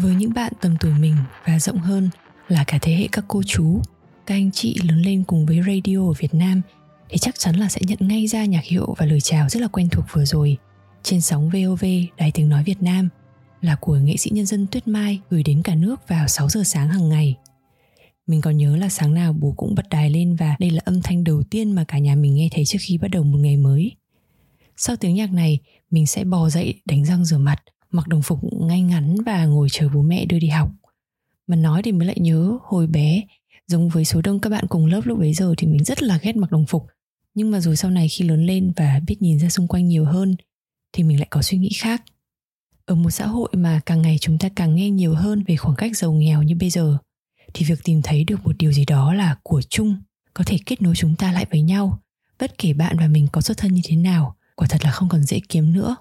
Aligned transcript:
Với 0.00 0.14
những 0.14 0.34
bạn 0.34 0.52
tầm 0.60 0.76
tuổi 0.80 0.92
mình 0.92 1.16
và 1.46 1.58
rộng 1.58 1.78
hơn 1.78 2.10
là 2.48 2.64
cả 2.66 2.78
thế 2.82 2.94
hệ 2.94 3.08
các 3.12 3.24
cô 3.28 3.42
chú, 3.42 3.80
các 4.26 4.34
anh 4.34 4.50
chị 4.50 4.76
lớn 4.82 5.02
lên 5.02 5.24
cùng 5.24 5.46
với 5.46 5.60
radio 5.66 6.08
ở 6.08 6.12
Việt 6.18 6.34
Nam 6.34 6.62
thì 7.08 7.18
chắc 7.18 7.38
chắn 7.38 7.56
là 7.56 7.68
sẽ 7.68 7.80
nhận 7.84 7.98
ngay 8.00 8.26
ra 8.26 8.44
nhạc 8.44 8.64
hiệu 8.64 8.94
và 8.98 9.06
lời 9.06 9.20
chào 9.20 9.48
rất 9.48 9.60
là 9.60 9.68
quen 9.68 9.88
thuộc 9.88 10.04
vừa 10.12 10.24
rồi 10.24 10.56
trên 11.02 11.20
sóng 11.20 11.50
VOV 11.50 11.84
Đài 12.16 12.32
Tiếng 12.32 12.48
Nói 12.48 12.64
Việt 12.64 12.82
Nam 12.82 13.08
là 13.60 13.76
của 13.80 13.96
nghệ 13.96 14.16
sĩ 14.16 14.30
nhân 14.30 14.46
dân 14.46 14.66
Tuyết 14.66 14.88
Mai 14.88 15.20
gửi 15.30 15.42
đến 15.42 15.62
cả 15.62 15.74
nước 15.74 16.08
vào 16.08 16.28
6 16.28 16.48
giờ 16.48 16.62
sáng 16.64 16.88
hàng 16.88 17.08
ngày. 17.08 17.36
Mình 18.26 18.40
còn 18.40 18.56
nhớ 18.56 18.76
là 18.76 18.88
sáng 18.88 19.14
nào 19.14 19.32
bố 19.32 19.54
cũng 19.56 19.74
bật 19.74 19.88
đài 19.90 20.10
lên 20.10 20.36
và 20.36 20.56
đây 20.58 20.70
là 20.70 20.80
âm 20.84 21.02
thanh 21.02 21.24
đầu 21.24 21.42
tiên 21.42 21.72
mà 21.72 21.84
cả 21.84 21.98
nhà 21.98 22.14
mình 22.14 22.34
nghe 22.34 22.48
thấy 22.52 22.64
trước 22.64 22.78
khi 22.80 22.98
bắt 22.98 23.08
đầu 23.08 23.24
một 23.24 23.38
ngày 23.38 23.56
mới. 23.56 23.92
Sau 24.76 24.96
tiếng 24.96 25.14
nhạc 25.14 25.32
này, 25.32 25.58
mình 25.90 26.06
sẽ 26.06 26.24
bò 26.24 26.48
dậy 26.48 26.74
đánh 26.84 27.04
răng 27.04 27.24
rửa 27.24 27.38
mặt, 27.38 27.62
mặc 27.90 28.08
đồng 28.08 28.22
phục 28.22 28.38
ngay 28.52 28.82
ngắn 28.82 29.16
và 29.26 29.44
ngồi 29.44 29.68
chờ 29.70 29.88
bố 29.88 30.02
mẹ 30.02 30.24
đưa 30.24 30.38
đi 30.38 30.48
học. 30.48 30.70
Mà 31.46 31.56
nói 31.56 31.82
thì 31.82 31.92
mới 31.92 32.06
lại 32.06 32.16
nhớ 32.20 32.58
hồi 32.62 32.86
bé, 32.86 33.22
giống 33.66 33.88
với 33.88 34.04
số 34.04 34.20
đông 34.22 34.40
các 34.40 34.50
bạn 34.50 34.64
cùng 34.68 34.86
lớp 34.86 35.00
lúc 35.04 35.18
bấy 35.18 35.34
giờ 35.34 35.54
thì 35.56 35.66
mình 35.66 35.84
rất 35.84 36.02
là 36.02 36.18
ghét 36.22 36.36
mặc 36.36 36.50
đồng 36.50 36.66
phục. 36.66 36.86
Nhưng 37.34 37.50
mà 37.50 37.60
rồi 37.60 37.76
sau 37.76 37.90
này 37.90 38.08
khi 38.08 38.24
lớn 38.24 38.46
lên 38.46 38.72
và 38.76 39.00
biết 39.06 39.22
nhìn 39.22 39.38
ra 39.38 39.48
xung 39.48 39.68
quanh 39.68 39.88
nhiều 39.88 40.04
hơn 40.04 40.36
thì 40.92 41.02
mình 41.02 41.18
lại 41.18 41.28
có 41.30 41.42
suy 41.42 41.58
nghĩ 41.58 41.70
khác. 41.78 42.02
Ở 42.84 42.94
một 42.94 43.10
xã 43.10 43.26
hội 43.26 43.48
mà 43.52 43.80
càng 43.86 44.02
ngày 44.02 44.18
chúng 44.20 44.38
ta 44.38 44.48
càng 44.56 44.74
nghe 44.74 44.90
nhiều 44.90 45.14
hơn 45.14 45.44
về 45.46 45.56
khoảng 45.56 45.76
cách 45.76 45.96
giàu 45.96 46.12
nghèo 46.12 46.42
như 46.42 46.56
bây 46.60 46.70
giờ 46.70 46.98
thì 47.54 47.64
việc 47.64 47.78
tìm 47.84 48.02
thấy 48.02 48.24
được 48.24 48.44
một 48.44 48.52
điều 48.58 48.72
gì 48.72 48.84
đó 48.84 49.14
là 49.14 49.36
của 49.42 49.62
chung 49.62 49.96
có 50.34 50.44
thể 50.46 50.58
kết 50.66 50.82
nối 50.82 50.94
chúng 50.96 51.16
ta 51.16 51.32
lại 51.32 51.46
với 51.50 51.62
nhau 51.62 52.02
bất 52.38 52.58
kể 52.58 52.72
bạn 52.72 52.96
và 52.98 53.06
mình 53.06 53.26
có 53.32 53.40
xuất 53.40 53.58
thân 53.58 53.74
như 53.74 53.80
thế 53.84 53.96
nào 53.96 54.36
quả 54.54 54.68
thật 54.70 54.84
là 54.84 54.90
không 54.90 55.08
còn 55.08 55.22
dễ 55.22 55.40
kiếm 55.48 55.72
nữa 55.72 55.96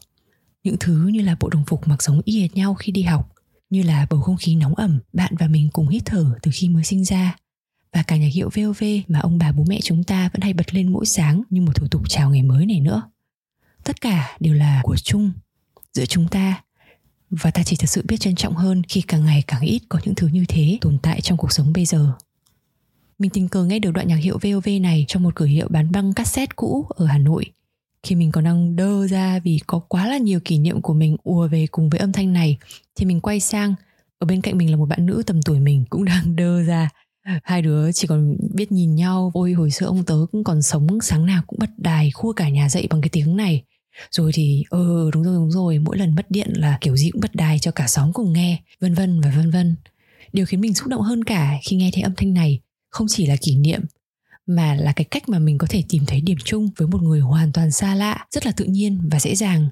những 0.68 0.78
thứ 0.80 1.08
như 1.08 1.22
là 1.22 1.36
bộ 1.40 1.50
đồng 1.50 1.64
phục 1.68 1.88
mặc 1.88 2.04
giống 2.04 2.22
y 2.26 2.42
hệt 2.42 2.56
nhau 2.56 2.74
khi 2.76 2.92
đi 2.92 3.04
học, 3.04 3.34
như 3.70 3.84
là 3.84 4.08
bầu 4.10 4.22
không 4.22 4.38
khí 4.38 4.56
nóng 4.56 4.76
ẩm 4.76 5.00
bạn 5.14 5.36
và 5.40 5.48
mình 5.48 5.70
cùng 5.74 5.88
hít 5.88 6.02
thở 6.06 6.26
từ 6.42 6.52
khi 6.54 6.70
mới 6.70 6.84
sinh 6.84 7.06
ra, 7.06 7.36
và 7.94 8.04
cả 8.04 8.18
nhạc 8.18 8.28
hiệu 8.34 8.50
VOV 8.56 8.84
mà 9.08 9.20
ông 9.20 9.38
bà 9.38 9.52
bố 9.52 9.64
mẹ 9.68 9.80
chúng 9.84 10.04
ta 10.04 10.30
vẫn 10.34 10.42
hay 10.42 10.54
bật 10.54 10.74
lên 10.74 10.92
mỗi 10.92 11.06
sáng 11.06 11.44
như 11.50 11.62
một 11.62 11.76
thủ 11.76 11.88
tục 11.88 12.02
chào 12.10 12.30
ngày 12.30 12.44
mới 12.44 12.66
này 12.66 12.80
nữa. 12.80 13.02
Tất 13.84 14.02
cả 14.02 14.38
đều 14.40 14.54
là 14.54 14.82
của 14.84 14.98
chung, 14.98 15.32
giữa 15.94 16.06
chúng 16.06 16.28
ta, 16.28 16.64
và 17.30 17.52
ta 17.52 17.64
chỉ 17.64 17.76
thật 17.76 17.90
sự 17.90 18.04
biết 18.08 18.18
trân 18.20 18.36
trọng 18.36 18.56
hơn 18.56 18.82
khi 18.90 19.02
càng 19.02 19.26
ngày 19.26 19.44
càng 19.48 19.62
ít 19.62 19.82
có 19.90 20.00
những 20.06 20.16
thứ 20.16 20.28
như 20.28 20.46
thế 20.48 20.78
tồn 20.82 20.98
tại 21.02 21.22
trong 21.22 21.38
cuộc 21.38 21.52
sống 21.52 21.74
bây 21.74 21.86
giờ. 21.86 22.14
Mình 23.20 23.32
tình 23.32 23.50
cờ 23.50 23.66
nghe 23.66 23.80
được 23.80 23.92
đoạn 23.92 24.08
nhạc 24.08 24.16
hiệu 24.16 24.40
VOV 24.44 24.70
này 24.82 25.06
trong 25.08 25.24
một 25.24 25.36
cửa 25.36 25.46
hiệu 25.46 25.68
bán 25.70 25.92
băng 25.92 26.14
cassette 26.14 26.54
cũ 26.56 26.86
ở 26.90 27.06
Hà 27.06 27.18
Nội. 27.18 27.46
Khi 28.08 28.16
mình 28.16 28.32
còn 28.32 28.44
đang 28.44 28.76
đơ 28.76 29.08
ra 29.08 29.40
vì 29.40 29.60
có 29.68 29.80
quá 29.80 30.08
là 30.08 30.18
nhiều 30.18 30.40
kỷ 30.46 30.58
niệm 30.58 30.82
của 30.82 30.94
mình 30.94 31.18
ùa 31.24 31.48
về 31.48 31.68
cùng 31.72 31.90
với 31.90 32.00
âm 32.00 32.12
thanh 32.12 32.34
này, 32.34 32.58
thì 32.96 33.06
mình 33.06 33.22
quay 33.22 33.40
sang. 33.40 33.76
Ở 34.20 34.26
bên 34.26 34.42
cạnh 34.42 34.58
mình 34.58 34.72
là 34.72 34.78
một 34.78 34.86
bạn 34.86 35.06
nữ 35.06 35.24
tầm 35.26 35.42
tuổi 35.42 35.60
mình 35.60 35.86
cũng 35.90 36.06
đang 36.06 36.36
đơ 36.36 36.64
ra. 36.64 36.90
Hai 37.44 37.62
đứa 37.62 37.92
chỉ 37.92 38.08
còn 38.08 38.38
biết 38.54 38.72
nhìn 38.72 38.96
nhau. 38.96 39.32
Ôi, 39.34 39.54
hồi 39.54 39.72
xưa 39.72 39.86
ông 39.86 40.04
tớ 40.06 40.16
cũng 40.32 40.44
còn 40.44 40.62
sống, 40.62 40.88
sáng 41.02 41.26
nào 41.26 41.44
cũng 41.48 41.60
bật 41.60 41.70
đài, 41.78 42.12
khua 42.12 42.34
cả 42.34 42.50
nhà 42.50 42.70
dậy 42.70 42.88
bằng 42.90 43.02
cái 43.02 43.10
tiếng 43.10 43.38
này. 43.38 43.64
Rồi 44.12 44.32
thì 44.34 44.64
ờ 44.70 45.12
đúng 45.14 45.24
rồi 45.24 45.36
đúng 45.36 45.52
rồi, 45.52 45.80
mỗi 45.80 45.98
lần 45.98 46.16
mất 46.16 46.32
điện 46.32 46.54
là 46.56 46.78
kiểu 46.82 46.98
gì 46.98 47.10
cũng 47.12 47.22
bật 47.22 47.36
đài 47.36 47.60
cho 47.60 47.72
cả 47.72 47.88
xóm 47.88 48.14
cùng 48.14 48.34
nghe, 48.34 48.62
vân 48.80 48.94
vân 48.94 49.22
và 49.22 49.34
vân 49.36 49.52
vân. 49.52 49.76
Điều 50.34 50.46
khiến 50.46 50.62
mình 50.62 50.74
xúc 50.74 50.88
động 50.88 51.02
hơn 51.02 51.24
cả 51.24 51.58
khi 51.64 51.76
nghe 51.76 51.90
thấy 51.94 52.04
âm 52.04 52.14
thanh 52.18 52.34
này 52.34 52.60
không 52.90 53.08
chỉ 53.10 53.26
là 53.26 53.36
kỷ 53.42 53.58
niệm 53.58 53.82
mà 54.48 54.76
là 54.76 54.92
cái 54.92 55.06
cách 55.06 55.30
mà 55.30 55.40
mình 55.40 55.58
có 55.58 55.68
thể 55.70 55.84
tìm 55.90 56.04
thấy 56.08 56.22
điểm 56.22 56.38
chung 56.44 56.70
với 56.78 56.88
một 56.88 57.02
người 57.02 57.20
hoàn 57.20 57.52
toàn 57.52 57.72
xa 57.72 57.96
lạ, 57.96 58.26
rất 58.32 58.46
là 58.46 58.52
tự 58.52 58.66
nhiên 58.66 59.10
và 59.12 59.20
dễ 59.20 59.36
dàng. 59.36 59.70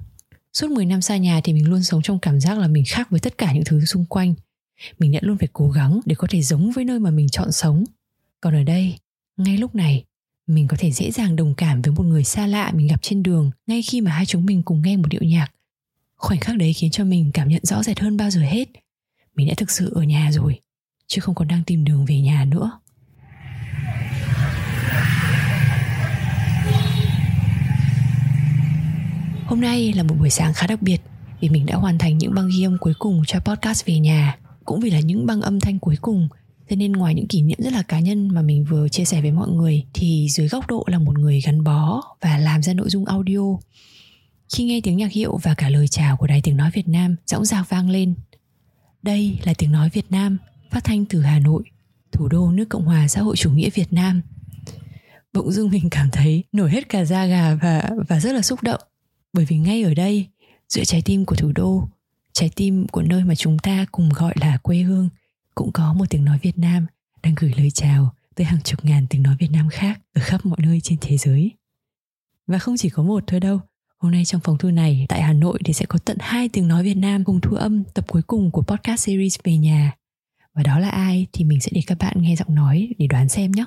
Suốt 0.53 0.71
10 0.71 0.85
năm 0.85 1.01
xa 1.01 1.17
nhà 1.17 1.41
thì 1.43 1.53
mình 1.53 1.69
luôn 1.69 1.83
sống 1.83 2.01
trong 2.01 2.19
cảm 2.19 2.39
giác 2.39 2.59
là 2.59 2.67
mình 2.67 2.83
khác 2.87 3.11
với 3.11 3.19
tất 3.19 3.37
cả 3.37 3.53
những 3.53 3.63
thứ 3.65 3.85
xung 3.85 4.05
quanh. 4.05 4.33
Mình 4.99 5.11
đã 5.11 5.19
luôn 5.21 5.37
phải 5.37 5.47
cố 5.53 5.69
gắng 5.69 5.99
để 6.05 6.15
có 6.15 6.27
thể 6.31 6.41
giống 6.41 6.71
với 6.71 6.85
nơi 6.85 6.99
mà 6.99 7.11
mình 7.11 7.29
chọn 7.29 7.51
sống. 7.51 7.83
Còn 8.41 8.55
ở 8.55 8.63
đây, 8.63 8.97
ngay 9.37 9.57
lúc 9.57 9.75
này, 9.75 10.03
mình 10.47 10.67
có 10.67 10.77
thể 10.79 10.91
dễ 10.91 11.11
dàng 11.11 11.35
đồng 11.35 11.55
cảm 11.55 11.81
với 11.81 11.93
một 11.93 12.03
người 12.03 12.23
xa 12.23 12.47
lạ 12.47 12.71
mình 12.75 12.87
gặp 12.87 13.01
trên 13.01 13.23
đường 13.23 13.51
ngay 13.67 13.81
khi 13.81 14.01
mà 14.01 14.11
hai 14.11 14.25
chúng 14.25 14.45
mình 14.45 14.63
cùng 14.63 14.81
nghe 14.81 14.97
một 14.97 15.07
điệu 15.09 15.21
nhạc. 15.23 15.47
Khoảnh 16.15 16.39
khắc 16.39 16.57
đấy 16.57 16.73
khiến 16.73 16.91
cho 16.91 17.03
mình 17.03 17.31
cảm 17.33 17.47
nhận 17.47 17.65
rõ 17.65 17.83
rệt 17.83 17.99
hơn 17.99 18.17
bao 18.17 18.29
giờ 18.29 18.41
hết. 18.41 18.69
Mình 19.35 19.47
đã 19.47 19.53
thực 19.57 19.71
sự 19.71 19.91
ở 19.95 20.03
nhà 20.03 20.31
rồi, 20.31 20.59
chứ 21.07 21.21
không 21.21 21.35
còn 21.35 21.47
đang 21.47 21.63
tìm 21.63 21.83
đường 21.85 22.05
về 22.05 22.21
nhà 22.21 22.45
nữa. 22.45 22.71
Hôm 29.45 29.61
nay 29.61 29.93
là 29.93 30.03
một 30.03 30.15
buổi 30.19 30.29
sáng 30.29 30.53
khá 30.53 30.67
đặc 30.67 30.81
biệt 30.81 31.01
vì 31.39 31.49
mình 31.49 31.65
đã 31.65 31.75
hoàn 31.75 31.97
thành 31.97 32.17
những 32.17 32.33
băng 32.33 32.49
ghi 32.57 32.63
âm 32.63 32.77
cuối 32.77 32.93
cùng 32.99 33.21
cho 33.27 33.39
podcast 33.39 33.85
về 33.85 33.99
nhà 33.99 34.37
cũng 34.65 34.79
vì 34.79 34.89
là 34.89 34.99
những 34.99 35.25
băng 35.25 35.41
âm 35.41 35.59
thanh 35.59 35.79
cuối 35.79 35.95
cùng 36.01 36.27
Thế 36.67 36.75
nên 36.75 36.91
ngoài 36.91 37.13
những 37.13 37.27
kỷ 37.27 37.41
niệm 37.41 37.57
rất 37.61 37.73
là 37.73 37.81
cá 37.81 37.99
nhân 37.99 38.27
mà 38.27 38.41
mình 38.41 38.65
vừa 38.69 38.89
chia 38.89 39.05
sẻ 39.05 39.21
với 39.21 39.31
mọi 39.31 39.49
người 39.49 39.85
thì 39.93 40.27
dưới 40.29 40.47
góc 40.47 40.67
độ 40.67 40.83
là 40.87 40.99
một 40.99 41.19
người 41.19 41.41
gắn 41.45 41.63
bó 41.63 42.01
và 42.21 42.37
làm 42.37 42.63
ra 42.63 42.73
nội 42.73 42.89
dung 42.89 43.05
audio. 43.05 43.41
Khi 44.53 44.63
nghe 44.63 44.81
tiếng 44.83 44.97
nhạc 44.97 45.11
hiệu 45.11 45.39
và 45.43 45.53
cả 45.53 45.69
lời 45.69 45.87
chào 45.87 46.17
của 46.17 46.27
Đài 46.27 46.41
Tiếng 46.41 46.57
Nói 46.57 46.71
Việt 46.73 46.87
Nam 46.87 47.15
dõng 47.25 47.45
dạc 47.45 47.69
vang 47.69 47.89
lên. 47.89 48.13
Đây 49.01 49.39
là 49.43 49.53
Tiếng 49.57 49.71
Nói 49.71 49.89
Việt 49.93 50.05
Nam 50.11 50.37
phát 50.71 50.83
thanh 50.83 51.05
từ 51.05 51.21
Hà 51.21 51.39
Nội, 51.39 51.63
thủ 52.11 52.27
đô 52.27 52.51
nước 52.51 52.65
Cộng 52.69 52.85
hòa 52.85 53.07
xã 53.07 53.21
hội 53.21 53.35
chủ 53.35 53.51
nghĩa 53.51 53.69
Việt 53.69 53.93
Nam. 53.93 54.21
Bỗng 55.33 55.51
dưng 55.51 55.69
mình 55.69 55.89
cảm 55.89 56.09
thấy 56.11 56.43
nổi 56.51 56.69
hết 56.69 56.89
cả 56.89 57.05
da 57.05 57.25
gà 57.25 57.55
và 57.55 57.89
và 58.07 58.19
rất 58.19 58.33
là 58.33 58.41
xúc 58.41 58.63
động 58.63 58.81
bởi 59.35 59.45
vì 59.45 59.57
ngay 59.57 59.83
ở 59.83 59.93
đây 59.93 60.27
giữa 60.69 60.83
trái 60.83 61.01
tim 61.05 61.25
của 61.25 61.35
thủ 61.35 61.51
đô 61.51 61.87
trái 62.33 62.49
tim 62.55 62.87
của 62.87 63.01
nơi 63.01 63.23
mà 63.23 63.35
chúng 63.35 63.59
ta 63.59 63.85
cùng 63.91 64.09
gọi 64.09 64.33
là 64.39 64.57
quê 64.57 64.77
hương 64.77 65.09
cũng 65.55 65.71
có 65.71 65.93
một 65.93 66.05
tiếng 66.09 66.25
nói 66.25 66.39
Việt 66.41 66.57
Nam 66.57 66.85
đang 67.23 67.35
gửi 67.39 67.53
lời 67.57 67.71
chào 67.71 68.15
tới 68.35 68.45
hàng 68.45 68.61
chục 68.61 68.85
ngàn 68.85 69.05
tiếng 69.09 69.23
nói 69.23 69.35
Việt 69.39 69.51
Nam 69.51 69.69
khác 69.69 70.01
ở 70.13 70.21
khắp 70.23 70.45
mọi 70.45 70.57
nơi 70.61 70.81
trên 70.81 70.97
thế 71.01 71.17
giới. 71.17 71.51
Và 72.47 72.59
không 72.59 72.77
chỉ 72.77 72.89
có 72.89 73.03
một 73.03 73.23
thôi 73.27 73.39
đâu, 73.39 73.59
hôm 73.97 74.11
nay 74.11 74.25
trong 74.25 74.41
phòng 74.43 74.57
thu 74.57 74.69
này 74.69 75.05
tại 75.09 75.21
Hà 75.21 75.33
Nội 75.33 75.59
thì 75.65 75.73
sẽ 75.73 75.85
có 75.85 75.99
tận 76.05 76.17
hai 76.19 76.49
tiếng 76.49 76.67
nói 76.67 76.83
Việt 76.83 76.97
Nam 76.97 77.23
cùng 77.23 77.41
thu 77.41 77.55
âm 77.55 77.83
tập 77.83 78.05
cuối 78.07 78.21
cùng 78.21 78.51
của 78.51 78.61
podcast 78.61 78.99
series 78.99 79.39
về 79.43 79.57
nhà. 79.57 79.95
Và 80.53 80.63
đó 80.63 80.79
là 80.79 80.89
ai 80.89 81.27
thì 81.33 81.45
mình 81.45 81.61
sẽ 81.61 81.71
để 81.73 81.81
các 81.87 81.97
bạn 81.97 82.21
nghe 82.21 82.35
giọng 82.35 82.55
nói 82.55 82.89
để 82.97 83.07
đoán 83.07 83.29
xem 83.29 83.51
nhé. 83.51 83.65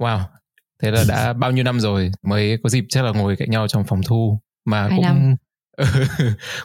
Wow, 0.00 0.20
thế 0.82 0.90
là 0.90 1.04
đã 1.08 1.32
bao 1.38 1.50
nhiêu 1.50 1.64
năm 1.64 1.80
rồi 1.80 2.10
mới 2.22 2.58
có 2.62 2.68
dịp 2.68 2.84
chắc 2.88 3.04
là 3.04 3.10
ngồi 3.10 3.36
cạnh 3.36 3.50
nhau 3.50 3.68
trong 3.68 3.84
phòng 3.84 4.00
thu 4.06 4.40
mà 4.64 4.80
Hai 4.80 4.90
cũng 4.96 5.02
năm. 5.02 5.36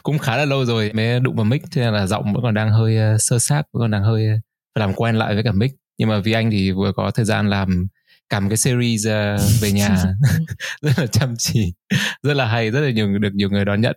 cũng 0.02 0.18
khá 0.18 0.36
là 0.36 0.44
lâu 0.44 0.64
rồi 0.64 0.92
mới 0.94 1.20
đụng 1.20 1.36
vào 1.36 1.44
mic 1.44 1.62
thế 1.72 1.82
nên 1.82 1.94
là 1.94 2.06
giọng 2.06 2.32
vẫn 2.34 2.42
còn 2.42 2.54
đang 2.54 2.70
hơi 2.70 2.96
ờ, 2.96 3.16
sơ 3.18 3.38
sát 3.38 3.62
vẫn 3.72 3.80
còn 3.80 3.90
đang 3.90 4.02
hơi 4.02 4.26
ờ, 4.26 4.34
phải 4.74 4.80
làm 4.86 4.94
quen 4.94 5.16
lại 5.16 5.34
với 5.34 5.44
cả 5.44 5.52
mic. 5.52 5.72
Nhưng 5.98 6.08
mà 6.08 6.18
vì 6.18 6.32
anh 6.32 6.50
thì 6.50 6.70
vừa 6.72 6.92
có 6.92 7.10
thời 7.10 7.24
gian 7.24 7.50
làm 7.50 7.86
cả 8.28 8.40
một 8.40 8.46
cái 8.50 8.56
series 8.56 9.06
ờ, 9.06 9.36
về 9.60 9.72
nhà. 9.72 9.96
Rất 10.82 10.98
là 10.98 11.06
chăm 11.06 11.34
chỉ. 11.38 11.74
Rất 12.22 12.34
là 12.34 12.46
hay 12.46 12.70
rất 12.70 12.80
là 12.80 12.90
nhiều 12.90 13.18
được 13.18 13.34
nhiều 13.34 13.50
người 13.50 13.64
đón 13.64 13.80
nhận. 13.80 13.96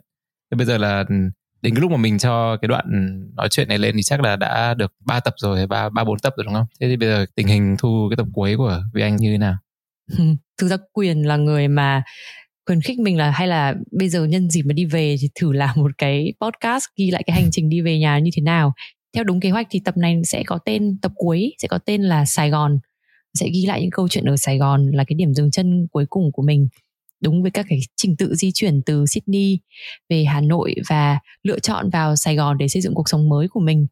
Thế 0.51 0.55
bây 0.55 0.65
giờ 0.65 0.77
là 0.77 1.03
đến 1.61 1.75
cái 1.75 1.81
lúc 1.81 1.91
mà 1.91 1.97
mình 1.97 2.17
cho 2.17 2.57
cái 2.57 2.67
đoạn 2.67 2.85
nói 3.35 3.47
chuyện 3.51 3.67
này 3.67 3.77
lên 3.77 3.95
thì 3.95 4.03
chắc 4.03 4.21
là 4.21 4.35
đã 4.35 4.73
được 4.73 4.93
3 5.05 5.19
tập 5.19 5.33
rồi 5.37 5.67
ba 5.67 5.89
ba, 5.89 6.03
bốn 6.03 6.19
tập 6.19 6.33
rồi 6.37 6.45
đúng 6.45 6.53
không? 6.53 6.65
Thế 6.79 6.87
thì 6.87 6.97
bây 6.97 7.09
giờ 7.09 7.25
tình 7.35 7.47
hình 7.47 7.75
thu 7.79 8.07
cái 8.09 8.17
tập 8.17 8.27
cuối 8.33 8.57
của 8.57 8.81
vì 8.93 9.01
anh 9.01 9.15
như 9.15 9.31
thế 9.31 9.37
nào? 9.37 9.55
Thực 10.57 10.67
ra 10.67 10.77
Quyền 10.93 11.27
là 11.27 11.37
người 11.37 11.67
mà 11.67 12.03
khuyến 12.65 12.81
khích 12.81 12.99
mình 12.99 13.17
là 13.17 13.31
hay 13.31 13.47
là 13.47 13.75
bây 13.91 14.09
giờ 14.09 14.25
nhân 14.25 14.49
dịp 14.49 14.61
mà 14.61 14.73
đi 14.73 14.85
về 14.85 15.15
thì 15.21 15.29
thử 15.35 15.53
làm 15.53 15.69
một 15.75 15.91
cái 15.97 16.33
podcast, 16.41 16.85
ghi 16.97 17.11
lại 17.11 17.23
cái 17.25 17.41
hành 17.41 17.49
trình 17.51 17.69
đi 17.69 17.81
về 17.81 17.99
nhà 17.99 18.19
như 18.19 18.31
thế 18.35 18.41
nào. 18.41 18.73
Theo 19.15 19.23
đúng 19.23 19.39
kế 19.39 19.49
hoạch 19.49 19.67
thì 19.69 19.81
tập 19.85 19.97
này 19.97 20.21
sẽ 20.23 20.43
có 20.45 20.59
tên, 20.65 20.97
tập 21.01 21.11
cuối 21.15 21.53
sẽ 21.57 21.67
có 21.67 21.77
tên 21.77 22.01
là 22.01 22.25
Sài 22.25 22.49
Gòn. 22.49 22.79
Sẽ 23.33 23.49
ghi 23.53 23.65
lại 23.65 23.81
những 23.81 23.91
câu 23.91 24.07
chuyện 24.07 24.25
ở 24.25 24.37
Sài 24.37 24.57
Gòn 24.57 24.91
là 24.91 25.03
cái 25.03 25.15
điểm 25.15 25.33
dừng 25.33 25.51
chân 25.51 25.87
cuối 25.91 26.05
cùng 26.09 26.31
của 26.31 26.41
mình 26.41 26.67
đúng 27.21 27.41
với 27.41 27.51
các 27.51 27.65
cái 27.69 27.79
trình 27.95 28.15
tự 28.17 28.35
di 28.35 28.51
chuyển 28.53 28.81
từ 28.85 29.05
Sydney 29.05 29.59
về 30.09 30.23
Hà 30.23 30.41
Nội 30.41 30.75
và 30.89 31.19
lựa 31.43 31.59
chọn 31.59 31.89
vào 31.89 32.15
Sài 32.15 32.35
Gòn 32.35 32.57
để 32.57 32.67
xây 32.67 32.81
dựng 32.81 32.93
cuộc 32.93 33.09
sống 33.09 33.29
mới 33.29 33.47
của 33.47 33.59
mình. 33.59 33.87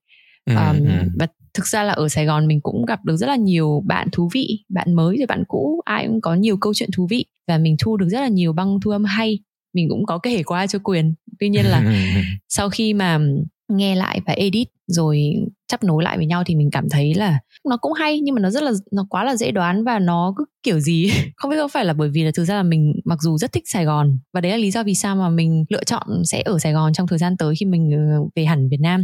Um, 0.45 0.87
và 1.19 1.27
thực 1.53 1.67
ra 1.67 1.83
là 1.83 1.93
ở 1.93 2.09
Sài 2.09 2.25
Gòn 2.25 2.47
mình 2.47 2.61
cũng 2.61 2.85
gặp 2.85 3.05
được 3.05 3.17
rất 3.17 3.27
là 3.27 3.35
nhiều 3.35 3.83
bạn 3.85 4.07
thú 4.11 4.29
vị 4.33 4.63
bạn 4.69 4.93
mới 4.93 5.17
rồi 5.17 5.25
bạn 5.27 5.43
cũ 5.47 5.81
ai 5.85 6.07
cũng 6.07 6.21
có 6.21 6.35
nhiều 6.35 6.57
câu 6.57 6.73
chuyện 6.73 6.89
thú 6.95 7.07
vị 7.09 7.25
và 7.47 7.57
mình 7.57 7.75
thu 7.79 7.97
được 7.97 8.09
rất 8.09 8.21
là 8.21 8.27
nhiều 8.27 8.53
băng 8.53 8.79
thu 8.81 8.91
âm 8.91 9.03
hay. 9.03 9.39
Mình 9.73 9.87
cũng 9.89 10.05
có 10.05 10.17
kể 10.17 10.43
qua 10.43 10.67
cho 10.67 10.79
quyền. 10.83 11.13
Tuy 11.39 11.49
nhiên 11.49 11.65
là 11.65 12.05
sau 12.49 12.69
khi 12.69 12.93
mà 12.93 13.19
nghe 13.69 13.95
lại 13.95 14.21
và 14.25 14.33
edit 14.33 14.67
rồi 14.87 15.33
chấp 15.67 15.83
nối 15.83 16.03
lại 16.03 16.17
với 16.17 16.25
nhau 16.25 16.43
thì 16.45 16.55
mình 16.55 16.69
cảm 16.71 16.89
thấy 16.89 17.13
là 17.13 17.39
nó 17.69 17.77
cũng 17.77 17.93
hay 17.93 18.19
nhưng 18.19 18.35
mà 18.35 18.41
nó 18.41 18.49
rất 18.49 18.63
là 18.63 18.71
nó 18.91 19.05
quá 19.09 19.23
là 19.23 19.35
dễ 19.35 19.51
đoán 19.51 19.83
và 19.83 19.99
nó 19.99 20.33
cứ 20.37 20.45
kiểu 20.63 20.79
gì 20.79 21.09
không 21.35 21.51
biết 21.51 21.57
có 21.57 21.67
phải 21.67 21.85
là 21.85 21.93
bởi 21.93 22.09
vì 22.09 22.23
là 22.23 22.31
thực 22.35 22.45
ra 22.45 22.55
là 22.55 22.63
mình 22.63 22.93
mặc 23.05 23.19
dù 23.21 23.37
rất 23.37 23.51
thích 23.51 23.63
Sài 23.65 23.85
Gòn 23.85 24.19
và 24.33 24.41
đấy 24.41 24.51
là 24.51 24.57
lý 24.57 24.71
do 24.71 24.83
vì 24.83 24.95
sao 24.95 25.15
mà 25.15 25.29
mình 25.29 25.65
lựa 25.69 25.83
chọn 25.83 26.07
sẽ 26.25 26.41
ở 26.41 26.59
Sài 26.59 26.73
Gòn 26.73 26.93
trong 26.93 27.07
thời 27.07 27.19
gian 27.19 27.37
tới 27.37 27.55
khi 27.59 27.65
mình 27.65 27.91
ờ, 27.91 28.21
về 28.35 28.45
hẳn 28.45 28.69
Việt 28.69 28.79
Nam 28.79 29.03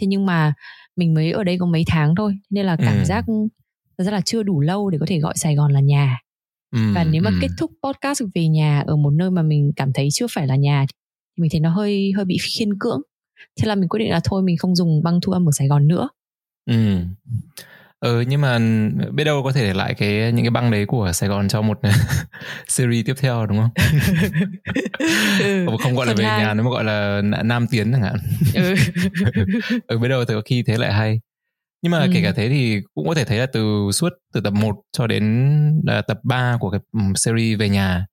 thế 0.00 0.06
nhưng 0.06 0.26
mà 0.26 0.54
mình 0.96 1.14
mới 1.14 1.32
ở 1.32 1.44
đây 1.44 1.58
có 1.58 1.66
mấy 1.66 1.84
tháng 1.86 2.14
thôi 2.16 2.34
nên 2.50 2.66
là 2.66 2.76
cảm 2.76 2.98
Ừ. 2.98 3.04
giác 3.04 3.24
thật 3.98 4.04
ra 4.04 4.12
là 4.12 4.20
chưa 4.24 4.42
đủ 4.42 4.60
lâu 4.60 4.90
để 4.90 4.98
có 4.98 5.06
thể 5.08 5.18
gọi 5.18 5.34
Sài 5.36 5.54
Gòn 5.54 5.72
là 5.72 5.80
nhà 5.80 6.18
Ừ, 6.72 6.78
và 6.94 7.04
nếu 7.04 7.22
mà 7.22 7.30
ừ. 7.30 7.36
kết 7.40 7.48
thúc 7.58 7.70
podcast 7.82 8.22
về 8.34 8.48
nhà 8.48 8.82
ở 8.86 8.96
một 8.96 9.10
nơi 9.10 9.30
mà 9.30 9.42
mình 9.42 9.72
cảm 9.76 9.92
thấy 9.92 10.08
chưa 10.12 10.26
phải 10.30 10.46
là 10.46 10.56
nhà 10.56 10.86
thì 10.88 10.94
mình 11.42 11.50
thấy 11.50 11.60
nó 11.60 11.70
hơi 11.70 12.12
hơi 12.16 12.24
bị 12.24 12.36
khiên 12.58 12.78
cưỡng 12.78 13.00
thế 13.60 13.68
là 13.68 13.74
mình 13.74 13.88
quyết 13.88 13.98
định 13.98 14.10
là 14.10 14.20
thôi 14.24 14.42
mình 14.42 14.56
không 14.58 14.76
dùng 14.76 15.02
băng 15.02 15.20
thu 15.20 15.32
âm 15.32 15.48
ở 15.48 15.52
Sài 15.52 15.68
Gòn 15.68 15.88
nữa 15.88 16.08
Ừ. 16.70 16.98
Ừ 18.00 18.20
nhưng 18.28 18.40
mà 18.40 18.58
biết 19.12 19.24
đâu 19.24 19.42
có 19.42 19.52
thể 19.52 19.62
để 19.66 19.74
lại 19.74 19.94
cái 19.94 20.32
những 20.32 20.44
cái 20.44 20.50
băng 20.50 20.70
đấy 20.70 20.86
của 20.86 21.12
Sài 21.12 21.28
Gòn 21.28 21.48
cho 21.48 21.62
một 21.62 21.80
series 22.68 23.06
tiếp 23.06 23.14
theo 23.20 23.46
đúng 23.46 23.58
không? 23.58 23.70
ừ. 25.40 25.66
không 25.80 25.94
gọi 25.96 26.06
là 26.06 26.12
Phần 26.12 26.18
về 26.18 26.24
hai. 26.24 26.38
nhà 26.38 26.54
nếu 26.54 26.64
mà 26.64 26.70
gọi 26.70 26.84
là 26.84 27.22
Nam 27.44 27.66
Tiến 27.66 27.92
chẳng 27.92 28.02
hạn. 28.02 28.16
ừ. 28.54 28.74
ừ 29.86 29.98
biết 29.98 30.08
đâu 30.08 30.24
thì 30.24 30.34
có 30.34 30.42
khi 30.44 30.62
thế 30.62 30.78
lại 30.78 30.92
hay. 30.92 31.20
Nhưng 31.82 31.90
mà 31.92 31.98
Ừ. 32.00 32.10
kể 32.14 32.22
cả 32.22 32.32
thế 32.36 32.48
thì 32.48 32.80
cũng 32.94 33.08
có 33.08 33.14
thể 33.14 33.24
thấy 33.24 33.38
là 33.38 33.46
từ 33.46 33.90
suốt 33.92 34.12
từ 34.34 34.40
tập 34.40 34.52
1 34.52 34.76
cho 34.92 35.06
đến 35.06 35.82
à, 35.86 36.02
tập 36.02 36.18
3 36.22 36.56
của 36.60 36.70
cái 36.70 36.80
ừm, 36.92 37.14
series 37.14 37.58
về 37.58 37.68
nhà 37.68 38.06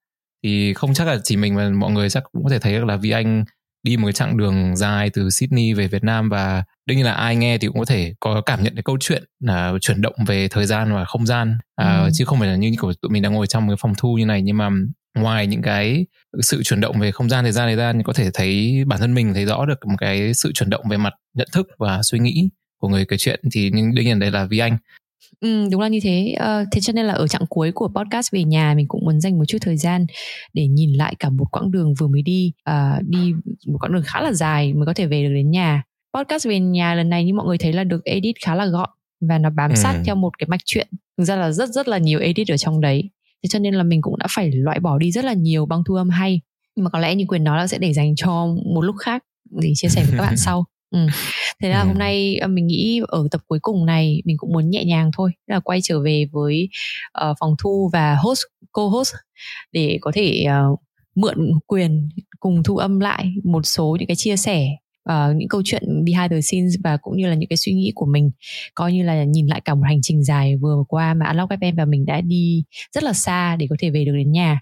thì 0.43 0.73
không 0.73 0.93
chắc 0.93 1.07
là 1.07 1.17
chỉ 1.23 1.37
mình 1.37 1.55
mà 1.55 1.69
mọi 1.69 1.91
người 1.91 2.09
chắc 2.09 2.23
cũng 2.31 2.43
có 2.43 2.49
thể 2.49 2.59
thấy 2.59 2.73
được 2.73 2.85
là 2.85 2.95
Vi 2.97 3.09
Anh 3.11 3.43
đi 3.83 3.97
một 3.97 4.05
cái 4.07 4.13
chặng 4.13 4.37
đường 4.37 4.75
dài 4.75 5.09
từ 5.09 5.29
Sydney 5.29 5.73
về 5.73 5.87
Việt 5.87 6.03
Nam 6.03 6.29
và 6.29 6.63
đương 6.85 6.97
nhiên 6.97 7.05
là 7.05 7.13
ai 7.13 7.35
nghe 7.35 7.57
thì 7.57 7.67
cũng 7.67 7.79
có 7.79 7.85
thể 7.85 8.13
có 8.19 8.41
cảm 8.41 8.63
nhận 8.63 8.75
cái 8.75 8.83
câu 8.83 8.97
chuyện 8.99 9.23
là 9.39 9.73
chuyển 9.81 10.01
động 10.01 10.15
về 10.27 10.47
thời 10.47 10.65
gian 10.65 10.93
và 10.93 11.05
không 11.05 11.25
gian. 11.25 11.57
À, 11.75 11.99
Ừ. 12.01 12.09
chứ 12.13 12.25
không 12.25 12.39
phải 12.39 12.47
là 12.49 12.55
như 12.55 12.71
của 12.79 12.93
tụi 13.01 13.09
mình 13.11 13.21
đang 13.21 13.33
ngồi 13.33 13.47
trong 13.47 13.67
cái 13.67 13.77
phòng 13.79 13.93
thu 13.97 14.17
như 14.17 14.25
này 14.25 14.41
nhưng 14.41 14.57
mà 14.57 14.69
ngoài 15.17 15.47
những 15.47 15.61
cái 15.61 16.05
sự 16.41 16.63
chuyển 16.63 16.81
động 16.81 16.99
về 16.99 17.11
không 17.11 17.29
gian 17.29 17.43
thời 17.43 17.51
gian 17.51 17.67
thời 17.67 17.75
gian 17.75 17.97
thì 17.97 18.03
có 18.03 18.13
thể 18.13 18.29
thấy 18.33 18.83
bản 18.87 18.99
thân 18.99 19.13
mình 19.13 19.33
thấy 19.33 19.45
rõ 19.45 19.65
được 19.65 19.79
một 19.87 19.95
cái 19.99 20.33
sự 20.33 20.51
chuyển 20.53 20.69
động 20.69 20.87
về 20.89 20.97
mặt 20.97 21.13
nhận 21.33 21.47
thức 21.53 21.67
và 21.77 21.99
suy 22.03 22.19
nghĩ 22.19 22.49
của 22.81 22.87
người 22.87 23.05
kể 23.05 23.17
chuyện. 23.19 23.39
Thì 23.53 23.71
nhưng 23.73 23.95
đương 23.95 24.05
nhiên 24.05 24.19
đây 24.19 24.31
là 24.31 24.45
Vi 24.45 24.57
Anh 24.57 24.77
Ừ, 25.41 25.67
đúng 25.71 25.81
là 25.81 25.87
như 25.87 25.99
thế. 26.03 26.35
Ờ, 26.39 26.65
thế 26.71 26.81
cho 26.81 26.93
nên 26.93 27.05
là 27.05 27.13
ở 27.13 27.27
chặng 27.27 27.45
cuối 27.49 27.71
của 27.71 27.87
podcast 27.95 28.31
về 28.33 28.43
nhà 28.43 28.73
mình 28.77 28.87
cũng 28.87 29.05
muốn 29.05 29.21
dành 29.21 29.37
một 29.37 29.45
chút 29.47 29.57
thời 29.61 29.77
gian 29.77 30.05
để 30.53 30.67
nhìn 30.67 30.93
lại 30.93 31.15
cả 31.19 31.29
một 31.29 31.45
quãng 31.51 31.71
đường 31.71 31.93
vừa 31.99 32.07
mới 32.07 32.21
đi, 32.21 32.53
à, 32.63 32.99
đi 33.07 33.33
một 33.67 33.77
quãng 33.81 33.93
đường 33.93 34.03
khá 34.05 34.21
là 34.21 34.33
dài 34.33 34.73
mới 34.73 34.85
có 34.85 34.93
thể 34.93 35.07
về 35.07 35.23
được 35.23 35.33
đến 35.33 35.51
nhà. 35.51 35.83
Podcast 36.17 36.47
về 36.47 36.59
nhà 36.59 36.95
lần 36.95 37.09
này 37.09 37.25
như 37.25 37.33
mọi 37.33 37.45
người 37.47 37.57
thấy 37.57 37.73
là 37.73 37.83
được 37.83 38.03
edit 38.05 38.35
khá 38.45 38.55
là 38.55 38.65
gọn 38.65 38.89
và 39.29 39.37
nó 39.37 39.49
bám 39.49 39.71
Ừ. 39.71 39.75
sát 39.75 40.01
theo 40.05 40.15
một 40.15 40.37
cái 40.37 40.47
mạch 40.47 40.61
chuyện. 40.65 40.87
Thực 41.17 41.23
ra 41.23 41.35
là 41.35 41.51
rất 41.51 41.69
rất 41.69 41.87
là 41.87 41.97
nhiều 41.97 42.19
edit 42.19 42.47
ở 42.51 42.57
trong 42.57 42.81
đấy. 42.81 43.09
Thế 43.43 43.47
cho 43.49 43.59
nên 43.59 43.73
là 43.73 43.83
mình 43.83 44.01
cũng 44.01 44.17
đã 44.17 44.27
phải 44.35 44.51
loại 44.51 44.79
bỏ 44.79 44.97
đi 44.97 45.11
rất 45.11 45.25
là 45.25 45.33
nhiều 45.33 45.65
băng 45.65 45.83
thu 45.87 45.95
âm 45.95 46.09
hay. 46.09 46.41
Nhưng 46.75 46.83
mà 46.83 46.89
có 46.89 46.99
lẽ 46.99 47.15
như 47.15 47.25
quyền 47.27 47.43
nói 47.43 47.57
là 47.57 47.67
sẽ 47.67 47.77
để 47.77 47.93
dành 47.93 48.15
cho 48.15 48.47
một 48.73 48.81
lúc 48.81 48.95
khác 48.99 49.23
để 49.61 49.71
chia 49.75 49.87
sẻ 49.87 50.03
với 50.03 50.17
các 50.17 50.23
bạn 50.25 50.37
sau. 50.45 50.65
Ừ. 50.91 51.07
Thế 51.61 51.69
là 51.69 51.81
Ừ. 51.81 51.87
hôm 51.87 51.97
nay 51.97 52.35
ờ, 52.37 52.47
mình 52.47 52.67
nghĩ 52.67 53.01
ở 53.07 53.27
tập 53.31 53.41
cuối 53.47 53.59
cùng 53.61 53.85
này 53.85 54.21
mình 54.25 54.37
cũng 54.37 54.53
muốn 54.53 54.69
nhẹ 54.69 54.83
nhàng 54.85 55.11
thôi, 55.17 55.31
là 55.47 55.59
quay 55.59 55.79
trở 55.83 55.99
về 56.01 56.25
với 56.31 56.69
ờ, 57.11 57.33
phòng 57.39 57.55
thu 57.63 57.89
và 57.93 58.15
host 58.15 58.41
co-host 58.71 59.13
để 59.71 59.97
có 60.01 60.11
thể 60.15 60.43
ờ, 60.43 60.63
mượn 61.15 61.51
quyền 61.67 62.09
cùng 62.39 62.63
thu 62.63 62.77
âm 62.77 62.99
lại 62.99 63.33
một 63.43 63.65
số 63.65 63.97
những 63.99 64.07
cái 64.07 64.15
chia 64.15 64.37
sẻ 64.37 64.67
ờ, 65.03 65.33
những 65.37 65.47
câu 65.47 65.61
chuyện 65.65 65.83
behind 66.05 66.31
the 66.31 66.41
scenes 66.41 66.73
và 66.83 66.97
cũng 66.97 67.17
như 67.17 67.27
là 67.27 67.35
những 67.35 67.49
cái 67.49 67.57
suy 67.57 67.73
nghĩ 67.73 67.91
của 67.95 68.05
mình 68.05 68.31
coi 68.75 68.93
như 68.93 69.03
là 69.03 69.23
nhìn 69.23 69.47
lại 69.47 69.61
cả 69.65 69.75
một 69.75 69.83
hành 69.85 69.99
trình 70.01 70.23
dài 70.23 70.55
vừa 70.57 70.83
qua 70.87 71.13
mà 71.13 71.25
Unlock 71.27 71.51
FM 71.51 71.75
và 71.75 71.85
mình 71.85 72.05
đã 72.05 72.21
đi 72.21 72.63
rất 72.95 73.03
là 73.03 73.13
xa 73.13 73.55
để 73.55 73.67
có 73.69 73.75
thể 73.79 73.89
về 73.89 74.05
được 74.05 74.13
đến 74.15 74.31
nhà. 74.31 74.59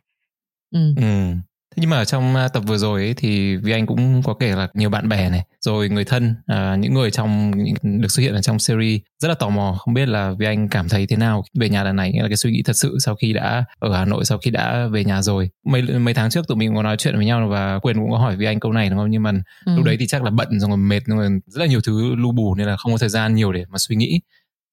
Ừ. 0.72 0.94
Ừ. 0.98 1.34
Nhưng 1.82 1.90
mà 1.90 2.06
trong 2.06 2.36
à, 2.36 2.48
tập 2.48 2.64
vừa 2.68 2.78
rồi 2.78 3.02
ấy, 3.02 3.14
thì 3.18 3.56
Vi 3.58 3.72
Anh 3.72 3.86
cũng 3.86 4.22
có 4.24 4.34
kể 4.34 4.56
là 4.56 4.68
nhiều 4.74 4.90
bạn 4.90 5.10
bè 5.10 5.30
này, 5.30 5.44
rồi 5.62 5.90
người 5.90 6.06
thân, 6.06 6.36
à, 6.48 6.76
những 6.76 6.94
người 6.94 7.12
trong 7.12 7.52
những- 7.64 8.02
được 8.02 8.08
xuất 8.12 8.22
hiện 8.24 8.34
ở 8.36 8.42
trong 8.42 8.60
series 8.60 9.02
rất 9.20 9.28
là 9.30 9.34
tò 9.34 9.50
mò 9.50 9.76
không 9.80 9.94
biết 9.94 10.06
là 10.10 10.32
Vi 10.40 10.46
Anh 10.46 10.70
cảm 10.70 10.90
thấy 10.90 11.08
thế 11.08 11.16
nào 11.16 11.44
về 11.60 11.70
nhà 11.70 11.84
lần 11.84 11.96
này, 11.96 12.12
nghĩa 12.12 12.22
là 12.22 12.28
cái 12.28 12.38
suy 12.38 12.52
nghĩ 12.52 12.64
thật 12.66 12.76
sự 12.76 12.98
sau 13.00 13.16
khi 13.16 13.34
đã 13.34 13.66
ở 13.80 13.98
Hà 13.98 14.06
Nội 14.06 14.26
sau 14.26 14.38
khi 14.38 14.52
đã 14.52 14.88
về 14.92 15.04
nhà 15.04 15.22
rồi. 15.22 15.50
Mấy 15.66 15.82
mấy 15.82 16.14
tháng 16.14 16.30
trước 16.30 16.48
tụi 16.48 16.58
mình 16.58 16.76
có 16.76 16.84
nói 16.84 16.98
chuyện 16.98 17.16
với 17.16 17.26
nhau 17.26 17.48
và 17.50 17.80
Quyền 17.80 17.96
cũng 17.96 18.12
có 18.12 18.18
hỏi 18.18 18.36
Vi 18.36 18.46
Anh 18.46 18.60
câu 18.60 18.72
này 18.74 18.90
đúng 18.90 19.00
không? 19.00 19.10
Nhưng 19.12 19.24
mà 19.24 19.32
Ừ. 19.66 19.74
lúc 19.76 19.86
đấy 19.86 19.98
thì 20.00 20.08
chắc 20.08 20.24
là 20.24 20.30
bận 20.32 20.60
rồi 20.60 20.78
mệt 20.78 21.02
rồi 21.06 21.30
rất 21.48 21.60
là 21.62 21.66
nhiều 21.66 21.80
thứ 21.86 22.16
lu 22.16 22.32
bù 22.32 22.56
nên 22.56 22.68
là 22.68 22.78
không 22.78 22.92
có 22.92 22.98
thời 22.98 23.10
gian 23.10 23.36
nhiều 23.36 23.52
để 23.54 23.66
mà 23.70 23.78
suy 23.78 23.96
nghĩ. 23.96 24.20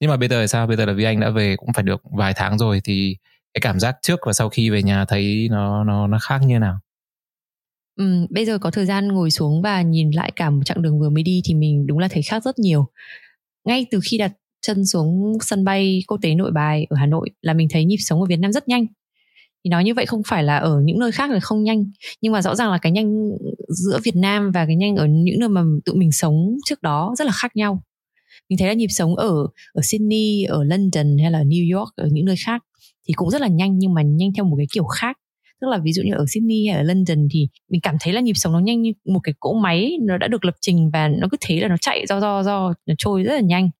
Nhưng 0.00 0.10
mà 0.10 0.16
bây 0.16 0.28
giờ 0.28 0.46
sao? 0.46 0.66
Bây 0.66 0.76
giờ 0.76 0.84
là 0.86 0.92
Vi 0.92 1.04
Anh 1.04 1.20
đã 1.20 1.30
về 1.30 1.56
cũng 1.56 1.72
phải 1.72 1.82
được 1.82 2.02
vài 2.18 2.32
tháng 2.36 2.58
rồi 2.58 2.80
thì 2.84 3.16
cái 3.54 3.60
cảm 3.60 3.80
giác 3.80 3.96
trước 4.02 4.20
và 4.26 4.32
sau 4.32 4.48
khi 4.48 4.70
về 4.70 4.82
nhà 4.82 5.04
thấy 5.04 5.48
nó 5.50 5.84
nó 5.84 6.06
nó 6.06 6.18
khác 6.18 6.40
như 6.46 6.58
nào? 6.58 6.78
Ừ, 7.96 8.26
bây 8.30 8.46
giờ 8.46 8.58
có 8.58 8.70
thời 8.70 8.86
gian 8.86 9.08
ngồi 9.08 9.30
xuống 9.30 9.62
và 9.62 9.82
nhìn 9.82 10.10
lại 10.10 10.32
cả 10.36 10.50
một 10.50 10.60
chặng 10.64 10.82
đường 10.82 11.00
vừa 11.00 11.10
mới 11.10 11.22
đi 11.22 11.40
thì 11.44 11.54
mình 11.54 11.86
đúng 11.86 11.98
là 11.98 12.08
thấy 12.08 12.22
khác 12.22 12.44
rất 12.44 12.58
nhiều. 12.58 12.86
Ngay 13.64 13.86
từ 13.90 14.00
khi 14.10 14.18
đặt 14.18 14.32
chân 14.62 14.86
xuống 14.86 15.38
sân 15.40 15.64
bay 15.64 16.02
quốc 16.06 16.18
tế 16.22 16.34
Nội 16.34 16.50
Bài 16.52 16.86
ở 16.90 16.96
Hà 16.96 17.06
Nội 17.06 17.30
là 17.42 17.54
mình 17.54 17.68
thấy 17.70 17.84
nhịp 17.84 17.96
sống 18.00 18.20
ở 18.20 18.26
Việt 18.26 18.38
Nam 18.40 18.52
rất 18.52 18.68
nhanh. 18.68 18.86
Thì 19.64 19.70
nói 19.70 19.84
như 19.84 19.94
vậy 19.94 20.06
không 20.06 20.22
phải 20.26 20.44
là 20.44 20.56
ở 20.56 20.80
những 20.84 20.98
nơi 20.98 21.12
khác 21.12 21.30
là 21.30 21.40
không 21.40 21.64
nhanh, 21.64 21.84
nhưng 22.22 22.32
mà 22.32 22.42
rõ 22.42 22.54
ràng 22.54 22.70
là 22.70 22.78
cái 22.78 22.92
nhanh 22.92 23.30
giữa 23.68 24.00
Việt 24.04 24.16
Nam 24.16 24.50
và 24.52 24.66
cái 24.66 24.76
nhanh 24.76 24.96
ở 24.96 25.06
những 25.06 25.40
nơi 25.40 25.48
mà 25.48 25.62
tụi 25.84 25.96
mình 25.96 26.12
sống 26.12 26.56
trước 26.66 26.82
đó 26.82 27.14
rất 27.18 27.24
là 27.26 27.32
khác 27.32 27.56
nhau. 27.56 27.82
Mình 28.48 28.58
thấy 28.58 28.68
là 28.68 28.74
nhịp 28.74 28.88
sống 28.90 29.16
ở 29.16 29.46
ở 29.74 29.82
Sydney, 29.84 30.44
ở 30.44 30.64
London 30.64 31.18
hay 31.22 31.30
là 31.30 31.44
New 31.44 31.78
York 31.78 31.96
ở 31.96 32.08
những 32.12 32.24
nơi 32.24 32.36
khác 32.46 32.62
thì 33.08 33.14
cũng 33.14 33.30
rất 33.30 33.40
là 33.40 33.48
nhanh 33.48 33.78
nhưng 33.78 33.94
mà 33.94 34.02
nhanh 34.02 34.30
theo 34.36 34.44
một 34.44 34.56
cái 34.58 34.66
kiểu 34.72 34.84
khác 34.84 35.16
tức 35.60 35.68
là 35.68 35.78
ví 35.78 35.92
dụ 35.92 36.02
như 36.02 36.14
ở 36.14 36.24
Sydney 36.28 36.66
hay 36.66 36.76
ở 36.76 36.82
London 36.82 37.28
thì 37.30 37.48
mình 37.70 37.80
cảm 37.80 37.96
thấy 38.00 38.12
là 38.12 38.20
nhịp 38.20 38.32
sống 38.34 38.52
nó 38.52 38.58
nhanh 38.58 38.82
như 38.82 38.92
một 39.04 39.20
cái 39.22 39.34
cỗ 39.40 39.52
máy 39.52 39.92
nó 40.00 40.18
đã 40.18 40.28
được 40.28 40.44
lập 40.44 40.54
trình 40.60 40.90
và 40.92 41.08
nó 41.08 41.28
cứ 41.30 41.36
thế 41.40 41.60
là 41.60 41.68
nó 41.68 41.76
chạy 41.80 42.04
do 42.08 42.20
do 42.20 42.42
do 42.42 42.74
nó 42.86 42.94
trôi 42.98 43.22
rất 43.22 43.34
là 43.34 43.40
nhanh. 43.40 43.70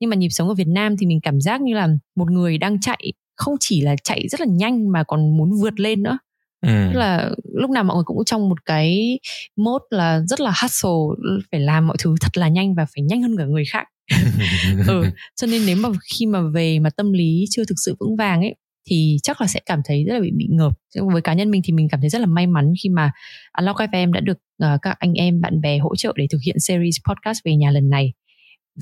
Nhưng 0.00 0.10
mà 0.10 0.16
nhịp 0.16 0.28
sống 0.30 0.48
ở 0.48 0.54
Việt 0.54 0.68
Nam 0.68 0.96
thì 0.96 1.06
mình 1.06 1.20
cảm 1.20 1.40
giác 1.40 1.60
như 1.60 1.74
là 1.74 1.88
một 2.16 2.30
người 2.30 2.58
đang 2.58 2.80
chạy 2.80 3.12
không 3.36 3.54
chỉ 3.60 3.80
là 3.80 3.96
chạy 4.04 4.28
rất 4.28 4.40
là 4.40 4.46
nhanh 4.50 4.92
mà 4.92 5.04
còn 5.04 5.36
muốn 5.36 5.50
vượt 5.62 5.80
lên 5.80 6.02
nữa. 6.02 6.18
Ừ. 6.66 6.90
tức 6.92 6.98
là 6.98 7.30
lúc 7.54 7.70
nào 7.70 7.84
mọi 7.84 7.94
người 7.94 8.04
cũng 8.04 8.24
trong 8.24 8.48
một 8.48 8.64
cái 8.64 9.18
mode 9.56 9.84
là 9.90 10.20
rất 10.28 10.40
là 10.40 10.52
hustle 10.62 11.30
phải 11.52 11.60
làm 11.60 11.86
mọi 11.86 11.96
thứ 12.02 12.14
thật 12.20 12.36
là 12.36 12.48
nhanh 12.48 12.74
và 12.74 12.86
phải 12.94 13.02
nhanh 13.02 13.22
hơn 13.22 13.36
cả 13.38 13.44
người 13.44 13.64
khác. 13.64 13.86
Ừ 14.88 15.04
cho 15.36 15.46
nên 15.46 15.66
nếu 15.66 15.76
mà 15.76 15.88
khi 16.12 16.26
mà 16.26 16.40
về 16.54 16.78
mà 16.78 16.90
tâm 16.90 17.12
lý 17.12 17.44
chưa 17.50 17.64
thực 17.64 17.74
sự 17.84 17.96
vững 18.00 18.16
vàng 18.16 18.40
ấy 18.40 18.54
thì 18.88 19.16
chắc 19.22 19.40
là 19.40 19.46
sẽ 19.46 19.60
cảm 19.66 19.80
thấy 19.84 20.04
rất 20.04 20.14
là 20.14 20.20
bị 20.20 20.30
bị 20.36 20.46
ngợp. 20.50 20.72
Với 21.12 21.22
cá 21.22 21.34
nhân 21.34 21.50
mình 21.50 21.62
thì 21.64 21.72
mình 21.72 21.88
cảm 21.90 22.00
thấy 22.00 22.08
rất 22.10 22.18
là 22.18 22.26
may 22.26 22.46
mắn 22.46 22.72
khi 22.82 22.88
mà 22.88 23.12
Unlock 23.58 23.78
FM 23.80 24.12
đã 24.12 24.20
được 24.20 24.38
uh, 24.64 24.82
các 24.82 24.96
anh 24.98 25.12
em 25.12 25.40
bạn 25.40 25.60
bè 25.60 25.78
hỗ 25.78 25.96
trợ 25.96 26.12
để 26.16 26.26
thực 26.30 26.38
hiện 26.46 26.56
series 26.58 26.96
podcast 27.08 27.38
về 27.44 27.56
nhà 27.56 27.70
lần 27.70 27.90
này. 27.90 28.12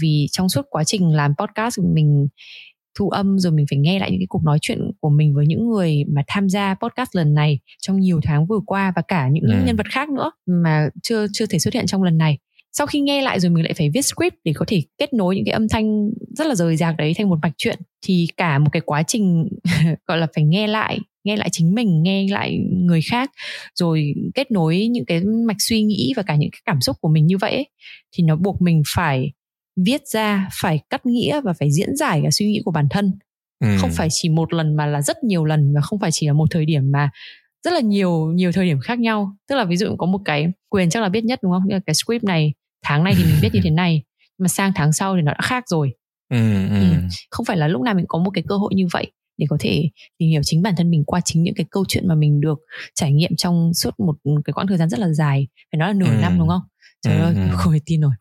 Vì 0.00 0.26
trong 0.32 0.48
suốt 0.48 0.66
quá 0.70 0.84
trình 0.84 1.08
làm 1.08 1.34
podcast 1.38 1.78
mình 1.94 2.28
thu 2.98 3.08
âm 3.08 3.38
rồi 3.38 3.52
mình 3.52 3.66
phải 3.70 3.78
nghe 3.78 3.98
lại 3.98 4.10
những 4.10 4.20
cái 4.20 4.26
cuộc 4.28 4.44
nói 4.44 4.58
chuyện 4.62 4.90
của 5.00 5.10
mình 5.10 5.34
với 5.34 5.46
những 5.46 5.68
người 5.68 6.04
mà 6.14 6.22
tham 6.26 6.48
gia 6.48 6.74
podcast 6.74 7.16
lần 7.16 7.34
này 7.34 7.58
trong 7.80 8.00
nhiều 8.00 8.20
tháng 8.22 8.46
vừa 8.46 8.60
qua 8.66 8.92
và 8.96 9.02
cả 9.08 9.28
những 9.28 9.44
Ừ. 9.44 9.62
nhân 9.66 9.76
vật 9.76 9.86
khác 9.92 10.08
nữa 10.08 10.30
mà 10.46 10.88
chưa 11.02 11.26
chưa 11.32 11.46
thể 11.46 11.58
xuất 11.58 11.74
hiện 11.74 11.86
trong 11.86 12.02
lần 12.02 12.18
này 12.18 12.38
sau 12.78 12.86
khi 12.86 13.00
nghe 13.00 13.22
lại 13.22 13.40
rồi 13.40 13.50
mình 13.50 13.64
lại 13.64 13.74
phải 13.74 13.90
viết 13.90 14.02
script 14.02 14.34
để 14.44 14.52
có 14.54 14.64
thể 14.68 14.82
kết 14.98 15.12
nối 15.12 15.36
những 15.36 15.44
cái 15.44 15.52
âm 15.52 15.68
thanh 15.68 16.10
rất 16.36 16.46
là 16.46 16.54
rời 16.54 16.76
rạc 16.76 16.96
đấy 16.98 17.14
thành 17.18 17.28
một 17.28 17.38
mạch 17.42 17.52
chuyện 17.56 17.78
thì 18.06 18.26
cả 18.36 18.58
một 18.58 18.68
cái 18.72 18.80
quá 18.80 19.02
trình 19.02 19.48
gọi 20.06 20.18
là 20.18 20.26
phải 20.34 20.44
nghe 20.44 20.66
lại 20.66 20.98
nghe 21.24 21.36
lại 21.36 21.48
chính 21.52 21.74
mình 21.74 22.02
nghe 22.02 22.26
lại 22.30 22.58
người 22.70 23.00
khác 23.10 23.30
rồi 23.74 24.14
kết 24.34 24.50
nối 24.50 24.88
những 24.90 25.04
cái 25.06 25.20
mạch 25.46 25.56
suy 25.58 25.82
nghĩ 25.82 26.12
và 26.16 26.22
cả 26.22 26.36
những 26.36 26.50
cái 26.50 26.60
cảm 26.64 26.80
xúc 26.80 26.96
của 27.00 27.08
mình 27.08 27.26
như 27.26 27.38
vậy 27.38 27.52
ấy, 27.52 27.66
thì 28.12 28.24
nó 28.24 28.36
buộc 28.36 28.62
mình 28.62 28.82
phải 28.94 29.32
viết 29.86 30.02
ra 30.12 30.48
phải 30.60 30.80
cắt 30.90 31.06
nghĩa 31.06 31.40
và 31.40 31.52
phải 31.52 31.68
diễn 31.72 31.96
giải 31.96 32.20
cả 32.22 32.28
suy 32.30 32.46
nghĩ 32.46 32.62
của 32.64 32.70
bản 32.70 32.86
thân. 32.90 33.12
Ừ. 33.64 33.68
không 33.78 33.90
phải 33.90 34.08
chỉ 34.10 34.28
một 34.28 34.52
lần 34.52 34.76
mà 34.76 34.86
là 34.86 35.02
rất 35.02 35.24
nhiều 35.24 35.44
lần 35.44 35.74
và 35.74 35.80
không 35.80 35.98
phải 35.98 36.10
chỉ 36.12 36.26
là 36.26 36.32
một 36.32 36.46
thời 36.50 36.64
điểm 36.64 36.92
mà 36.92 37.10
rất 37.64 37.72
là 37.72 37.80
nhiều 37.80 38.32
nhiều 38.34 38.52
thời 38.52 38.66
điểm 38.66 38.80
khác 38.80 38.98
nhau. 38.98 39.36
Tức 39.48 39.56
là 39.56 39.64
ví 39.64 39.76
dụ 39.76 39.96
có 39.96 40.06
một 40.06 40.20
cái 40.24 40.46
quyền 40.68 40.90
chắc 40.90 41.02
là 41.02 41.08
biết 41.08 41.24
nhất 41.24 41.38
đúng 41.42 41.52
không? 41.52 41.80
Cái 41.86 41.94
script 41.94 42.24
này 42.24 42.52
tháng 42.82 43.04
này 43.04 43.14
thì 43.16 43.24
mình 43.24 43.36
viết 43.42 43.54
như 43.54 43.60
thế 43.64 43.70
này 43.70 44.02
mà 44.38 44.48
sang 44.48 44.72
tháng 44.74 44.92
sau 44.92 45.16
thì 45.16 45.22
nó 45.22 45.32
đã 45.32 45.38
khác 45.42 45.64
rồi 45.68 45.92
Ừ, 46.30 46.66
ừ. 46.68 46.80
Ừ. 46.80 46.96
không 47.30 47.46
phải 47.46 47.56
là 47.56 47.68
lúc 47.68 47.82
nào 47.82 47.94
mình 47.94 48.04
có 48.08 48.18
một 48.18 48.30
cái 48.30 48.44
cơ 48.48 48.56
hội 48.56 48.72
như 48.74 48.86
vậy 48.92 49.12
để 49.38 49.46
có 49.50 49.56
thể 49.60 49.90
tìm 50.18 50.28
hiểu 50.30 50.40
chính 50.44 50.62
bản 50.62 50.74
thân 50.76 50.90
mình 50.90 51.04
qua 51.06 51.20
chính 51.24 51.42
những 51.42 51.54
cái 51.54 51.66
câu 51.70 51.84
chuyện 51.88 52.08
mà 52.08 52.14
mình 52.14 52.40
được 52.40 52.58
trải 52.94 53.12
nghiệm 53.12 53.36
trong 53.36 53.74
suốt 53.74 53.90
một 54.00 54.14
cái 54.44 54.52
quãng 54.52 54.66
thời 54.66 54.76
gian 54.78 54.88
rất 54.88 55.00
là 55.00 55.08
dài 55.12 55.48
phải 55.72 55.78
nói 55.78 55.88
là 55.88 55.94
nửa 55.94 56.06
Ừ. 56.06 56.18
năm 56.20 56.38
đúng 56.38 56.48
không 56.48 56.60
trời 57.02 57.16
Ừ, 57.16 57.22
ơi 57.22 57.34
ừ. 57.34 57.40
không 57.56 57.72
thể 57.72 57.78
tin 57.86 58.00
nổi 58.00 58.12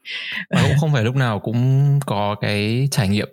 và 0.50 0.62
cũng 0.62 0.78
không 0.80 0.94
phải 0.94 1.04
lúc 1.04 1.16
nào 1.16 1.40
cũng 1.40 1.90
có 2.06 2.36
cái 2.42 2.88
trải 2.92 3.08
nghiệm 3.10 3.28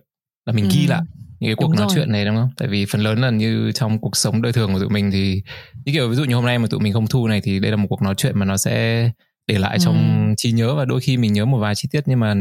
là 0.46 0.52
mình 0.52 0.68
ghi 0.74 0.86
Ừ. 0.86 0.90
lại 0.90 1.00
những 1.40 1.48
cái 1.48 1.54
cuộc 1.56 1.64
Đúng 1.66 1.72
nói 1.76 1.86
rồi. 1.88 1.94
chuyện 1.94 2.12
này 2.12 2.24
đúng 2.24 2.36
không? 2.36 2.50
Tại 2.56 2.68
vì 2.68 2.84
phần 2.84 3.00
lớn 3.00 3.18
là 3.20 3.30
như 3.30 3.72
trong 3.72 3.98
cuộc 3.98 4.16
sống 4.16 4.42
đời 4.42 4.52
thường 4.52 4.72
của 4.72 4.78
tụi 4.80 4.88
mình 4.88 5.10
thì 5.10 5.42
như 5.84 5.92
kiểu 5.92 6.08
ví 6.08 6.16
dụ 6.16 6.24
như 6.24 6.34
hôm 6.34 6.44
nay 6.44 6.58
mà 6.58 6.66
tụi 6.70 6.80
mình 6.80 6.92
không 6.92 7.06
thu 7.06 7.28
này 7.28 7.40
thì 7.44 7.58
đây 7.60 7.70
là 7.70 7.76
một 7.76 7.86
cuộc 7.90 8.02
nói 8.02 8.14
chuyện 8.16 8.38
mà 8.38 8.44
nó 8.46 8.56
sẽ 8.56 9.10
để 9.46 9.58
lại 9.58 9.78
trong 9.80 10.26
Ừ. 10.28 10.34
trí 10.36 10.52
nhớ 10.52 10.74
và 10.74 10.84
đôi 10.84 11.00
khi 11.00 11.16
mình 11.16 11.32
nhớ 11.32 11.44
một 11.44 11.58
vài 11.58 11.74
chi 11.74 11.88
tiết 11.92 12.00
nhưng 12.06 12.20
mà 12.20 12.34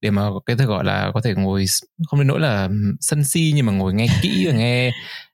để 0.00 0.10
mà 0.10 0.22
cái 0.46 0.56
thứ 0.56 0.64
gọi 0.66 0.84
là 0.84 1.10
có 1.14 1.20
thể 1.20 1.34
ngồi 1.36 1.64
không 2.06 2.20
đến 2.20 2.26
nỗi 2.26 2.40
là 2.40 2.68
sân 3.00 3.24
si 3.24 3.52
nhưng 3.54 3.66
mà 3.66 3.72
ngồi 3.72 3.94
nghe 3.94 4.06
kỹ 4.22 4.46
và 4.46 4.52
nghe 4.52 4.90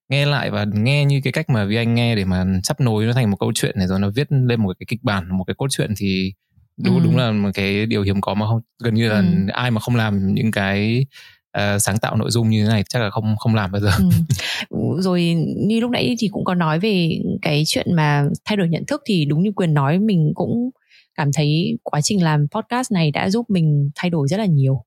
nghe 0.08 0.26
lại 0.26 0.50
và 0.50 0.66
nghe 0.74 1.04
như 1.04 1.20
cái 1.24 1.32
cách 1.32 1.50
mà 1.50 1.64
vi 1.64 1.76
anh 1.76 1.94
nghe 1.94 2.16
để 2.16 2.24
mà 2.24 2.44
sắp 2.64 2.80
nối 2.80 3.04
nó 3.06 3.12
thành 3.12 3.30
một 3.30 3.36
câu 3.40 3.52
chuyện 3.54 3.78
này 3.78 3.86
rồi 3.86 3.98
nó 4.00 4.10
viết 4.14 4.26
lên 4.30 4.60
một 4.62 4.76
cái 4.78 4.86
kịch 4.88 5.02
bản 5.02 5.38
một 5.38 5.44
cái 5.44 5.54
cốt 5.58 5.66
truyện 5.70 5.90
thì 5.96 6.32
đúng 6.76 6.94
Ừ. 6.98 7.00
đúng 7.04 7.16
là 7.16 7.30
một 7.30 7.50
cái 7.54 7.86
điều 7.86 8.02
hiếm 8.02 8.20
có 8.20 8.34
mà 8.34 8.46
không 8.46 8.60
gần 8.84 8.94
như 8.94 9.08
là 9.08 9.16
Ừ. 9.18 9.24
ai 9.52 9.70
mà 9.70 9.80
không 9.80 9.96
làm 9.96 10.34
những 10.34 10.50
cái 10.50 11.06
ờ, 11.50 11.78
sáng 11.78 11.98
tạo 11.98 12.16
nội 12.16 12.30
dung 12.30 12.50
như 12.50 12.62
thế 12.64 12.68
này 12.68 12.84
chắc 12.88 13.02
là 13.02 13.10
không 13.10 13.36
không 13.38 13.54
làm 13.54 13.72
bao 13.72 13.80
giờ 13.80 13.90
Ừ. 14.68 14.78
rồi 14.98 15.22
như 15.66 15.80
lúc 15.80 15.90
nãy 15.90 16.16
thì 16.18 16.28
cũng 16.32 16.44
có 16.44 16.54
nói 16.54 16.78
về 16.80 17.10
cái 17.42 17.62
chuyện 17.66 17.94
mà 17.96 18.24
thay 18.44 18.56
đổi 18.56 18.68
nhận 18.68 18.86
thức 18.86 19.02
thì 19.06 19.24
đúng 19.24 19.42
như 19.42 19.52
quyền 19.56 19.74
nói 19.74 19.98
mình 19.98 20.32
cũng 20.34 20.70
cảm 21.14 21.32
thấy 21.32 21.78
quá 21.82 22.00
trình 22.00 22.22
làm 22.22 22.46
podcast 22.48 22.92
này 22.92 23.10
đã 23.10 23.30
giúp 23.30 23.50
mình 23.50 23.90
thay 23.94 24.10
đổi 24.10 24.28
rất 24.28 24.36
là 24.36 24.46
nhiều. 24.46 24.84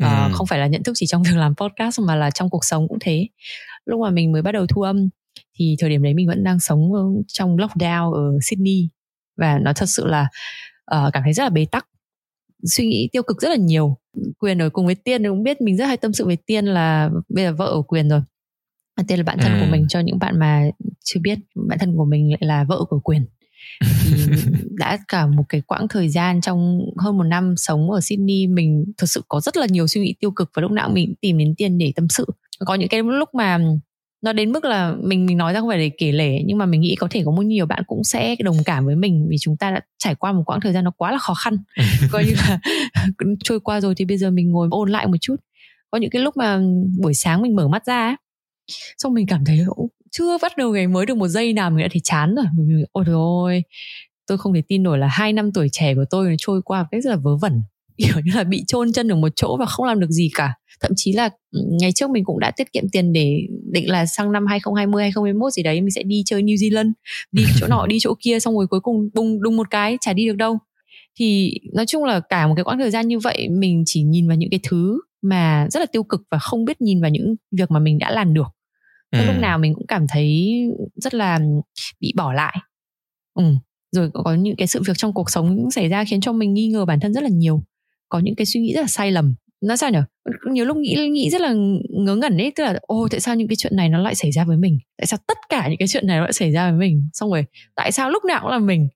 Ờ, 0.00 0.24
Ừ. 0.26 0.30
không 0.34 0.46
phải 0.46 0.58
là 0.58 0.66
nhận 0.66 0.82
thức 0.82 0.92
chỉ 0.96 1.06
trong 1.06 1.22
việc 1.32 1.36
làm 1.36 1.54
podcast 1.56 2.00
mà 2.00 2.16
là 2.16 2.30
trong 2.30 2.50
cuộc 2.50 2.64
sống 2.64 2.88
cũng 2.88 2.98
thế. 3.00 3.26
Lúc 3.86 4.00
mà 4.00 4.10
mình 4.10 4.32
mới 4.32 4.42
bắt 4.42 4.52
đầu 4.52 4.66
thu 4.66 4.82
âm 4.82 5.08
thì 5.58 5.76
thời 5.78 5.90
điểm 5.90 6.02
đấy 6.02 6.14
mình 6.14 6.26
vẫn 6.26 6.44
đang 6.44 6.60
sống 6.60 6.92
ở- 6.92 7.22
trong 7.28 7.56
lockdown 7.56 8.12
ở 8.12 8.38
Sydney. 8.42 8.88
Và 9.36 9.58
nó 9.58 9.72
thật 9.76 9.86
sự 9.88 10.06
là 10.06 10.28
ờ, 10.84 11.10
cảm 11.12 11.22
thấy 11.22 11.32
rất 11.32 11.42
là 11.42 11.48
bế 11.50 11.64
tắc 11.70 11.86
suy 12.64 12.86
nghĩ 12.86 13.08
tiêu 13.12 13.22
cực 13.22 13.40
rất 13.42 13.48
là 13.48 13.56
nhiều. 13.56 13.96
Quyền 14.38 14.58
ở 14.62 14.70
cùng 14.70 14.86
với 14.86 14.94
tiên 14.94 15.24
cũng 15.24 15.42
biết 15.42 15.60
mình 15.60 15.76
rất 15.76 15.86
hay 15.86 15.96
tâm 15.96 16.12
sự 16.12 16.24
với 16.26 16.36
tiên 16.36 16.64
là 16.66 17.10
bây 17.28 17.44
giờ 17.44 17.52
vợ 17.52 17.70
của 17.74 17.82
quyền 17.82 18.08
rồi. 18.08 18.20
Tiên 19.08 19.18
là 19.18 19.24
bạn 19.24 19.38
thân 19.40 19.52
Ừ. 19.52 19.58
của 19.60 19.70
mình 19.70 19.86
cho 19.88 20.00
những 20.00 20.18
bạn 20.18 20.38
mà 20.38 20.64
chưa 21.04 21.20
biết 21.20 21.38
bạn 21.68 21.78
thân 21.78 21.96
của 21.96 22.04
mình 22.04 22.30
lại 22.30 22.38
là 22.40 22.64
vợ 22.64 22.84
của 22.90 23.00
quyền 23.00 23.26
thì 23.80 24.10
đã 24.78 24.98
cả 25.08 25.26
một 25.26 25.44
cái 25.48 25.60
quãng 25.60 25.88
thời 25.88 26.08
gian 26.08 26.40
trong 26.40 26.80
hơn 26.98 27.18
một 27.18 27.24
năm 27.24 27.54
sống 27.56 27.90
ở 27.90 28.00
Sydney 28.00 28.46
mình 28.46 28.84
thật 28.98 29.06
sự 29.06 29.22
có 29.28 29.40
rất 29.40 29.56
là 29.56 29.66
nhiều 29.70 29.86
suy 29.86 30.00
nghĩ 30.00 30.14
tiêu 30.20 30.30
cực 30.30 30.50
và 30.54 30.60
lúc 30.62 30.70
nào 30.70 30.88
mình 30.90 31.14
tìm 31.20 31.38
đến 31.38 31.54
tiền 31.56 31.78
để 31.78 31.92
tâm 31.96 32.08
sự. 32.08 32.26
Có 32.66 32.74
những 32.74 32.88
cái 32.88 33.02
lúc 33.02 33.28
mà 33.34 33.58
nó 34.22 34.32
đến 34.32 34.52
mức 34.52 34.64
là 34.64 34.94
mình 35.02 35.26
mình 35.26 35.36
nói 35.36 35.52
ra 35.52 35.60
không 35.60 35.68
phải 35.68 35.78
để 35.78 35.90
kể 35.98 36.12
lể 36.12 36.42
nhưng 36.46 36.58
mà 36.58 36.66
mình 36.66 36.80
nghĩ 36.80 36.96
có 36.96 37.08
thể 37.10 37.22
có 37.24 37.30
một 37.30 37.42
nhiều 37.42 37.66
bạn 37.66 37.82
cũng 37.86 38.04
sẽ 38.04 38.36
đồng 38.44 38.56
cảm 38.64 38.86
với 38.86 38.96
mình 38.96 39.26
vì 39.30 39.36
chúng 39.40 39.56
ta 39.56 39.70
đã 39.70 39.80
trải 39.98 40.14
qua 40.14 40.32
một 40.32 40.42
quãng 40.46 40.60
thời 40.60 40.72
gian 40.72 40.84
nó 40.84 40.90
quá 40.90 41.12
là 41.12 41.18
khó 41.18 41.34
khăn. 41.34 41.56
Coi 42.12 42.24
như 42.24 42.32
là 42.36 42.58
trôi 43.44 43.60
qua 43.60 43.80
rồi 43.80 43.94
thì 43.94 44.04
bây 44.04 44.18
giờ 44.18 44.30
mình 44.30 44.50
ngồi 44.50 44.68
ôn 44.70 44.90
lại 44.90 45.06
một 45.06 45.16
chút. 45.20 45.36
Có 45.90 45.98
những 45.98 46.10
cái 46.10 46.22
lúc 46.22 46.36
mà 46.36 46.60
buổi 47.02 47.14
sáng 47.14 47.42
mình 47.42 47.56
mở 47.56 47.68
mắt 47.68 47.86
ra 47.86 48.06
ấy, 48.08 48.16
xong 48.98 49.14
mình 49.14 49.26
cảm 49.26 49.44
thấy 49.44 49.60
"Ồ, 49.68 49.88
chưa 50.10 50.38
bắt 50.42 50.56
đầu 50.56 50.72
ngày 50.72 50.86
mới 50.86 51.06
được 51.06 51.16
một 51.16 51.28
giây 51.28 51.52
nào, 51.52 51.70
mình 51.70 51.82
đã 51.82 51.88
thấy 51.92 52.00
chán 52.04 52.34
rồi. 52.34 52.44
Mình, 52.56 52.84
ôi 52.92 53.04
trời 53.06 53.16
ơi, 53.46 53.62
tôi 54.26 54.38
không 54.38 54.54
thể 54.54 54.62
tin 54.68 54.82
nổi 54.82 54.98
là 54.98 55.06
hai 55.06 55.32
năm 55.32 55.52
tuổi 55.52 55.68
trẻ 55.72 55.94
của 55.94 56.04
tôi 56.10 56.28
nó 56.28 56.34
trôi 56.38 56.62
qua 56.64 56.82
một 56.82 56.88
cách 56.90 57.02
rất 57.04 57.10
là 57.10 57.16
vớ 57.16 57.36
vẩn. 57.36 57.62
Kiểu 57.98 58.20
như 58.24 58.32
là 58.34 58.44
bị 58.44 58.64
chôn 58.66 58.92
chân 58.92 59.08
ở 59.08 59.16
một 59.16 59.32
chỗ 59.36 59.56
và 59.56 59.66
không 59.66 59.86
làm 59.86 60.00
được 60.00 60.10
gì 60.10 60.30
cả. 60.34 60.54
Thậm 60.80 60.92
chí 60.96 61.12
là 61.12 61.28
ừ, 61.50 61.60
ngày 61.80 61.92
trước 61.92 62.10
mình 62.10 62.24
cũng 62.24 62.38
đã 62.40 62.50
tiết 62.50 62.72
kiệm 62.72 62.84
tiền 62.92 63.12
để 63.12 63.38
định 63.72 63.90
là 63.90 64.06
sang 64.06 64.32
năm 64.32 64.46
2020 64.46 65.02
2021 65.02 65.52
gì 65.52 65.62
đấy, 65.62 65.80
mình 65.80 65.90
sẽ 65.90 66.02
đi 66.02 66.22
chơi 66.26 66.42
New 66.42 66.54
Zealand, 66.54 66.92
đi 67.32 67.44
chỗ 67.60 67.66
nọ, 67.66 67.86
đi 67.86 67.98
chỗ 68.00 68.14
kia, 68.20 68.40
xong 68.40 68.54
rồi 68.54 68.66
cuối 68.66 68.80
cùng 68.80 69.08
bùng 69.14 69.42
đùng 69.42 69.56
một 69.56 69.70
cái, 69.70 69.98
chả 70.00 70.12
đi 70.12 70.26
được 70.26 70.36
đâu. 70.36 70.58
Thì 71.18 71.54
nói 71.74 71.86
chung 71.86 72.04
là 72.04 72.20
cả 72.20 72.46
một 72.46 72.54
cái 72.56 72.64
quãng 72.64 72.78
thời 72.78 72.90
gian 72.90 73.08
như 73.08 73.18
vậy, 73.18 73.48
mình 73.48 73.82
chỉ 73.86 74.02
nhìn 74.02 74.28
vào 74.28 74.36
những 74.36 74.50
cái 74.50 74.60
thứ 74.62 75.00
mà 75.22 75.68
rất 75.70 75.80
là 75.80 75.86
tiêu 75.86 76.02
cực 76.02 76.20
và 76.30 76.38
không 76.38 76.64
biết 76.64 76.80
nhìn 76.80 77.00
vào 77.00 77.10
những 77.10 77.34
việc 77.58 77.70
mà 77.70 77.78
mình 77.80 77.98
đã 77.98 78.10
làm 78.10 78.34
được. 78.34 78.57
Ừ. 79.10 79.24
lúc 79.26 79.34
nào 79.40 79.58
mình 79.58 79.74
cũng 79.74 79.86
cảm 79.86 80.06
thấy 80.08 80.54
rất 80.94 81.14
là 81.14 81.38
bị 82.00 82.12
bỏ 82.16 82.32
lại. 82.32 82.56
Ừ. 83.34 83.44
rồi 83.92 84.10
có 84.14 84.34
những 84.34 84.56
cái 84.56 84.66
sự 84.66 84.82
việc 84.86 84.92
trong 84.96 85.12
cuộc 85.12 85.30
sống 85.30 85.70
xảy 85.70 85.88
ra 85.88 86.04
khiến 86.04 86.20
cho 86.20 86.32
mình 86.32 86.54
nghi 86.54 86.68
ngờ 86.68 86.84
bản 86.84 87.00
thân 87.00 87.14
rất 87.14 87.22
là 87.22 87.28
nhiều. 87.28 87.62
Có 88.08 88.18
những 88.18 88.34
cái 88.34 88.46
suy 88.46 88.60
nghĩ 88.60 88.74
rất 88.74 88.80
là 88.80 88.86
sai 88.86 89.12
lầm. 89.12 89.34
Nó 89.60 89.76
sao 89.76 89.90
nhở? 89.90 90.04
Nhiều 90.50 90.64
lúc 90.64 90.76
nghĩ 90.76 91.08
nghĩ 91.08 91.30
rất 91.30 91.40
là 91.40 91.54
ngớ 91.90 92.16
ngẩn 92.16 92.38
ấy 92.38 92.52
tức 92.56 92.64
là 92.64 92.78
ô 92.82 93.08
tại 93.10 93.20
sao 93.20 93.34
những 93.34 93.48
cái 93.48 93.56
chuyện 93.56 93.76
này 93.76 93.88
nó 93.88 93.98
lại 93.98 94.14
xảy 94.14 94.32
ra 94.32 94.44
với 94.44 94.56
mình? 94.56 94.78
Tại 94.98 95.06
sao 95.06 95.18
tất 95.26 95.38
cả 95.48 95.68
những 95.68 95.78
cái 95.78 95.88
chuyện 95.88 96.06
này 96.06 96.16
nó 96.16 96.22
lại 96.22 96.32
xảy 96.32 96.52
ra 96.52 96.70
với 96.70 96.78
mình? 96.78 97.08
Xong 97.12 97.30
rồi 97.30 97.44
tại 97.74 97.92
sao 97.92 98.10
lúc 98.10 98.24
nào 98.24 98.40
cũng 98.42 98.50
là 98.50 98.58
mình? 98.58 98.88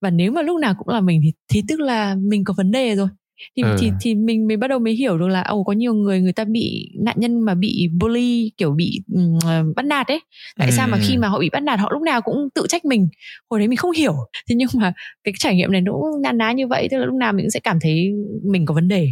Và 0.00 0.10
nếu 0.10 0.32
mà 0.32 0.42
lúc 0.42 0.60
nào 0.60 0.74
cũng 0.78 0.88
là 0.88 1.00
mình 1.00 1.20
thì 1.24 1.32
thì 1.48 1.62
tức 1.68 1.80
là 1.80 2.14
mình 2.14 2.44
có 2.44 2.54
vấn 2.56 2.70
đề 2.70 2.94
rồi 2.96 3.08
thì 3.56 3.62
Ừ. 3.62 3.76
thì 3.78 3.90
thì 4.00 4.14
mình 4.14 4.46
mới 4.48 4.56
bắt 4.56 4.68
đầu 4.68 4.78
mới 4.78 4.92
hiểu 4.94 5.18
được 5.18 5.28
là 5.28 5.42
ồ 5.42 5.62
có 5.62 5.72
nhiều 5.72 5.94
người 5.94 6.20
người 6.20 6.32
ta 6.32 6.44
bị 6.44 6.90
nạn 7.00 7.16
nhân 7.18 7.40
mà 7.40 7.54
bị 7.54 7.88
bully 8.00 8.52
kiểu 8.56 8.70
bị 8.70 9.00
um, 9.14 9.74
bắt 9.76 9.84
nạt 9.84 10.06
ấy 10.08 10.20
tại 10.58 10.72
sao 10.72 10.88
mà 10.88 10.96
Ừ. 10.96 11.02
khi 11.06 11.16
mà 11.16 11.28
họ 11.28 11.38
bị 11.38 11.50
bắt 11.52 11.60
nạt 11.62 11.80
họ 11.80 11.88
lúc 11.92 12.02
nào 12.02 12.20
cũng 12.22 12.48
tự 12.54 12.66
trách 12.68 12.84
mình 12.84 13.08
hồi 13.50 13.60
đấy 13.60 13.68
mình 13.68 13.76
không 13.76 13.90
hiểu 13.92 14.14
thế 14.48 14.54
nhưng 14.56 14.68
mà 14.74 14.92
cái 15.24 15.34
trải 15.38 15.56
nghiệm 15.56 15.72
này 15.72 15.80
nó 15.80 15.92
cũng 15.92 16.22
na 16.22 16.32
ná 16.32 16.52
như 16.52 16.66
vậy 16.66 16.88
tức 16.90 16.98
là 16.98 17.04
lúc 17.06 17.14
nào 17.14 17.32
mình 17.32 17.44
cũng 17.44 17.50
sẽ 17.50 17.60
cảm 17.60 17.78
thấy 17.80 18.10
mình 18.44 18.66
có 18.66 18.74
vấn 18.74 18.88
đề 18.88 19.08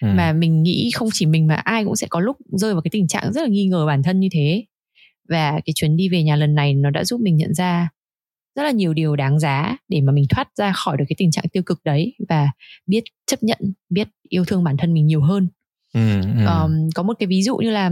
Ừ. 0.00 0.08
mà 0.16 0.32
mình 0.32 0.62
nghĩ 0.62 0.90
không 0.94 1.08
chỉ 1.12 1.26
mình 1.26 1.46
mà 1.46 1.54
ai 1.54 1.84
cũng 1.84 1.96
sẽ 1.96 2.06
có 2.10 2.20
lúc 2.20 2.36
rơi 2.52 2.72
vào 2.74 2.82
cái 2.82 2.90
tình 2.90 3.08
trạng 3.08 3.32
rất 3.32 3.40
là 3.42 3.48
nghi 3.48 3.66
ngờ 3.66 3.84
bản 3.86 4.02
thân 4.02 4.20
như 4.20 4.28
thế 4.32 4.64
và 5.28 5.50
cái 5.52 5.72
chuyến 5.74 5.96
đi 5.96 6.08
về 6.08 6.22
nhà 6.22 6.36
lần 6.36 6.54
này 6.54 6.74
nó 6.74 6.90
đã 6.90 7.04
giúp 7.04 7.20
mình 7.20 7.36
nhận 7.36 7.54
ra 7.54 7.88
rất 8.56 8.62
là 8.62 8.70
nhiều 8.70 8.94
điều 8.94 9.16
đáng 9.16 9.38
giá 9.38 9.76
để 9.88 10.00
mà 10.00 10.12
mình 10.12 10.24
thoát 10.28 10.48
ra 10.56 10.72
khỏi 10.72 10.96
được 10.96 11.04
cái 11.08 11.16
tình 11.18 11.30
trạng 11.30 11.44
tiêu 11.52 11.62
cực 11.62 11.80
đấy 11.84 12.14
và 12.28 12.48
biết 12.86 13.04
chấp 13.26 13.42
nhận 13.42 13.58
biết 13.88 14.08
yêu 14.28 14.44
thương 14.44 14.64
bản 14.64 14.76
thân 14.76 14.94
mình 14.94 15.06
nhiều 15.06 15.22
hơn 15.22 15.48
Ừ, 15.94 16.20
ừ. 16.20 16.46
um, 16.46 16.88
có 16.94 17.02
một 17.02 17.16
cái 17.18 17.26
ví 17.26 17.42
dụ 17.42 17.56
như 17.56 17.70
là 17.70 17.90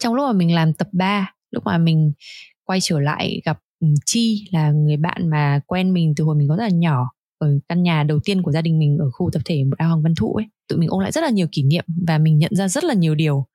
trong 0.00 0.14
lúc 0.14 0.26
mà 0.26 0.32
mình 0.32 0.54
làm 0.54 0.72
tập 0.72 0.88
3 0.92 1.32
lúc 1.50 1.64
mà 1.64 1.78
mình 1.78 2.12
quay 2.64 2.78
trở 2.82 3.00
lại 3.00 3.40
gặp 3.44 3.58
ừ, 3.80 3.86
Chi 4.06 4.44
là 4.52 4.70
người 4.70 4.96
bạn 4.96 5.30
mà 5.30 5.60
quen 5.66 5.92
mình 5.92 6.14
từ 6.16 6.24
hồi 6.24 6.36
mình 6.36 6.48
có 6.48 6.56
rất 6.56 6.62
là 6.62 6.70
nhỏ 6.70 7.10
ở 7.38 7.48
căn 7.68 7.82
nhà 7.82 8.02
đầu 8.02 8.20
tiên 8.24 8.42
của 8.42 8.52
gia 8.52 8.62
đình 8.62 8.78
mình 8.78 8.98
ở 8.98 9.10
khu 9.12 9.30
tập 9.32 9.42
thể 9.44 9.64
một 9.64 9.78
ao 9.78 9.88
Hoàng 9.88 10.02
Văn 10.02 10.14
Thụ 10.14 10.34
ấy 10.34 10.46
tụi 10.68 10.78
mình 10.78 10.88
ôn 10.88 11.02
lại 11.02 11.12
rất 11.12 11.20
là 11.20 11.30
nhiều 11.30 11.46
kỷ 11.52 11.62
niệm 11.62 11.84
và 12.06 12.18
mình 12.18 12.38
nhận 12.38 12.54
ra 12.54 12.68
rất 12.68 12.84
là 12.84 12.94
nhiều 12.94 13.14
điều 13.14 13.46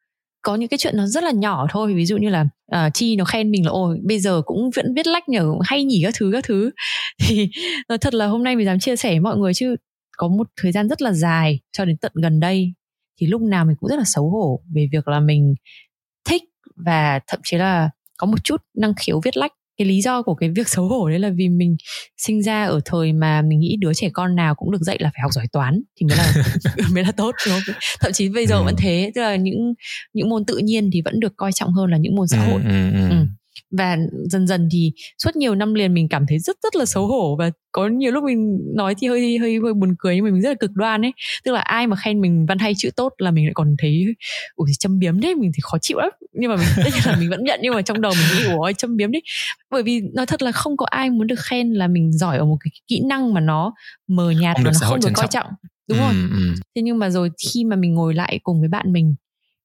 có 0.42 0.56
những 0.56 0.70
cái 0.70 0.78
chuyện 0.78 0.98
nó 0.98 1.08
rất 1.08 1.24
là 1.24 1.32
nhỏ 1.32 1.68
thôi. 1.70 1.94
Ví 1.94 2.06
dụ 2.06 2.18
như 2.18 2.30
là 2.30 2.46
uh, 2.76 2.94
chi 2.94 3.16
nó 3.16 3.26
khen 3.26 3.52
mình 3.52 3.66
là 3.66 3.72
ôi 3.72 3.98
bây 4.04 4.20
giờ 4.20 4.42
cũng 4.46 4.70
vẫn 4.76 4.94
viết 4.96 5.08
lách 5.08 5.30
nhở 5.30 5.54
hay 5.64 5.84
nhỉ 5.84 6.02
các 6.04 6.14
thứ 6.18 6.30
các 6.34 6.44
thứ. 6.44 6.72
Thì 7.20 7.50
ờ, 7.88 7.98
thật 7.98 8.14
là 8.14 8.28
hôm 8.28 8.44
nay 8.44 8.56
mình 8.56 8.66
dám 8.66 8.80
chia 8.80 8.96
sẻ 8.96 9.10
với 9.10 9.20
mọi 9.20 9.38
người 9.38 9.54
chứ 9.54 9.76
có 10.18 10.28
một 10.28 10.48
thời 10.62 10.72
gian 10.72 10.90
rất 10.90 11.02
là 11.02 11.14
dài 11.14 11.60
cho 11.72 11.86
đến 11.86 11.98
tận 11.98 12.12
gần 12.16 12.40
đây 12.40 12.74
thì 13.22 13.28
lúc 13.28 13.42
nào 13.42 13.66
mình 13.66 13.76
cũng 13.80 13.90
rất 13.90 13.96
là 13.96 14.04
xấu 14.06 14.30
hổ 14.30 14.62
về 14.76 14.88
việc 14.92 15.08
là 15.08 15.20
mình 15.20 15.56
thích 16.30 16.44
và 16.86 17.20
thậm 17.28 17.40
chí 17.44 17.58
là 17.58 17.90
có 18.18 18.28
một 18.28 18.44
chút 18.44 18.62
năng 18.78 18.94
khiếu 18.94 19.22
viết 19.24 19.38
lách 19.38 19.52
cái 19.78 19.88
lý 19.88 20.02
do 20.02 20.22
của 20.22 20.36
cái 20.36 20.50
việc 20.50 20.68
xấu 20.70 20.88
hổ 20.88 21.10
đấy 21.10 21.20
là 21.20 21.30
vì 21.36 21.50
mình 21.50 21.76
sinh 22.18 22.44
ra 22.44 22.66
ở 22.66 22.80
thời 22.86 23.14
mà 23.14 23.42
mình 23.42 23.60
nghĩ 23.60 23.76
đứa 23.80 23.94
trẻ 23.94 24.10
con 24.14 24.36
nào 24.36 24.56
cũng 24.56 24.72
được 24.72 24.82
dạy 24.82 24.98
là 25.00 25.10
phải 25.14 25.22
học 25.22 25.32
giỏi 25.34 25.46
toán 25.52 25.82
thì 26.00 26.06
mới 26.06 26.18
là 26.18 26.34
mới 26.94 27.04
là 27.04 27.12
tốt 27.12 27.32
đúng 27.46 27.54
không? 27.66 27.76
thậm 28.00 28.12
chí 28.12 28.30
bây 28.30 28.48
giờ 28.48 28.56
Ừ. 28.56 28.64
vẫn 28.64 28.76
thế 28.78 29.12
tức 29.16 29.22
là 29.22 29.36
những 29.36 29.74
những 30.14 30.30
môn 30.30 30.46
tự 30.46 30.58
nhiên 30.58 30.90
thì 30.94 31.02
vẫn 31.02 31.20
được 31.20 31.34
coi 31.38 31.52
trọng 31.54 31.72
hơn 31.74 31.90
là 31.92 31.98
những 31.98 32.16
môn 32.16 32.28
xã 32.28 32.38
hội 32.38 32.62
Ừ, 32.64 32.70
ừ, 32.70 32.92
ừ. 32.94 33.10
Ừ. 33.10 33.26
và 33.72 33.98
dần 34.30 34.48
dần 34.48 34.70
thì 34.72 34.92
suốt 35.24 35.36
nhiều 35.36 35.56
năm 35.56 35.74
liền 35.74 35.94
mình 35.94 36.10
cảm 36.10 36.26
thấy 36.28 36.40
rất 36.40 36.58
rất 36.64 36.76
là 36.76 36.86
xấu 36.86 37.08
hổ 37.08 37.36
và 37.40 37.52
có 37.72 37.88
nhiều 37.88 38.12
lúc 38.12 38.24
mình 38.24 38.60
nói 38.76 38.96
thì 38.96 39.08
hơi 39.08 39.38
hơi 39.38 39.60
hơi 39.60 39.74
buồn 39.74 39.96
cười 40.00 40.16
nhưng 40.16 40.24
mà 40.26 40.32
mình 40.32 40.42
rất 40.42 40.50
là 40.50 40.56
cực 40.60 40.72
đoan 40.74 41.02
ấy. 41.02 41.12
Tức 41.44 41.52
là 41.52 41.62
ai 41.62 41.88
mà 41.88 41.96
khen 41.96 42.22
mình 42.22 42.46
văn 42.46 42.60
hay 42.60 42.74
chữ 42.78 42.90
tốt 42.96 43.14
là 43.18 43.32
mình 43.32 43.46
lại 43.46 43.54
còn 43.54 43.76
thấy 43.80 44.06
ủa 44.56 44.66
châm 44.80 45.00
biếm 45.00 45.20
đấy 45.20 45.36
mình 45.36 45.52
thì 45.56 45.60
khó 45.64 45.78
chịu 45.82 45.98
lắm. 45.98 46.10
Nhưng 46.34 46.50
mà 46.50 46.56
mình 46.56 46.68
tất 46.78 46.90
nhiên 46.94 47.04
là 47.06 47.16
mình 47.20 47.30
vẫn 47.30 47.44
nhận 47.44 47.60
nhưng 47.64 47.74
mà 47.74 47.82
trong 47.82 48.02
đầu 48.02 48.14
mình 48.14 48.38
nghĩ 48.38 48.54
ủa 48.54 48.72
châm 48.72 48.98
biếm 48.98 49.12
đấy. 49.12 49.22
Bởi 49.70 49.84
vì 49.84 50.02
nói 50.14 50.26
thật 50.26 50.42
là 50.42 50.52
không 50.52 50.78
có 50.78 50.86
ai 50.90 51.10
muốn 51.10 51.28
được 51.28 51.40
khen 51.40 51.74
là 51.74 51.88
mình 51.88 52.12
giỏi 52.12 52.38
ở 52.38 52.46
một 52.46 52.58
cái 52.64 52.72
kỹ 52.88 53.02
năng 53.06 53.34
mà 53.34 53.42
nó 53.42 53.74
mờ 54.08 54.32
nhạt 54.32 54.56
Không 54.56 54.64
và 54.66 54.72
nó 54.74 54.88
không 54.88 55.00
được 55.00 55.12
coi 55.16 55.28
trọng. 55.28 55.44
trọng. 55.44 55.54
Đúng 55.88 56.00
Ừ, 56.00 56.30
ừ. 56.32 56.54
thế 56.76 56.82
nhưng 56.82 57.00
mà 57.00 57.10
rồi 57.10 57.30
khi 57.54 57.64
mà 57.64 57.76
mình 57.76 57.94
ngồi 57.94 58.14
lại 58.14 58.40
cùng 58.44 58.60
với 58.60 58.70
bạn 58.70 58.94
mình 58.94 59.16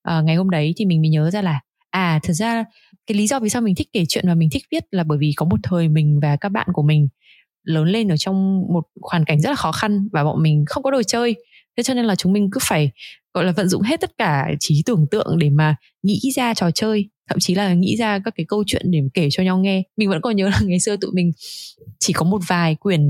ờ, 0.03 0.23
ngày 0.23 0.37
hôm 0.37 0.51
đấy 0.51 0.75
thì 0.77 0.85
mình 0.85 1.01
mới 1.01 1.09
nhớ 1.09 1.31
ra 1.31 1.43
là 1.43 1.61
à 1.91 2.21
thật 2.23 2.33
ra 2.33 2.65
cái 3.07 3.19
lý 3.19 3.27
do 3.27 3.41
vì 3.41 3.49
sao 3.49 3.63
mình 3.63 3.75
thích 3.75 3.89
kể 3.93 4.05
chuyện 4.09 4.25
và 4.29 4.35
mình 4.35 4.49
thích 4.53 4.63
viết 4.73 4.85
là 4.91 5.05
bởi 5.05 5.19
vì 5.19 5.33
có 5.37 5.47
một 5.47 5.57
thời 5.63 5.89
mình 5.89 6.21
và 6.23 6.37
các 6.41 6.49
bạn 6.49 6.67
của 6.73 6.83
mình 6.83 7.09
lớn 7.63 7.89
lên 7.89 8.09
ở 8.09 8.17
trong 8.17 8.63
một 8.73 8.83
hoàn 9.11 9.25
cảnh 9.25 9.41
rất 9.41 9.51
là 9.51 9.57
khó 9.57 9.73
khăn 9.73 10.09
và 10.13 10.25
bọn 10.25 10.43
mình 10.43 10.65
không 10.67 10.83
có 10.83 10.91
đồ 10.91 11.03
chơi. 11.03 11.35
Thế 11.77 11.83
cho 11.83 11.95
nên 11.95 12.05
là 12.05 12.15
chúng 12.15 12.33
mình 12.33 12.49
cứ 12.53 12.61
phải, 12.63 12.91
gọi 13.35 13.45
là, 13.45 13.53
vận 13.53 13.69
dụng 13.69 13.83
hết 13.83 14.01
tất 14.01 14.11
cả 14.19 14.47
trí 14.61 14.83
tưởng 14.87 15.07
tượng 15.11 15.39
để 15.39 15.51
mà 15.51 15.77
nghĩ 16.03 16.21
ra 16.37 16.55
trò 16.55 16.71
chơi, 16.71 17.09
thậm 17.29 17.39
chí 17.41 17.55
là 17.55 17.75
nghĩ 17.75 17.97
ra 17.97 18.19
các 18.25 18.35
cái 18.37 18.47
câu 18.49 18.65
chuyện 18.67 18.91
để 18.91 19.01
kể 19.15 19.29
cho 19.31 19.43
nhau 19.43 19.59
nghe. 19.59 19.83
Mình 19.97 20.09
vẫn 20.09 20.21
còn 20.21 20.37
nhớ 20.37 20.49
là 20.49 20.61
ngày 20.63 20.81
xưa 20.81 20.97
tụi 20.97 21.11
mình 21.15 21.31
chỉ 22.01 22.13
có 22.13 22.27
một 22.27 22.41
vài 22.49 22.75
quyển 22.75 23.01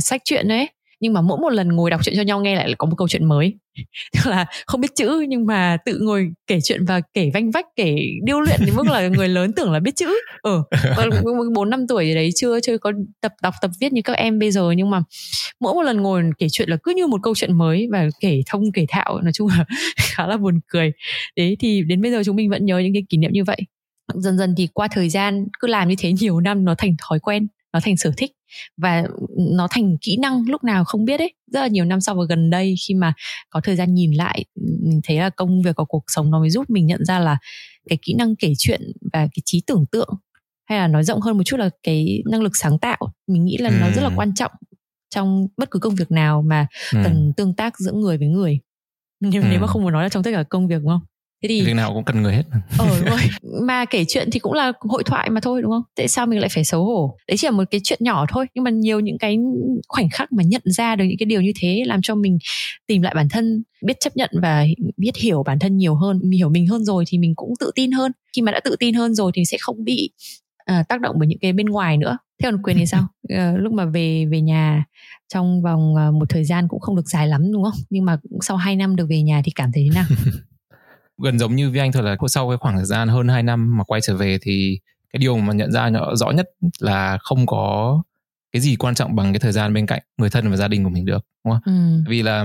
sách 0.00 0.22
truyện 0.24 0.48
đấy 0.48 0.68
nhưng 1.00 1.12
mà 1.12 1.20
mỗi 1.20 1.38
một 1.38 1.50
lần 1.50 1.68
ngồi 1.68 1.90
đọc 1.90 2.00
chuyện 2.04 2.16
cho 2.16 2.22
nhau 2.22 2.40
nghe 2.40 2.56
lại 2.56 2.74
có 2.78 2.86
một 2.86 2.94
câu 2.98 3.08
chuyện 3.08 3.24
mới. 3.24 3.54
Tức 4.14 4.30
là 4.30 4.46
không 4.66 4.80
biết 4.80 4.96
chữ 4.96 5.24
nhưng 5.28 5.46
mà 5.46 5.76
tự 5.84 5.98
ngồi 6.02 6.30
kể 6.46 6.58
chuyện 6.64 6.84
và 6.84 7.00
kể 7.14 7.30
vanh 7.34 7.50
vách 7.50 7.66
kể 7.76 7.96
điêu 8.22 8.40
luyện 8.40 8.60
đến 8.66 8.74
mức 8.76 8.86
là 8.86 9.08
người 9.16 9.28
lớn 9.28 9.52
tưởng 9.52 9.72
là 9.72 9.80
biết 9.80 9.96
chữ. 9.96 10.14
Ừ 10.42 10.62
bốn 11.54 11.70
năm 11.70 11.86
tuổi 11.86 12.14
đấy 12.14 12.30
chưa 12.36 12.60
chưa 12.60 12.78
có 12.78 12.92
tập 13.20 13.32
đọc 13.42 13.54
tập 13.62 13.70
viết 13.80 13.92
như 13.92 14.02
các 14.02 14.12
em 14.12 14.38
bây 14.38 14.50
giờ 14.50 14.70
nhưng 14.76 14.90
mà 14.90 15.02
mỗi 15.60 15.74
một 15.74 15.82
lần 15.82 16.02
ngồi 16.02 16.22
kể 16.38 16.46
chuyện 16.52 16.68
là 16.68 16.76
cứ 16.82 16.92
như 16.96 17.06
một 17.06 17.20
câu 17.22 17.34
chuyện 17.34 17.58
mới 17.58 17.88
và 17.92 18.08
kể 18.20 18.42
thông 18.46 18.72
kể 18.72 18.86
thạo. 18.88 19.20
Nói 19.20 19.32
chung 19.32 19.48
là 19.48 19.64
khá 19.96 20.26
là 20.26 20.36
buồn 20.36 20.60
cười. 20.66 20.92
Đấy 21.36 21.56
thì 21.60 21.82
đến 21.82 22.02
bây 22.02 22.10
giờ 22.10 22.22
chúng 22.24 22.36
mình 22.36 22.50
vẫn 22.50 22.64
nhớ 22.64 22.78
những 22.78 22.92
cái 22.92 23.02
kỷ 23.08 23.18
niệm 23.18 23.30
như 23.32 23.44
vậy. 23.44 23.60
Dần 24.14 24.38
dần 24.38 24.54
thì 24.56 24.68
qua 24.74 24.88
thời 24.90 25.08
gian 25.08 25.46
cứ 25.60 25.68
làm 25.68 25.88
như 25.88 25.94
thế 25.98 26.12
nhiều 26.12 26.40
năm 26.40 26.64
nó 26.64 26.74
thành 26.78 26.94
thói 26.98 27.18
quen 27.20 27.46
nó 27.72 27.80
thành 27.80 27.96
sở 27.96 28.12
thích 28.16 28.32
và 28.76 29.04
nó 29.36 29.68
thành 29.70 29.96
kỹ 30.00 30.16
năng 30.16 30.42
lúc 30.48 30.64
nào 30.64 30.84
không 30.84 31.04
biết 31.04 31.20
ấy 31.20 31.34
rất 31.52 31.60
là 31.60 31.66
nhiều 31.66 31.84
năm 31.84 32.00
sau 32.00 32.14
và 32.14 32.24
gần 32.28 32.50
đây 32.50 32.74
khi 32.88 32.94
mà 32.94 33.12
có 33.50 33.60
thời 33.60 33.76
gian 33.76 33.94
nhìn 33.94 34.12
lại 34.12 34.44
mình 34.82 35.00
thấy 35.04 35.16
là 35.16 35.30
công 35.30 35.62
việc 35.62 35.76
của 35.76 35.84
cuộc 35.84 36.04
sống 36.06 36.30
nó 36.30 36.40
mới 36.40 36.50
giúp 36.50 36.70
mình 36.70 36.86
nhận 36.86 37.04
ra 37.04 37.18
là 37.18 37.38
cái 37.88 37.98
kỹ 38.02 38.14
năng 38.14 38.36
kể 38.36 38.52
chuyện 38.58 38.80
và 39.12 39.20
cái 39.20 39.42
trí 39.44 39.62
tưởng 39.66 39.86
tượng 39.92 40.08
hay 40.68 40.78
là 40.78 40.88
nói 40.88 41.04
rộng 41.04 41.20
hơn 41.20 41.36
một 41.36 41.42
chút 41.44 41.56
là 41.56 41.70
cái 41.82 42.22
năng 42.30 42.42
lực 42.42 42.56
sáng 42.56 42.78
tạo 42.78 42.98
mình 43.26 43.44
nghĩ 43.44 43.56
là 43.56 43.70
ừ. 43.70 43.76
nó 43.80 43.90
rất 43.90 44.02
là 44.02 44.10
quan 44.16 44.34
trọng 44.34 44.52
trong 45.10 45.48
bất 45.56 45.70
cứ 45.70 45.78
công 45.78 45.94
việc 45.94 46.10
nào 46.10 46.42
mà 46.42 46.66
ừ. 46.92 46.98
cần 47.04 47.32
tương 47.36 47.54
tác 47.54 47.78
giữa 47.78 47.92
người 47.92 48.18
với 48.18 48.28
người 48.28 48.60
nhưng 49.20 49.42
ừ. 49.42 49.48
nếu 49.50 49.60
mà 49.60 49.66
không 49.66 49.82
muốn 49.82 49.92
nói 49.92 50.02
là 50.02 50.08
trong 50.08 50.22
tất 50.22 50.30
cả 50.34 50.42
công 50.42 50.68
việc 50.68 50.78
đúng 50.82 50.88
không 50.88 51.00
thế 51.42 51.48
thì 51.48 51.62
việc 51.62 51.74
nào 51.74 51.94
cũng 51.94 52.04
cần 52.04 52.22
người 52.22 52.34
hết. 52.34 52.42
Ờ 52.78 53.00
đúng 53.00 53.08
rồi. 53.08 53.20
Mà 53.62 53.84
kể 53.84 54.04
chuyện 54.08 54.28
thì 54.32 54.38
cũng 54.38 54.52
là 54.52 54.72
hội 54.80 55.04
thoại 55.04 55.30
mà 55.30 55.40
thôi 55.40 55.62
đúng 55.62 55.70
không? 55.70 55.82
Tại 55.96 56.08
sao 56.08 56.26
mình 56.26 56.40
lại 56.40 56.48
phải 56.48 56.64
xấu 56.64 56.84
hổ? 56.84 57.16
Đấy 57.28 57.36
chỉ 57.36 57.46
là 57.46 57.50
một 57.50 57.64
cái 57.70 57.80
chuyện 57.84 57.98
nhỏ 58.02 58.26
thôi 58.28 58.46
nhưng 58.54 58.64
mà 58.64 58.70
nhiều 58.70 59.00
những 59.00 59.18
cái 59.18 59.38
khoảnh 59.88 60.08
khắc 60.10 60.32
mà 60.32 60.42
nhận 60.46 60.62
ra 60.64 60.96
được 60.96 61.04
những 61.04 61.18
cái 61.18 61.26
điều 61.26 61.40
như 61.40 61.52
thế 61.60 61.82
làm 61.86 62.00
cho 62.02 62.14
mình 62.14 62.38
tìm 62.86 63.02
lại 63.02 63.14
bản 63.14 63.28
thân 63.28 63.62
biết 63.84 63.96
chấp 64.00 64.16
nhận 64.16 64.30
và 64.42 64.66
biết 64.96 65.16
hiểu 65.16 65.42
bản 65.42 65.58
thân 65.58 65.76
nhiều 65.76 65.94
hơn 65.94 66.20
mình 66.22 66.38
hiểu 66.38 66.48
mình 66.48 66.66
hơn 66.66 66.84
rồi 66.84 67.04
thì 67.08 67.18
mình 67.18 67.32
cũng 67.36 67.54
tự 67.60 67.70
tin 67.74 67.92
hơn. 67.92 68.12
Khi 68.36 68.42
mà 68.42 68.52
đã 68.52 68.60
tự 68.64 68.76
tin 68.78 68.94
hơn 68.94 69.14
rồi 69.14 69.32
thì 69.34 69.44
sẽ 69.44 69.56
không 69.60 69.84
bị 69.84 70.10
uh, 70.72 70.88
tác 70.88 71.00
động 71.00 71.16
bởi 71.18 71.28
những 71.28 71.38
cái 71.38 71.52
bên 71.52 71.66
ngoài 71.66 71.96
nữa. 71.96 72.18
Theo 72.42 72.52
quyền 72.62 72.76
thì 72.76 72.86
sao? 72.86 73.06
Uh, 73.34 73.58
lúc 73.60 73.72
mà 73.72 73.84
về 73.84 74.26
về 74.30 74.40
nhà 74.40 74.84
trong 75.34 75.62
vòng 75.62 75.94
uh, 75.94 76.14
một 76.14 76.26
thời 76.28 76.44
gian 76.44 76.68
cũng 76.68 76.80
không 76.80 76.96
được 76.96 77.08
dài 77.08 77.28
lắm 77.28 77.52
đúng 77.52 77.64
không? 77.64 77.80
Nhưng 77.90 78.04
mà 78.04 78.18
sau 78.40 78.56
2 78.56 78.76
năm 78.76 78.96
được 78.96 79.06
về 79.10 79.22
nhà 79.22 79.42
thì 79.44 79.52
cảm 79.54 79.70
thấy 79.72 79.88
thế 79.88 79.94
nào 79.94 80.06
gần 81.22 81.38
giống 81.38 81.56
như 81.56 81.70
với 81.70 81.80
anh 81.80 81.92
thôi 81.92 82.02
là 82.02 82.16
sau 82.28 82.48
cái 82.48 82.58
khoảng 82.58 82.76
thời 82.76 82.84
gian 82.84 83.08
hơn 83.08 83.28
2 83.28 83.42
năm 83.42 83.76
mà 83.78 83.84
quay 83.84 84.00
trở 84.00 84.16
về 84.16 84.38
thì 84.42 84.78
cái 85.12 85.18
điều 85.18 85.38
mà 85.38 85.52
nhận 85.52 85.72
ra 85.72 85.90
rõ 86.14 86.30
nhất 86.30 86.50
là 86.78 87.18
không 87.20 87.46
có 87.46 88.02
cái 88.52 88.62
gì 88.62 88.76
quan 88.76 88.94
trọng 88.94 89.16
bằng 89.16 89.32
cái 89.32 89.40
thời 89.40 89.52
gian 89.52 89.74
bên 89.74 89.86
cạnh 89.86 90.02
người 90.18 90.30
thân 90.30 90.50
và 90.50 90.56
gia 90.56 90.68
đình 90.68 90.84
của 90.84 90.90
mình 90.90 91.04
được 91.04 91.26
đúng 91.44 91.54
không? 91.54 91.62
Ừ. 91.64 92.02
Vì 92.08 92.22
là 92.22 92.44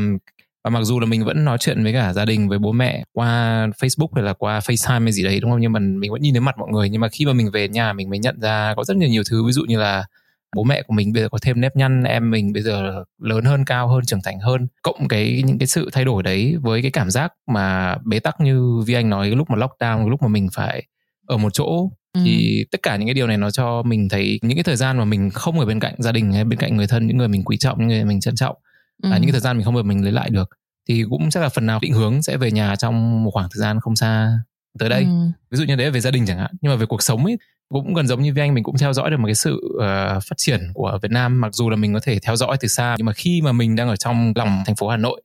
và 0.64 0.70
mặc 0.70 0.84
dù 0.84 1.00
là 1.00 1.06
mình 1.06 1.26
vẫn 1.26 1.46
nói 1.46 1.58
chuyện 1.60 1.84
với 1.84 1.94
cả 1.94 2.14
gia 2.14 2.26
đình 2.26 2.50
với 2.50 2.60
bố 2.60 2.72
mẹ 2.72 3.04
qua 3.14 3.68
Facebook 3.68 4.08
hay 4.16 4.24
là 4.24 4.34
qua 4.34 4.60
FaceTime 4.60 5.04
hay 5.04 5.12
gì 5.12 5.24
đấy 5.24 5.40
đúng 5.40 5.52
không 5.52 5.62
nhưng 5.62 5.72
mà 5.72 5.80
mình 5.80 6.12
vẫn 6.12 6.22
nhìn 6.22 6.34
thấy 6.34 6.42
mặt 6.42 6.58
mọi 6.58 6.70
người 6.72 6.90
nhưng 6.90 7.02
mà 7.02 7.10
khi 7.10 7.26
mà 7.26 7.34
mình 7.34 7.52
về 7.52 7.68
nhà 7.68 7.94
mình 7.94 8.10
mới 8.10 8.20
nhận 8.20 8.40
ra 8.42 8.74
có 8.78 8.84
rất 8.84 8.98
nhiều 8.98 9.10
nhiều 9.10 9.24
thứ 9.30 9.46
ví 9.46 9.52
dụ 9.52 9.64
như 9.68 9.80
là 9.80 10.06
bố 10.56 10.64
mẹ 10.64 10.82
của 10.82 10.94
mình 10.94 11.14
bây 11.14 11.24
giờ 11.24 11.30
có 11.30 11.38
thêm 11.42 11.62
nếp 11.62 11.76
nhăn 11.76 12.04
em 12.04 12.32
mình 12.32 12.54
bây 12.54 12.64
giờ 12.64 13.04
lớn 13.22 13.46
hơn 13.46 13.66
cao 13.66 13.88
hơn 13.88 14.06
trưởng 14.06 14.22
thành 14.24 14.40
hơn 14.40 14.68
cộng 14.82 15.08
cái 15.08 15.44
những 15.46 15.58
cái 15.58 15.68
sự 15.68 15.90
thay 15.94 16.06
đổi 16.06 16.24
đấy 16.24 16.56
với 16.62 16.82
cái 16.82 16.92
cảm 16.92 17.10
giác 17.10 17.34
mà 17.48 17.98
bế 18.06 18.20
tắc 18.20 18.42
như 18.42 18.80
vi 18.86 18.94
anh 18.94 19.10
nói 19.10 19.30
lúc 19.30 19.50
mà 19.50 19.56
lockdown 19.56 20.10
lúc 20.10 20.22
mà 20.22 20.28
mình 20.28 20.48
phải 20.54 20.84
ở 21.28 21.38
một 21.38 21.54
chỗ 21.54 21.90
ừ. 22.14 22.22
thì 22.26 22.66
tất 22.72 22.84
cả 22.84 22.96
những 22.96 23.08
cái 23.08 23.14
điều 23.14 23.28
này 23.28 23.38
nó 23.38 23.52
cho 23.52 23.84
mình 23.84 24.10
thấy 24.10 24.40
những 24.42 24.58
cái 24.58 24.64
thời 24.64 24.76
gian 24.76 24.98
mà 24.98 25.06
mình 25.06 25.30
không 25.30 25.60
ở 25.60 25.66
bên 25.66 25.80
cạnh 25.80 25.96
gia 25.98 26.12
đình 26.12 26.32
hay 26.32 26.44
bên 26.44 26.60
cạnh 26.60 26.78
người 26.78 26.88
thân 26.88 27.08
những 27.08 27.18
người 27.18 27.28
mình 27.28 27.44
quý 27.44 27.58
trọng 27.58 27.80
những 27.80 27.88
người 27.88 28.06
mình 28.06 28.20
trân 28.20 28.36
trọng 28.36 28.56
ừ. 29.04 29.10
là 29.10 29.18
những 29.18 29.26
cái 29.26 29.32
thời 29.32 29.42
gian 29.42 29.58
mình 29.58 29.66
không 29.66 29.74
bao 29.74 29.84
mình 29.84 30.04
lấy 30.04 30.12
lại 30.12 30.30
được 30.30 30.50
thì 30.90 31.04
cũng 31.10 31.30
chắc 31.30 31.44
là 31.44 31.50
phần 31.50 31.66
nào 31.66 31.80
định 31.82 31.94
hướng 31.94 32.22
sẽ 32.22 32.38
về 32.38 32.52
nhà 32.52 32.76
trong 32.76 33.24
một 33.24 33.32
khoảng 33.32 33.50
thời 33.54 33.60
gian 33.60 33.80
không 33.80 33.96
xa 33.96 34.40
tới 34.80 34.90
đây 34.90 35.04
ừ. 35.04 35.28
ví 35.52 35.58
dụ 35.58 35.64
như 35.64 35.76
đấy 35.76 35.92
về 35.92 36.00
gia 36.00 36.12
đình 36.12 36.26
chẳng 36.26 36.38
hạn 36.38 36.52
nhưng 36.62 36.72
mà 36.72 36.76
về 36.76 36.86
cuộc 36.86 37.02
sống 37.04 37.26
ấy 37.26 37.38
cũng 37.70 37.94
gần 37.94 38.08
giống 38.08 38.22
như 38.22 38.34
với 38.34 38.42
anh 38.42 38.54
mình 38.54 38.64
cũng 38.64 38.78
theo 38.78 38.94
dõi 38.94 39.12
được 39.12 39.18
một 39.18 39.26
cái 39.26 39.36
sự 39.36 39.62
uh, 39.76 40.24
phát 40.24 40.36
triển 40.38 40.72
của 40.74 41.00
Việt 41.02 41.12
Nam. 41.12 41.42
Mặc 41.42 41.54
dù 41.54 41.70
là 41.70 41.76
mình 41.76 41.94
có 41.94 42.00
thể 42.04 42.20
theo 42.20 42.36
dõi 42.36 42.58
từ 42.60 42.68
xa 42.68 42.96
nhưng 42.98 43.06
mà 43.06 43.14
khi 43.14 43.42
mà 43.42 43.52
mình 43.52 43.76
đang 43.76 43.90
ở 43.90 43.96
trong 43.96 44.34
lòng 44.36 44.64
thành 44.66 44.76
phố 44.76 44.88
Hà 44.88 44.98
Nội 44.98 45.22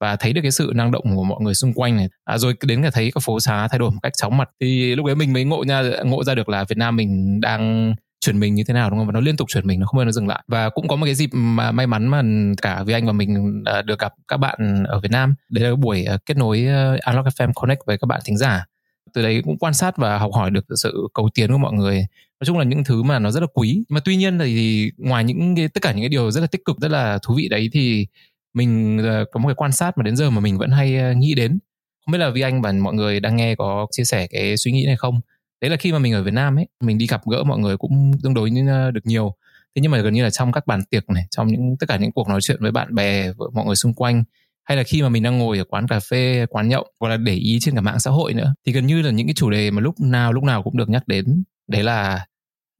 và 0.00 0.16
thấy 0.16 0.32
được 0.32 0.40
cái 0.42 0.50
sự 0.50 0.72
năng 0.74 0.90
động 0.90 1.04
của 1.16 1.24
mọi 1.24 1.38
người 1.40 1.54
xung 1.54 1.72
quanh 1.74 1.96
này 1.96 2.08
à, 2.24 2.38
rồi 2.38 2.54
đến 2.62 2.82
cả 2.82 2.90
thấy 2.90 3.10
các 3.14 3.22
phố 3.22 3.40
xá 3.40 3.68
thay 3.68 3.78
đổi 3.78 3.90
một 3.90 4.00
cách 4.02 4.12
chóng 4.16 4.36
mặt 4.36 4.50
thì 4.60 4.94
lúc 4.94 5.06
đấy 5.06 5.14
mình 5.14 5.32
mới 5.32 5.44
ngộ 5.44 5.64
nha 5.64 5.82
ngộ 6.04 6.24
ra 6.24 6.34
được 6.34 6.48
là 6.48 6.64
Việt 6.64 6.78
Nam 6.78 6.96
mình 6.96 7.40
đang 7.40 7.94
chuyển 8.24 8.40
mình 8.40 8.54
như 8.54 8.64
thế 8.68 8.74
nào 8.74 8.90
đúng 8.90 8.98
không? 8.98 9.06
Và 9.06 9.12
nó 9.12 9.20
liên 9.20 9.36
tục 9.36 9.48
chuyển 9.48 9.66
mình 9.66 9.80
nó 9.80 9.86
không 9.86 9.98
bao 9.98 10.06
giờ 10.06 10.12
dừng 10.12 10.28
lại. 10.28 10.42
Và 10.48 10.70
cũng 10.70 10.88
có 10.88 10.96
một 10.96 11.04
cái 11.04 11.14
dịp 11.14 11.30
mà 11.32 11.72
may 11.72 11.86
mắn 11.86 12.06
mà 12.08 12.22
cả 12.62 12.82
vì 12.86 12.92
anh 12.92 13.06
và 13.06 13.12
mình 13.12 13.62
à, 13.64 13.82
được 13.82 13.98
gặp 13.98 14.12
các 14.28 14.36
bạn 14.36 14.84
ở 14.88 15.00
Việt 15.00 15.10
Nam. 15.10 15.34
Đấy 15.50 15.70
là 15.70 15.76
buổi 15.76 16.04
à, 16.04 16.18
kết 16.26 16.36
nối 16.36 16.64
ờ, 16.66 16.98
Unlock 17.06 17.28
FM 17.28 17.50
Connect 17.54 17.80
với 17.86 17.98
các 17.98 18.06
bạn 18.06 18.20
thính 18.24 18.36
giả 18.36 18.66
từ 19.14 19.22
đấy 19.22 19.42
cũng 19.44 19.58
quan 19.58 19.74
sát 19.74 19.96
và 19.96 20.18
học 20.18 20.30
hỏi 20.34 20.50
được 20.50 20.64
sự 20.82 21.08
cầu 21.14 21.28
tiến 21.34 21.52
của 21.52 21.58
mọi 21.58 21.72
người. 21.72 21.96
Nói 22.40 22.46
chung 22.46 22.58
là 22.58 22.64
những 22.64 22.84
thứ 22.84 23.02
mà 23.02 23.18
nó 23.18 23.30
rất 23.30 23.40
là 23.40 23.46
quý. 23.54 23.84
Mà 23.88 24.00
tuy 24.04 24.16
nhiên 24.16 24.38
thì 24.38 24.90
ngoài 24.96 25.24
những 25.24 25.56
cái, 25.56 25.68
tất 25.68 25.82
cả 25.82 25.92
những 25.92 26.02
cái 26.02 26.08
điều 26.08 26.30
rất 26.30 26.40
là 26.40 26.46
tích 26.46 26.64
cực, 26.64 26.80
rất 26.80 26.90
là 26.90 27.18
thú 27.22 27.34
vị 27.34 27.48
đấy 27.48 27.70
thì 27.72 28.06
mình 28.54 28.98
ờ, 28.98 29.24
có 29.32 29.40
một 29.40 29.48
cái 29.48 29.54
quan 29.54 29.72
sát 29.72 29.98
mà 29.98 30.02
đến 30.02 30.16
giờ 30.16 30.30
mà 30.30 30.40
mình 30.40 30.58
vẫn 30.58 30.70
hay 30.70 30.96
ờ, 30.96 31.12
nghĩ 31.12 31.34
đến. 31.34 31.58
Không 32.06 32.12
biết 32.12 32.18
là 32.18 32.30
vì 32.30 32.40
anh 32.40 32.62
và 32.62 32.72
mọi 32.72 32.94
người 32.94 33.20
đang 33.20 33.36
nghe 33.36 33.54
có 33.54 33.86
chia 33.90 34.04
sẻ 34.04 34.26
cái 34.26 34.56
suy 34.56 34.72
nghĩ 34.72 34.86
này 34.86 34.96
không? 34.96 35.20
Đấy 35.60 35.70
là 35.70 35.76
khi 35.76 35.92
mà 35.92 35.98
mình 35.98 36.12
ở 36.12 36.22
Việt 36.22 36.34
Nam 36.34 36.58
ấy, 36.58 36.66
mình 36.80 36.98
đi 36.98 37.06
gặp 37.06 37.20
gỡ 37.30 37.44
mọi 37.44 37.58
người 37.58 37.76
cũng 37.76 38.12
tương 38.22 38.34
đối 38.34 38.50
ờ, 38.68 38.90
được 38.90 39.06
nhiều. 39.06 39.34
Thế 39.74 39.82
nhưng 39.82 39.90
mà 39.90 39.98
gần 39.98 40.14
như 40.14 40.22
là 40.22 40.30
trong 40.30 40.52
các 40.52 40.66
bàn 40.66 40.80
tiệc 40.90 41.10
này, 41.10 41.24
trong 41.30 41.46
những, 41.46 41.76
tất 41.80 41.86
cả 41.88 41.96
những 41.96 42.12
cuộc 42.12 42.28
nói 42.28 42.40
chuyện 42.42 42.56
với 42.60 42.70
bạn 42.70 42.94
bè 42.94 43.32
với 43.32 43.48
mọi 43.52 43.66
người 43.66 43.76
xung 43.76 43.94
quanh 43.94 44.24
hay 44.64 44.76
là 44.76 44.82
khi 44.82 45.02
mà 45.02 45.08
mình 45.08 45.22
đang 45.22 45.38
ngồi 45.38 45.58
ở 45.58 45.64
quán 45.64 45.86
cà 45.88 46.00
phê 46.00 46.46
quán 46.50 46.68
nhậu 46.68 46.92
hoặc 47.00 47.08
là 47.08 47.16
để 47.16 47.34
ý 47.34 47.58
trên 47.60 47.74
cả 47.74 47.80
mạng 47.80 48.00
xã 48.00 48.10
hội 48.10 48.34
nữa 48.34 48.54
thì 48.66 48.72
gần 48.72 48.86
như 48.86 49.02
là 49.02 49.10
những 49.10 49.26
cái 49.26 49.34
chủ 49.34 49.50
đề 49.50 49.70
mà 49.70 49.80
lúc 49.80 50.00
nào 50.00 50.32
lúc 50.32 50.44
nào 50.44 50.62
cũng 50.62 50.76
được 50.76 50.88
nhắc 50.88 51.08
đến 51.08 51.44
đấy 51.68 51.82
là 51.82 52.26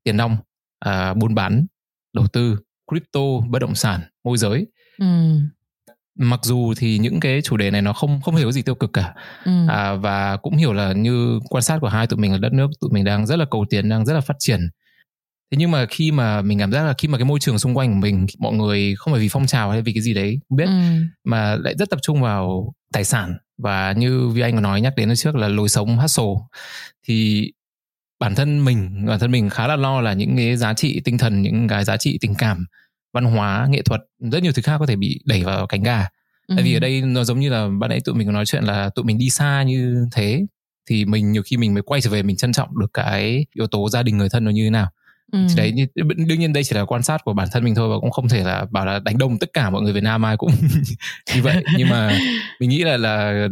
tiền 0.04 0.16
nong 0.16 0.36
à, 0.78 1.14
buôn 1.14 1.34
bán 1.34 1.66
đầu 2.12 2.26
tư 2.26 2.58
crypto 2.90 3.20
bất 3.48 3.58
động 3.58 3.74
sản 3.74 4.00
môi 4.24 4.38
giới 4.38 4.66
ừ. 4.98 5.06
mặc 6.14 6.40
dù 6.42 6.74
thì 6.76 6.98
những 6.98 7.20
cái 7.20 7.42
chủ 7.42 7.56
đề 7.56 7.70
này 7.70 7.82
nó 7.82 7.92
không 7.92 8.20
không 8.20 8.36
hiểu 8.36 8.52
gì 8.52 8.62
tiêu 8.62 8.74
cực 8.74 8.92
cả 8.92 9.14
ừ. 9.44 9.52
à, 9.68 9.94
và 9.94 10.36
cũng 10.36 10.56
hiểu 10.56 10.72
là 10.72 10.92
như 10.92 11.40
quan 11.50 11.62
sát 11.62 11.78
của 11.80 11.88
hai 11.88 12.06
tụi 12.06 12.18
mình 12.18 12.32
là 12.32 12.38
đất 12.38 12.52
nước 12.52 12.70
tụi 12.80 12.90
mình 12.92 13.04
đang 13.04 13.26
rất 13.26 13.36
là 13.36 13.44
cầu 13.50 13.66
tiến 13.70 13.88
đang 13.88 14.06
rất 14.06 14.14
là 14.14 14.20
phát 14.20 14.36
triển 14.38 14.68
thế 15.54 15.58
nhưng 15.58 15.70
mà 15.70 15.86
khi 15.86 16.10
mà 16.10 16.42
mình 16.42 16.58
cảm 16.58 16.72
giác 16.72 16.82
là 16.82 16.94
khi 16.98 17.08
mà 17.08 17.18
cái 17.18 17.24
môi 17.24 17.40
trường 17.40 17.58
xung 17.58 17.76
quanh 17.76 17.92
của 17.92 18.00
mình 18.00 18.26
mọi 18.38 18.52
người 18.52 18.94
không 18.96 19.12
phải 19.12 19.20
vì 19.20 19.28
phong 19.28 19.46
trào 19.46 19.70
hay 19.70 19.82
vì 19.82 19.92
cái 19.92 20.02
gì 20.02 20.14
đấy 20.14 20.38
không 20.48 20.56
biết 20.56 20.66
ừ. 20.66 20.72
mà 21.24 21.56
lại 21.56 21.74
rất 21.78 21.90
tập 21.90 21.98
trung 22.02 22.20
vào 22.20 22.74
tài 22.92 23.04
sản 23.04 23.36
và 23.58 23.92
như 23.92 24.28
vi 24.28 24.42
anh 24.42 24.54
có 24.54 24.60
nói 24.60 24.80
nhắc 24.80 24.92
đến 24.96 25.16
trước 25.16 25.34
là 25.34 25.48
lối 25.48 25.68
sống 25.68 25.96
hustle 25.96 26.34
thì 27.06 27.50
bản 28.20 28.34
thân 28.34 28.64
mình 28.64 29.06
bản 29.06 29.18
thân 29.18 29.30
mình 29.30 29.50
khá 29.50 29.66
là 29.66 29.76
lo 29.76 30.00
là 30.00 30.12
những 30.12 30.36
cái 30.36 30.56
giá 30.56 30.74
trị 30.74 31.00
tinh 31.04 31.18
thần 31.18 31.42
những 31.42 31.68
cái 31.68 31.84
giá 31.84 31.96
trị 31.96 32.18
tình 32.20 32.34
cảm 32.34 32.66
văn 33.12 33.24
hóa 33.24 33.66
nghệ 33.70 33.82
thuật 33.82 34.00
rất 34.18 34.42
nhiều 34.42 34.52
thứ 34.52 34.62
khác 34.62 34.78
có 34.78 34.86
thể 34.86 34.96
bị 34.96 35.20
đẩy 35.24 35.44
vào 35.44 35.66
cánh 35.66 35.82
gà 35.82 36.08
ừ. 36.46 36.54
tại 36.56 36.64
vì 36.64 36.74
ở 36.74 36.80
đây 36.80 37.02
nó 37.02 37.24
giống 37.24 37.40
như 37.40 37.50
là 37.50 37.68
ban 37.78 37.90
nãy 37.90 38.00
tụi 38.04 38.14
mình 38.14 38.26
có 38.26 38.32
nói 38.32 38.46
chuyện 38.46 38.64
là 38.64 38.90
tụi 38.94 39.04
mình 39.04 39.18
đi 39.18 39.30
xa 39.30 39.62
như 39.62 40.06
thế 40.12 40.46
thì 40.90 41.04
mình 41.04 41.32
nhiều 41.32 41.42
khi 41.46 41.56
mình 41.56 41.74
mới 41.74 41.82
quay 41.82 42.00
trở 42.00 42.10
về 42.10 42.22
mình 42.22 42.36
trân 42.36 42.52
trọng 42.52 42.78
được 42.78 42.90
cái 42.94 43.46
yếu 43.54 43.66
tố 43.66 43.88
gia 43.88 44.02
đình 44.02 44.18
người 44.18 44.28
thân 44.28 44.44
nó 44.44 44.50
như 44.50 44.64
thế 44.64 44.70
nào 44.70 44.90
Ừ. 45.34 45.46
thì 45.48 45.54
đấy 45.56 45.72
đương 46.26 46.40
nhiên 46.40 46.52
đây 46.52 46.64
chỉ 46.64 46.76
là 46.76 46.84
quan 46.84 47.02
sát 47.02 47.24
của 47.24 47.32
bản 47.32 47.48
thân 47.52 47.64
mình 47.64 47.74
thôi 47.74 47.88
và 47.88 47.98
cũng 48.00 48.10
không 48.10 48.28
thể 48.28 48.44
là 48.44 48.66
bảo 48.70 48.86
là 48.86 48.98
đánh 48.98 49.18
đồng 49.18 49.38
tất 49.38 49.52
cả 49.52 49.70
mọi 49.70 49.82
người 49.82 49.92
Việt 49.92 50.02
Nam 50.02 50.26
ai 50.26 50.36
cũng 50.36 50.50
như 51.34 51.42
vậy. 51.42 51.64
Nhưng 51.78 51.88
mà 51.88 52.18
mình 52.60 52.70
nghĩ 52.70 52.84
là 52.84 52.96
là 52.96 53.48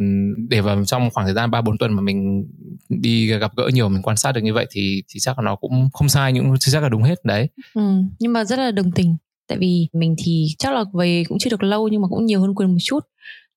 để 0.49 0.61
vào 0.61 0.85
trong 0.85 1.11
khoảng 1.11 1.27
thời 1.27 1.35
gian 1.35 1.51
ba 1.51 1.61
bốn 1.61 1.79
tuần 1.79 1.93
mà 1.93 2.03
mình 2.03 2.45
đi 2.89 3.27
gặp 3.27 3.53
gỡ 3.57 3.71
nhiều 3.73 3.89
mình 3.89 4.03
quan 4.03 4.17
sát 4.17 4.33
được 4.33 4.41
như 4.41 4.55
vậy 4.55 4.67
thì 4.71 5.03
thì 5.09 5.21
chắc 5.21 5.39
là 5.39 5.45
nó 5.45 5.57
cũng 5.57 5.89
không 5.93 6.09
sai 6.09 6.33
nhưng 6.33 6.55
chắc 6.59 6.83
là 6.83 6.89
đúng 6.89 7.03
hết 7.03 7.25
đấy. 7.25 7.49
Ừ, 7.75 7.83
nhưng 8.19 8.33
mà 8.33 8.45
rất 8.45 8.59
là 8.59 8.71
đồng 8.71 8.93
tình. 8.93 9.17
Tại 9.49 9.59
vì 9.59 9.89
mình 9.93 10.15
thì 10.25 10.47
chắc 10.59 10.73
là 10.73 10.85
về 10.95 11.25
cũng 11.29 11.39
chưa 11.39 11.51
được 11.51 11.63
lâu 11.63 11.89
nhưng 11.89 12.03
mà 12.03 12.09
cũng 12.09 12.27
nhiều 12.27 12.41
hơn 12.41 12.55
quyền 12.55 12.71
một 12.71 12.79
chút. 12.83 13.01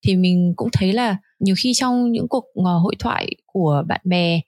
Thì 0.06 0.16
mình 0.16 0.54
cũng 0.56 0.70
thấy 0.74 0.94
là 0.94 1.18
nhiều 1.40 1.56
khi 1.58 1.74
trong 1.74 2.12
những 2.12 2.28
cuộc 2.30 2.46
ờ, 2.66 2.78
hội 2.78 2.96
thoại 3.00 3.30
của 3.46 3.84
bạn 3.88 4.02
bè 4.04 4.42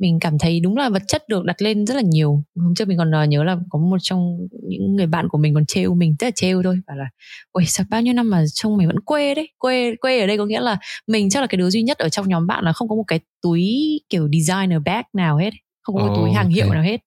mình 0.00 0.18
cảm 0.20 0.38
thấy 0.38 0.60
đúng 0.60 0.76
là 0.76 0.88
vật 0.88 1.02
chất 1.08 1.28
được 1.28 1.44
đặt 1.44 1.62
lên 1.62 1.86
rất 1.86 1.94
là 1.94 2.02
nhiều. 2.04 2.42
Hôm 2.56 2.74
trước 2.74 2.88
mình 2.88 2.98
còn 2.98 3.10
uh, 3.22 3.28
nhớ 3.28 3.44
là 3.44 3.56
có 3.70 3.78
một 3.78 3.96
trong 4.02 4.38
những 4.68 4.96
người 4.96 5.06
bạn 5.06 5.28
của 5.28 5.38
mình 5.38 5.54
còn 5.54 5.66
trêu 5.66 5.94
mình 5.94 6.16
rất 6.18 6.26
là 6.26 6.30
trêu 6.30 6.62
thôi. 6.62 6.80
Và 6.86 6.94
là 6.94 7.04
ôi 7.52 7.64
sao 7.66 7.86
bao 7.90 8.02
nhiêu 8.02 8.14
năm 8.14 8.30
mà 8.30 8.44
trông 8.54 8.76
mày 8.76 8.86
vẫn 8.86 9.00
quê 9.00 9.34
đấy? 9.34 9.48
Quê 9.58 9.94
quê 10.00 10.20
ở 10.20 10.26
đây 10.26 10.38
có 10.38 10.46
nghĩa 10.46 10.60
là 10.60 10.78
mình 11.06 11.30
chắc 11.30 11.40
là 11.40 11.46
cái 11.46 11.56
đứa 11.56 11.70
duy 11.70 11.82
nhất 11.82 11.98
ở 11.98 12.08
trong 12.08 12.28
nhóm 12.28 12.46
bạn 12.46 12.64
là 12.64 12.72
không 12.72 12.88
có 12.88 12.94
một 12.96 13.04
cái 13.06 13.20
túi 13.42 13.72
kiểu 14.08 14.28
designer 14.32 14.78
bag 14.84 15.02
nào 15.12 15.36
hết 15.36 15.50
không 15.82 15.96
có 15.96 16.02
oh, 16.02 16.08
một 16.08 16.14
túi 16.16 16.30
hàng 16.30 16.46
okay. 16.46 16.54
hiệu 16.54 16.72
nào 16.72 16.82
hết. 16.82 17.00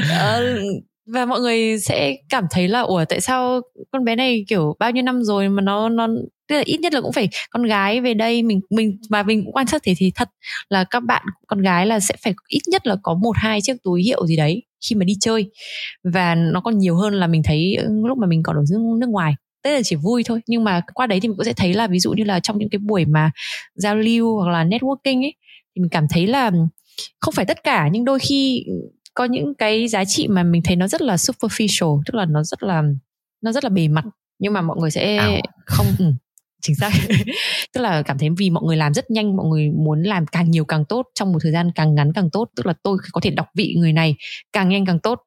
Uh, 0.00 0.84
và 1.14 1.26
mọi 1.26 1.40
người 1.40 1.78
sẽ 1.78 2.16
cảm 2.28 2.44
thấy 2.50 2.68
là 2.68 2.80
ủa 2.80 3.04
tại 3.04 3.20
sao 3.20 3.60
con 3.92 4.04
bé 4.04 4.16
này 4.16 4.44
kiểu 4.48 4.76
bao 4.78 4.90
nhiêu 4.90 5.02
năm 5.02 5.22
rồi 5.22 5.48
mà 5.48 5.62
nó 5.62 5.88
nó 5.88 6.08
tức 6.50 6.56
là 6.56 6.62
ít 6.64 6.80
nhất 6.80 6.94
là 6.94 7.00
cũng 7.00 7.12
phải 7.12 7.28
con 7.50 7.62
gái 7.62 8.00
về 8.00 8.14
đây 8.14 8.42
mình 8.42 8.60
mình 8.70 8.98
và 9.10 9.22
mình 9.22 9.44
cũng 9.44 9.52
quan 9.52 9.66
sát 9.66 9.82
thế 9.84 9.94
thì 9.96 10.12
thật 10.14 10.28
là 10.68 10.84
các 10.84 11.00
bạn 11.00 11.22
con 11.46 11.62
gái 11.62 11.86
là 11.86 12.00
sẽ 12.00 12.14
phải 12.24 12.34
ít 12.48 12.60
nhất 12.66 12.86
là 12.86 12.96
có 13.02 13.14
một 13.14 13.32
hai 13.36 13.60
chiếc 13.62 13.76
túi 13.82 14.02
hiệu 14.02 14.26
gì 14.26 14.36
đấy 14.36 14.62
khi 14.88 14.96
mà 14.96 15.04
đi 15.04 15.14
chơi. 15.20 15.50
Và 16.04 16.34
nó 16.34 16.60
còn 16.60 16.78
nhiều 16.78 16.96
hơn 16.96 17.14
là 17.14 17.26
mình 17.26 17.42
thấy 17.44 17.76
lúc 18.04 18.18
mà 18.18 18.26
mình 18.26 18.42
còn 18.42 18.56
ở 18.56 18.62
nước 18.98 19.08
ngoài. 19.08 19.34
Tức 19.62 19.70
là 19.70 19.80
chỉ 19.84 19.96
vui 19.96 20.22
thôi 20.24 20.40
nhưng 20.46 20.64
mà 20.64 20.80
qua 20.94 21.06
đấy 21.06 21.20
thì 21.20 21.28
mình 21.28 21.36
cũng 21.36 21.44
sẽ 21.44 21.52
thấy 21.52 21.74
là 21.74 21.86
ví 21.86 21.98
dụ 21.98 22.12
như 22.12 22.24
là 22.24 22.40
trong 22.40 22.58
những 22.58 22.68
cái 22.68 22.78
buổi 22.78 23.04
mà 23.04 23.30
giao 23.74 23.96
lưu 23.96 24.40
hoặc 24.40 24.50
là 24.50 24.64
networking 24.64 25.22
ấy 25.22 25.34
thì 25.76 25.80
mình 25.80 25.88
cảm 25.90 26.06
thấy 26.10 26.26
là 26.26 26.50
không 27.20 27.34
phải 27.34 27.44
tất 27.44 27.64
cả 27.64 27.88
nhưng 27.92 28.04
đôi 28.04 28.18
khi 28.18 28.64
có 29.14 29.24
những 29.24 29.54
cái 29.54 29.88
giá 29.88 30.04
trị 30.04 30.28
mà 30.28 30.42
mình 30.42 30.62
thấy 30.64 30.76
nó 30.76 30.88
rất 30.88 31.02
là 31.02 31.16
superficial 31.16 32.00
tức 32.06 32.14
là 32.14 32.24
nó 32.24 32.42
rất 32.42 32.62
là 32.62 32.82
nó 33.42 33.52
rất 33.52 33.64
là 33.64 33.70
bề 33.70 33.88
mặt. 33.88 34.04
Nhưng 34.38 34.52
mà 34.52 34.60
mọi 34.62 34.76
người 34.80 34.90
sẽ 34.90 35.16
Ảo. 35.16 35.32
không 35.66 35.86
ừ, 35.98 36.12
chính 36.62 36.76
xác. 36.76 36.90
Tức 37.74 37.80
là 37.80 38.02
cảm 38.02 38.18
thấy 38.18 38.28
vì 38.38 38.50
mọi 38.50 38.62
người 38.66 38.76
làm 38.76 38.94
rất 38.94 39.10
nhanh, 39.10 39.36
mọi 39.36 39.46
người 39.46 39.70
muốn 39.70 40.02
làm 40.02 40.26
càng 40.26 40.50
nhiều 40.50 40.64
càng 40.64 40.84
tốt, 40.84 41.06
trong 41.14 41.32
một 41.32 41.38
thời 41.42 41.52
gian 41.52 41.70
càng 41.74 41.94
ngắn 41.94 42.12
càng 42.12 42.30
tốt. 42.30 42.48
Tức 42.56 42.66
là 42.66 42.74
tôi 42.82 42.98
có 43.12 43.20
thể 43.20 43.30
đọc 43.30 43.46
vị 43.54 43.74
người 43.78 43.92
này 43.92 44.16
càng 44.52 44.68
nhanh 44.68 44.86
càng 44.86 45.00
tốt. 45.00 45.20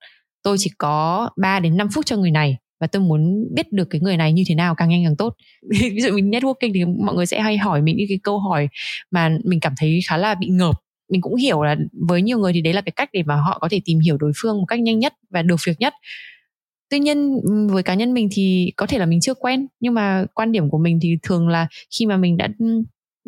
Tôi 0.43 0.57
chỉ 0.59 0.71
có 0.77 1.29
3 1.41 1.59
đến 1.59 1.77
5 1.77 1.87
phút 1.93 2.05
cho 2.05 2.17
người 2.17 2.31
này 2.31 2.57
và 2.79 2.87
tôi 2.87 3.01
muốn 3.01 3.47
biết 3.55 3.71
được 3.71 3.89
cái 3.89 4.01
người 4.01 4.17
này 4.17 4.33
như 4.33 4.43
thế 4.47 4.55
nào 4.55 4.75
càng 4.75 4.89
nhanh 4.89 5.03
càng 5.05 5.15
tốt. 5.15 5.35
Ví 5.79 6.01
dụ 6.01 6.11
mình 6.11 6.31
networking 6.31 6.71
thì 6.73 6.85
mọi 6.85 7.15
người 7.15 7.25
sẽ 7.25 7.41
hay 7.41 7.57
hỏi 7.57 7.81
mình 7.81 7.97
những 7.97 8.07
cái 8.09 8.19
câu 8.23 8.39
hỏi 8.39 8.69
mà 9.11 9.37
mình 9.43 9.59
cảm 9.59 9.73
thấy 9.77 9.99
khá 10.07 10.17
là 10.17 10.35
bị 10.35 10.47
ngợp. 10.47 10.75
Mình 11.09 11.21
cũng 11.21 11.35
hiểu 11.35 11.63
là 11.63 11.75
với 12.07 12.21
nhiều 12.21 12.39
người 12.39 12.53
thì 12.53 12.61
đấy 12.61 12.73
là 12.73 12.81
cái 12.81 12.93
cách 12.95 13.09
để 13.13 13.23
mà 13.23 13.35
họ 13.35 13.59
có 13.61 13.69
thể 13.71 13.81
tìm 13.85 13.99
hiểu 13.99 14.17
đối 14.17 14.31
phương 14.35 14.57
một 14.57 14.65
cách 14.65 14.79
nhanh 14.79 14.99
nhất 14.99 15.13
và 15.29 15.41
được 15.41 15.55
việc 15.65 15.79
nhất 15.79 15.93
tuy 16.93 16.99
nhiên 16.99 17.41
với 17.71 17.83
cá 17.83 17.93
nhân 17.93 18.13
mình 18.13 18.27
thì 18.31 18.73
có 18.77 18.85
thể 18.85 18.99
là 18.99 19.05
mình 19.05 19.21
chưa 19.21 19.33
quen 19.33 19.67
nhưng 19.79 19.93
mà 19.93 20.25
quan 20.33 20.51
điểm 20.51 20.69
của 20.69 20.77
mình 20.77 20.99
thì 21.01 21.17
thường 21.23 21.47
là 21.47 21.67
khi 21.99 22.05
mà 22.05 22.17
mình 22.17 22.37
đã 22.37 22.47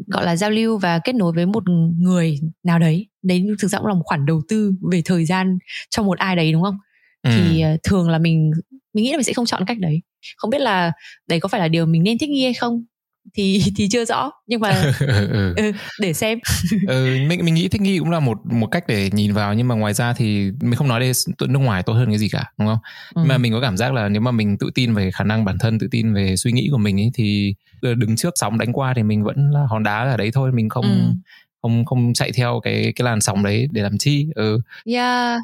gọi 0.08 0.26
là 0.26 0.36
giao 0.36 0.50
lưu 0.52 0.78
và 0.78 1.00
kết 1.00 1.16
nối 1.16 1.34
với 1.34 1.46
một 1.46 1.64
người 2.00 2.40
nào 2.64 2.80
đấy 2.80 3.08
đấy 3.24 3.48
thực 3.60 3.68
ra 3.68 3.80
cũng 3.80 3.88
là 3.88 3.94
một 3.94 4.02
khoản 4.06 4.26
đầu 4.26 4.42
tư 4.48 4.74
về 4.92 5.02
thời 5.06 5.26
gian 5.26 5.58
cho 5.90 6.04
một 6.04 6.18
ai 6.18 6.36
đấy 6.36 6.52
đúng 6.52 6.64
không? 6.64 6.78
Ừ. 7.24 7.30
thì 7.36 7.62
ờ, 7.62 7.78
thường 7.84 8.10
là 8.10 8.18
mình 8.18 8.52
mình 8.94 9.04
nghĩ 9.04 9.12
là 9.12 9.18
mình 9.18 9.24
sẽ 9.24 9.34
không 9.34 9.46
chọn 9.46 9.64
cách 9.68 9.78
đấy. 9.80 10.02
Không 10.38 10.50
biết 10.50 10.62
là 10.62 10.92
đấy 11.28 11.40
có 11.40 11.48
phải 11.48 11.62
là 11.62 11.68
điều 11.68 11.86
mình 11.86 12.04
nên 12.04 12.18
thích 12.18 12.30
nghi 12.30 12.44
hay 12.44 12.54
không 12.54 12.86
thì 13.34 13.64
thì 13.76 13.88
chưa 13.90 14.06
rõ 14.06 14.32
nhưng 14.48 14.62
mà 14.62 14.94
ừ. 15.00 15.54
ừ, 15.58 15.72
để 16.02 16.14
xem 16.14 16.40
ừ, 16.88 17.18
mình 17.28 17.46
mình 17.46 17.54
nghĩ 17.54 17.68
thích 17.68 17.82
nghi 17.82 18.00
cũng 18.00 18.12
là 18.12 18.20
một 18.20 18.38
một 18.46 18.68
cách 18.68 18.84
để 18.88 19.10
nhìn 19.14 19.34
vào 19.34 19.54
nhưng 19.54 19.68
mà 19.68 19.76
ngoài 19.76 19.94
ra 19.94 20.14
thì 20.14 20.52
mình 20.62 20.76
không 20.76 20.88
nói 20.88 21.00
đây 21.00 21.12
nước 21.40 21.60
ngoài 21.60 21.84
tốt 21.84 21.94
hơn 21.94 22.10
cái 22.10 22.18
gì 22.18 22.30
cả 22.30 22.52
đúng 22.58 22.68
không 22.68 22.80
ừ. 23.16 23.20
nhưng 23.20 23.28
mà 23.28 23.38
mình 23.38 23.54
có 23.54 23.62
cảm 23.62 23.78
giác 23.78 23.94
là 23.94 24.10
nếu 24.10 24.22
mà 24.22 24.32
mình 24.32 24.58
tự 24.58 24.70
tin 24.76 24.94
về 24.94 25.12
khả 25.12 25.24
năng 25.24 25.46
bản 25.46 25.58
thân 25.60 25.80
tự 25.80 25.88
tin 25.92 26.14
về 26.14 26.36
suy 26.36 26.52
nghĩ 26.52 26.70
của 26.72 26.78
mình 26.78 27.00
ấy 27.00 27.12
thì 27.14 27.56
đứng 27.82 28.16
trước 28.16 28.34
sóng 28.36 28.58
đánh 28.58 28.74
qua 28.74 28.94
thì 28.96 29.04
mình 29.04 29.24
vẫn 29.24 29.52
là 29.52 29.66
hòn 29.70 29.84
đá 29.84 30.04
ở 30.04 30.18
đấy 30.18 30.32
thôi 30.34 30.52
mình 30.52 30.70
không 30.70 30.86
ừ. 30.86 31.32
không 31.62 31.86
không 31.86 32.14
chạy 32.14 32.32
theo 32.32 32.60
cái 32.64 32.94
cái 32.96 33.06
làn 33.06 33.22
sóng 33.22 33.44
đấy 33.44 33.68
để 33.72 33.82
làm 33.82 33.98
chi 33.98 34.28
ừ 34.36 34.60
yeah 34.86 35.40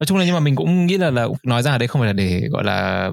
nói 0.00 0.06
chung 0.06 0.18
là 0.18 0.24
nhưng 0.24 0.34
mà 0.34 0.40
mình 0.40 0.56
cũng 0.56 0.86
nghĩ 0.86 0.98
là 0.98 1.10
là 1.10 1.26
nói 1.42 1.62
ra 1.62 1.72
ở 1.72 1.78
đây 1.78 1.88
không 1.88 2.00
phải 2.00 2.06
là 2.06 2.12
để 2.12 2.48
gọi 2.50 2.64
là 2.64 3.10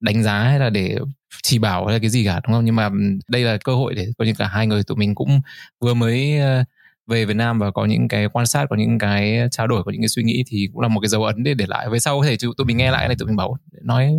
đánh 0.00 0.22
giá 0.22 0.42
hay 0.42 0.58
là 0.58 0.70
để 0.70 0.98
chỉ 1.42 1.58
bảo 1.58 1.86
hay 1.86 1.92
là 1.92 1.98
cái 1.98 2.10
gì 2.10 2.24
cả 2.24 2.40
đúng 2.46 2.54
không? 2.54 2.64
Nhưng 2.64 2.76
mà 2.76 2.90
đây 3.28 3.42
là 3.42 3.58
cơ 3.64 3.74
hội 3.74 3.94
để 3.94 4.06
có 4.18 4.24
những 4.24 4.34
cả 4.34 4.46
hai 4.46 4.66
người 4.66 4.82
tụi 4.84 4.96
mình 4.96 5.14
cũng 5.14 5.40
vừa 5.80 5.94
mới 5.94 6.38
ờ, 6.38 6.64
về 7.08 7.24
Việt 7.24 7.36
Nam 7.36 7.58
và 7.58 7.70
có 7.70 7.84
những 7.84 8.08
cái 8.08 8.28
quan 8.32 8.46
sát 8.46 8.66
có 8.70 8.76
những 8.76 8.98
cái 8.98 9.38
trao 9.50 9.66
đổi 9.66 9.84
có 9.84 9.92
những 9.92 10.00
cái 10.00 10.08
suy 10.08 10.22
nghĩ 10.22 10.44
thì 10.46 10.68
cũng 10.72 10.82
là 10.82 10.88
một 10.88 11.00
cái 11.00 11.08
dấu 11.08 11.24
ấn 11.24 11.42
để 11.42 11.54
để 11.54 11.64
lại. 11.68 11.88
Về 11.90 11.98
sau 11.98 12.20
có 12.20 12.26
thể 12.26 12.36
tụi 12.56 12.66
mình 12.66 12.76
nghe 12.76 12.90
lại 12.90 13.08
này 13.08 13.16
tụi 13.18 13.26
mình 13.26 13.36
bảo 13.36 13.56
nói 13.82 14.10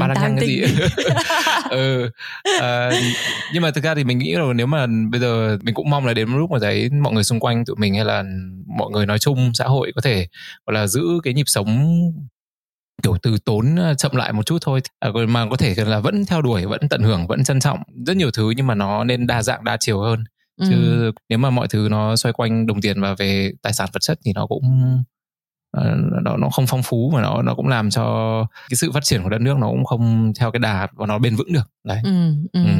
ba 0.00 0.08
đang 0.14 0.36
cái 0.36 0.48
gì? 0.48 0.62
ừ 1.70 2.10
à, 2.60 2.90
nhưng 3.52 3.62
mà 3.62 3.70
thực 3.70 3.84
ra 3.84 3.94
thì 3.94 4.04
mình 4.04 4.18
nghĩ 4.18 4.32
là 4.32 4.52
nếu 4.54 4.66
mà 4.66 4.86
bây 5.10 5.20
giờ 5.20 5.58
mình 5.62 5.74
cũng 5.74 5.90
mong 5.90 6.06
là 6.06 6.14
đến 6.14 6.28
lúc 6.28 6.50
mà 6.50 6.58
thấy 6.60 6.90
mọi 6.90 7.12
người 7.12 7.24
xung 7.24 7.40
quanh 7.40 7.64
tụi 7.64 7.76
mình 7.78 7.94
hay 7.94 8.04
là 8.04 8.24
mọi 8.78 8.90
người 8.90 9.06
nói 9.06 9.18
chung 9.18 9.50
xã 9.54 9.64
hội 9.64 9.92
có 9.94 10.00
thể 10.00 10.26
gọi 10.66 10.74
là 10.74 10.86
giữ 10.86 11.02
cái 11.22 11.34
nhịp 11.34 11.46
sống 11.46 11.88
kiểu 13.02 13.16
từ 13.22 13.36
tốn 13.44 13.76
ờ, 13.76 13.94
chậm 13.94 14.16
lại 14.16 14.32
một 14.32 14.46
chút 14.46 14.58
thôi. 14.60 14.80
À, 15.00 15.10
mà 15.28 15.46
có 15.50 15.56
thể 15.56 15.74
là 15.76 16.00
vẫn 16.00 16.26
theo 16.26 16.42
đuổi 16.42 16.66
vẫn 16.66 16.88
tận 16.90 17.02
hưởng 17.02 17.26
vẫn 17.26 17.44
trân 17.44 17.60
trọng 17.60 17.78
rất 18.06 18.16
nhiều 18.16 18.30
thứ 18.30 18.50
nhưng 18.56 18.66
mà 18.66 18.74
nó 18.74 19.04
nên 19.04 19.26
đa 19.26 19.42
dạng 19.42 19.64
đa 19.64 19.76
chiều 19.80 20.00
hơn. 20.00 20.24
Ừ. 20.56 20.66
chứ 20.70 21.12
nếu 21.28 21.38
mà 21.38 21.50
mọi 21.50 21.68
thứ 21.68 21.88
nó 21.90 22.16
xoay 22.16 22.32
quanh 22.32 22.66
đồng 22.66 22.80
tiền 22.80 23.00
và 23.00 23.14
về 23.14 23.52
tài 23.62 23.72
sản 23.72 23.88
vật 23.92 24.00
chất 24.00 24.18
thì 24.24 24.32
nó 24.32 24.46
cũng 24.46 24.62
ờ, 25.70 25.96
nó 26.22 26.36
nó 26.36 26.48
không 26.48 26.66
phong 26.68 26.82
phú 26.82 27.10
mà 27.14 27.22
nó 27.22 27.42
nó 27.42 27.54
cũng 27.54 27.68
làm 27.68 27.90
cho 27.90 28.46
cái 28.68 28.76
sự 28.76 28.92
phát 28.92 29.04
triển 29.04 29.22
của 29.22 29.28
đất 29.28 29.40
nước 29.40 29.58
nó 29.58 29.68
cũng 29.68 29.84
không 29.84 30.32
theo 30.38 30.50
cái 30.50 30.60
đà 30.60 30.88
và 30.92 31.06
nó 31.06 31.18
bền 31.18 31.36
vững 31.36 31.52
được. 31.52 31.70
Đấy. 31.84 32.00
Ừ, 32.04 32.34
ừ. 32.52 32.64
Ừ 32.64 32.70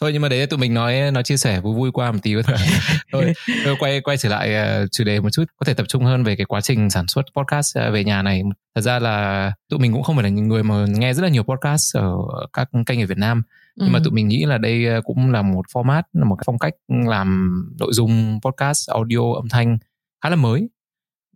thôi 0.00 0.12
nhưng 0.12 0.22
mà 0.22 0.28
đấy 0.28 0.46
tụi 0.46 0.58
mình 0.58 0.74
nói 0.74 1.10
nói 1.10 1.22
chia 1.22 1.36
sẻ 1.36 1.60
vui 1.60 1.74
vui 1.74 1.92
qua 1.92 2.12
một 2.12 2.18
tí 2.22 2.34
thôi 2.34 2.56
thôi, 3.12 3.32
thôi 3.64 3.76
quay 3.78 4.00
quay 4.00 4.16
trở 4.16 4.28
lại 4.28 4.82
uh, 4.82 4.88
chủ 4.92 5.04
đề 5.04 5.20
một 5.20 5.30
chút. 5.32 5.44
Có 5.56 5.64
thể 5.64 5.74
tập 5.74 5.86
trung 5.88 6.04
hơn 6.04 6.24
về 6.24 6.36
cái 6.36 6.44
quá 6.44 6.60
trình 6.60 6.90
sản 6.90 7.06
xuất 7.08 7.22
podcast 7.36 7.78
uh, 7.78 7.92
về 7.92 8.04
nhà 8.04 8.22
này. 8.22 8.42
Thật 8.74 8.80
ra 8.80 8.98
là 8.98 9.52
tụi 9.68 9.80
mình 9.80 9.92
cũng 9.92 10.02
không 10.02 10.16
phải 10.16 10.22
là 10.22 10.28
những 10.28 10.48
người 10.48 10.62
mà 10.62 10.84
nghe 10.88 11.14
rất 11.14 11.22
là 11.22 11.28
nhiều 11.28 11.42
podcast 11.42 11.96
ở 11.96 12.16
các 12.52 12.68
kênh 12.86 13.00
ở 13.02 13.06
Việt 13.06 13.18
Nam. 13.18 13.42
Nhưng 13.76 13.88
ừ. 13.88 13.92
mà 13.92 13.98
tụi 14.04 14.12
mình 14.12 14.28
nghĩ 14.28 14.44
là 14.44 14.58
đây 14.58 14.86
ờ, 14.86 15.00
cũng 15.04 15.30
là 15.32 15.42
một 15.42 15.62
format 15.74 16.02
là 16.12 16.24
một 16.24 16.36
cái 16.36 16.42
phong 16.46 16.58
cách 16.58 16.72
làm 16.88 17.60
nội 17.78 17.92
dung 17.92 18.40
podcast 18.44 18.90
audio 18.90 19.34
âm 19.34 19.48
thanh 19.48 19.78
khá 20.22 20.30
là 20.30 20.36
mới. 20.36 20.68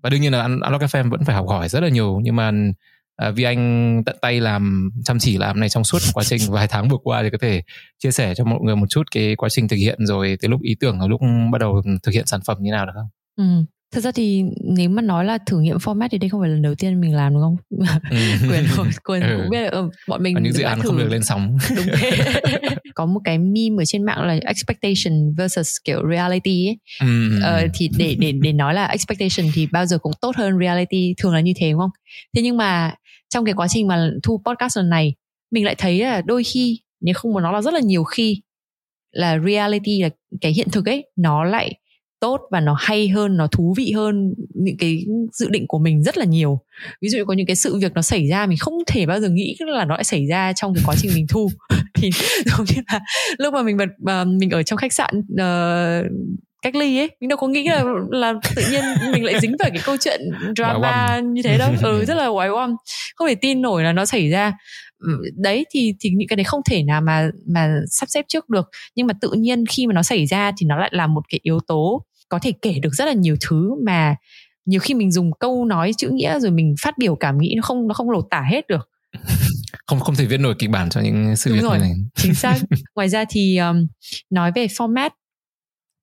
Và 0.03 0.11
đương 0.11 0.21
nhiên 0.21 0.33
là 0.33 0.43
Unlock 0.43 0.83
FM 0.83 1.11
vẫn 1.11 1.25
phải 1.25 1.37
học 1.37 1.47
hỏi 1.49 1.69
rất 1.69 1.81
là 1.81 1.89
nhiều. 1.89 2.21
Nhưng 2.23 2.37
mà 2.37 2.53
à, 3.21 3.31
vì 3.31 3.45
anh 3.45 4.03
tận 4.07 4.17
tay 4.23 4.41
làm 4.41 4.91
chăm 5.05 5.19
chỉ 5.19 5.39
làm 5.39 5.61
này 5.61 5.69
trong 5.69 5.85
suốt 5.85 5.99
quá 6.15 6.25
trình 6.25 6.41
vài 6.49 6.69
tháng 6.69 6.89
vừa 6.89 6.97
qua 7.03 7.23
thì 7.23 7.31
có 7.31 7.39
thể 7.41 7.63
chia 7.99 8.11
sẻ 8.11 8.35
cho 8.35 8.45
mọi 8.45 8.59
người 8.63 8.77
một 8.77 8.87
chút 8.91 9.03
cái 9.11 9.37
quá 9.37 9.49
trình 9.49 9.69
thực 9.69 9.77
hiện 9.77 10.07
rồi 10.07 10.39
từ 10.41 10.49
lúc 10.49 10.63
ý 10.63 10.77
tưởng 10.81 10.99
ở 11.01 11.09
lúc 11.09 11.21
bắt 11.53 11.59
đầu 11.59 11.83
thực 12.03 12.15
hiện 12.15 12.27
sản 12.27 12.41
phẩm 12.47 12.57
như 12.61 12.71
nào 12.71 12.87
được 12.87 12.93
không? 12.95 13.09
Ừ. 13.37 13.65
Thật 13.95 14.01
ra 14.01 14.13
thì 14.13 14.43
nếu 14.77 14.89
mà 14.89 15.03
nói 15.03 15.25
là 15.25 15.39
thử 15.47 15.61
nghiệm 15.61 15.77
format 15.77 16.09
thì 16.13 16.19
đây 16.19 16.31
không 16.31 16.41
phải 16.41 16.51
lần 16.51 16.63
đầu 16.63 16.75
tiên 16.75 17.01
mình 17.01 17.15
làm 17.15 17.33
đúng 17.33 17.43
không? 17.43 17.57
Ừ. 18.11 18.17
quyền 18.51 18.65
quyền 19.05 19.23
ừ. 19.23 19.37
cũng 19.37 19.51
biết 19.51 19.61
là 19.61 19.69
ừ, 19.69 19.91
bọn 20.09 20.23
mình 20.23 20.35
Có 20.35 20.41
những 20.41 20.53
dự 20.53 20.63
án 20.63 20.81
thử. 20.81 20.89
không 20.89 20.99
được 20.99 21.09
lên 21.11 21.23
sóng. 21.23 21.59
Đúng 21.77 21.87
thế. 22.01 22.11
Có 22.95 23.07
một 23.07 23.21
cái 23.25 23.39
meme 23.39 23.83
ở 23.83 23.85
trên 23.85 24.03
mạng 24.03 24.23
là 24.23 24.39
expectation 24.45 25.35
versus 25.39 25.77
kiểu 25.85 26.03
reality 26.11 26.69
ấy. 26.69 26.79
Ừ. 27.01 27.41
Ờ, 27.43 27.67
thì 27.75 27.89
để 27.99 28.17
để 28.19 28.33
để 28.33 28.53
nói 28.53 28.75
là 28.75 28.87
expectation 28.87 29.53
thì 29.55 29.67
bao 29.73 29.87
giờ 29.87 29.99
cũng 29.99 30.13
tốt 30.21 30.37
hơn 30.37 30.59
reality 30.61 31.15
thường 31.19 31.35
là 31.35 31.41
như 31.41 31.53
thế 31.57 31.71
đúng 31.71 31.81
không? 31.81 31.91
Thế 32.37 32.43
nhưng 32.43 32.57
mà 32.57 32.95
trong 33.31 33.45
cái 33.45 33.55
quá 33.55 33.67
trình 33.69 33.89
mà 33.89 34.11
thu 34.23 34.43
podcast 34.47 34.77
lần 34.77 34.89
này 34.89 35.15
mình 35.51 35.65
lại 35.65 35.75
thấy 35.79 36.01
là 36.01 36.23
đôi 36.23 36.45
khi 36.45 36.81
nếu 37.01 37.15
không 37.15 37.33
muốn 37.33 37.43
nó 37.43 37.53
là 37.53 37.63
rất 37.63 37.75
là 37.75 37.81
nhiều 37.81 38.05
khi 38.05 38.43
là 39.13 39.39
reality 39.47 40.03
là 40.03 40.09
cái 40.41 40.53
hiện 40.53 40.69
thực 40.73 40.87
ấy 40.87 41.05
nó 41.17 41.45
lại 41.45 41.75
tốt 42.21 42.41
và 42.51 42.61
nó 42.61 42.77
hay 42.79 43.09
hơn 43.09 43.37
nó 43.37 43.47
thú 43.47 43.75
vị 43.77 43.93
hơn 43.93 44.35
những 44.55 44.77
cái 44.79 45.05
dự 45.33 45.49
định 45.51 45.65
của 45.69 45.79
mình 45.79 46.03
rất 46.03 46.19
là 46.19 46.25
nhiều. 46.25 46.61
Ví 47.03 47.09
dụ 47.09 47.25
có 47.25 47.35
những 47.35 47.47
cái 47.47 47.57
sự 47.57 47.77
việc 47.77 47.93
nó 47.95 48.03
xảy 48.03 48.29
ra 48.29 48.47
mình 48.47 48.59
không 48.61 48.75
thể 48.87 49.07
bao 49.07 49.21
giờ 49.21 49.29
nghĩ 49.29 49.57
là 49.59 49.85
nó 49.85 49.95
lại 49.95 50.05
xảy 50.05 50.27
ra 50.27 50.53
trong 50.53 50.75
cái 50.75 50.85
quá 50.87 50.95
trình 50.99 51.11
mình 51.15 51.27
thu. 51.29 51.51
Thì 51.95 52.11
giống 52.45 52.67
như 52.69 52.83
là 52.93 53.01
lúc 53.39 53.55
mà 53.55 53.63
mình 53.63 53.77
bật 53.77 54.25
mình 54.27 54.51
ở 54.51 54.63
trong 54.63 54.77
khách 54.77 54.93
sạn 54.93 55.19
uh, 55.19 56.07
cách 56.63 56.75
ly 56.75 56.99
ấy. 56.99 57.11
Mình 57.21 57.29
đâu 57.29 57.37
có 57.37 57.49
nghĩ 57.49 57.69
là 57.69 57.85
là 58.11 58.35
tự 58.57 58.63
nhiên 58.71 58.85
mình 59.13 59.25
lại 59.25 59.41
dính 59.41 59.57
vào 59.59 59.71
cái 59.71 59.81
câu 59.85 59.97
chuyện 59.97 60.21
drama 60.57 61.21
như 61.25 61.43
thế 61.43 61.59
đâu. 61.59 61.73
Ừ 61.83 62.05
rất 62.05 62.15
là 62.15 62.31
quái 62.33 62.49
oăm. 62.49 62.77
Không 63.17 63.29
thể 63.29 63.35
tin 63.35 63.63
nổi 63.63 63.85
là 63.85 63.93
nó 63.93 64.05
xảy 64.05 64.31
ra. 64.31 64.53
Ừ, 64.99 65.13
đấy 65.37 65.65
thì 65.75 65.93
thì 66.01 66.11
những 66.11 66.29
cái 66.29 66.37
đấy 66.37 66.45
không 66.45 66.61
thể 66.71 66.83
nào 66.83 67.01
mà 67.01 67.29
mà 67.55 67.75
sắp 67.91 68.09
xếp 68.09 68.25
trước 68.29 68.49
được. 68.49 68.69
Nhưng 68.97 69.07
mà 69.07 69.15
tự 69.21 69.33
nhiên 69.33 69.65
khi 69.67 69.87
mà 69.87 69.93
nó 69.95 70.03
xảy 70.03 70.27
ra 70.27 70.53
thì 70.59 70.67
nó 70.67 70.77
lại 70.77 70.91
là 70.93 71.07
một 71.07 71.23
cái 71.29 71.41
yếu 71.43 71.61
tố 71.67 72.05
có 72.29 72.39
thể 72.43 72.53
kể 72.63 72.75
được 72.83 72.91
rất 72.93 73.05
là 73.05 73.13
nhiều 73.13 73.37
thứ 73.49 73.71
mà 73.87 74.15
nhiều 74.67 74.81
khi 74.81 74.95
mình 74.95 75.13
dùng 75.13 75.31
câu 75.41 75.65
nói 75.65 75.93
chữ 75.97 76.09
nghĩa 76.13 76.41
rồi 76.41 76.51
mình 76.51 76.75
phát 76.83 76.99
biểu 76.99 77.17
cảm 77.17 77.39
nghĩ 77.39 77.55
nó 77.57 77.63
không 77.63 77.89
nó 77.89 77.95
không 77.95 78.11
lột 78.11 78.25
tả 78.31 78.43
hết 78.51 78.67
được. 78.69 78.89
Không 79.87 80.01
không 80.01 80.15
thể 80.15 80.27
viết 80.27 80.41
nổi 80.41 80.55
kịch 80.59 80.71
bản 80.71 80.91
cho 80.91 81.01
những 81.01 81.37
sự 81.37 81.51
Đúng 81.51 81.59
việc 81.59 81.65
rồi, 81.65 81.79
này. 81.79 81.93
Chính 82.15 82.35
xác. 82.35 82.57
Ngoài 82.95 83.09
ra 83.09 83.25
thì 83.31 83.57
um, 83.57 83.87
nói 84.31 84.53
về 84.55 84.67
format 84.67 85.11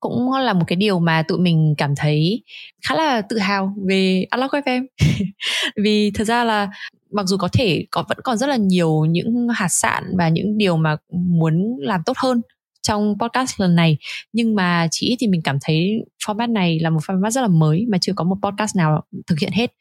cũng 0.09 0.31
là 0.31 0.53
một 0.53 0.63
cái 0.67 0.75
điều 0.75 0.99
mà 0.99 1.23
tụi 1.27 1.39
mình 1.39 1.75
cảm 1.77 1.95
thấy 1.95 2.43
khá 2.87 2.95
là 2.95 3.21
tự 3.21 3.37
hào 3.37 3.73
về 3.87 4.25
Unlock 4.31 4.53
FM 4.53 4.85
vì 5.83 6.11
thật 6.11 6.23
ra 6.23 6.43
là 6.43 6.69
mặc 7.11 7.25
dù 7.25 7.37
có 7.37 7.49
thể 7.53 7.85
có 7.91 8.03
vẫn 8.09 8.17
còn 8.23 8.37
rất 8.37 8.47
là 8.47 8.55
nhiều 8.55 9.05
những 9.09 9.47
hạt 9.53 9.67
sạn 9.67 10.03
và 10.17 10.29
những 10.29 10.57
điều 10.57 10.77
mà 10.77 10.95
muốn 11.11 11.77
làm 11.79 12.01
tốt 12.05 12.17
hơn 12.17 12.41
trong 12.81 13.15
podcast 13.19 13.61
lần 13.61 13.75
này 13.75 13.97
nhưng 14.33 14.55
mà 14.55 14.87
chỉ 14.91 15.15
thì 15.19 15.27
mình 15.27 15.41
cảm 15.43 15.57
thấy 15.61 16.05
format 16.25 16.51
này 16.51 16.79
là 16.79 16.89
một 16.89 16.99
format 17.07 17.29
rất 17.29 17.41
là 17.41 17.47
mới 17.47 17.85
mà 17.89 17.97
chưa 18.01 18.13
có 18.15 18.23
một 18.23 18.35
podcast 18.43 18.75
nào 18.75 19.03
thực 19.27 19.39
hiện 19.39 19.51
hết. 19.51 19.71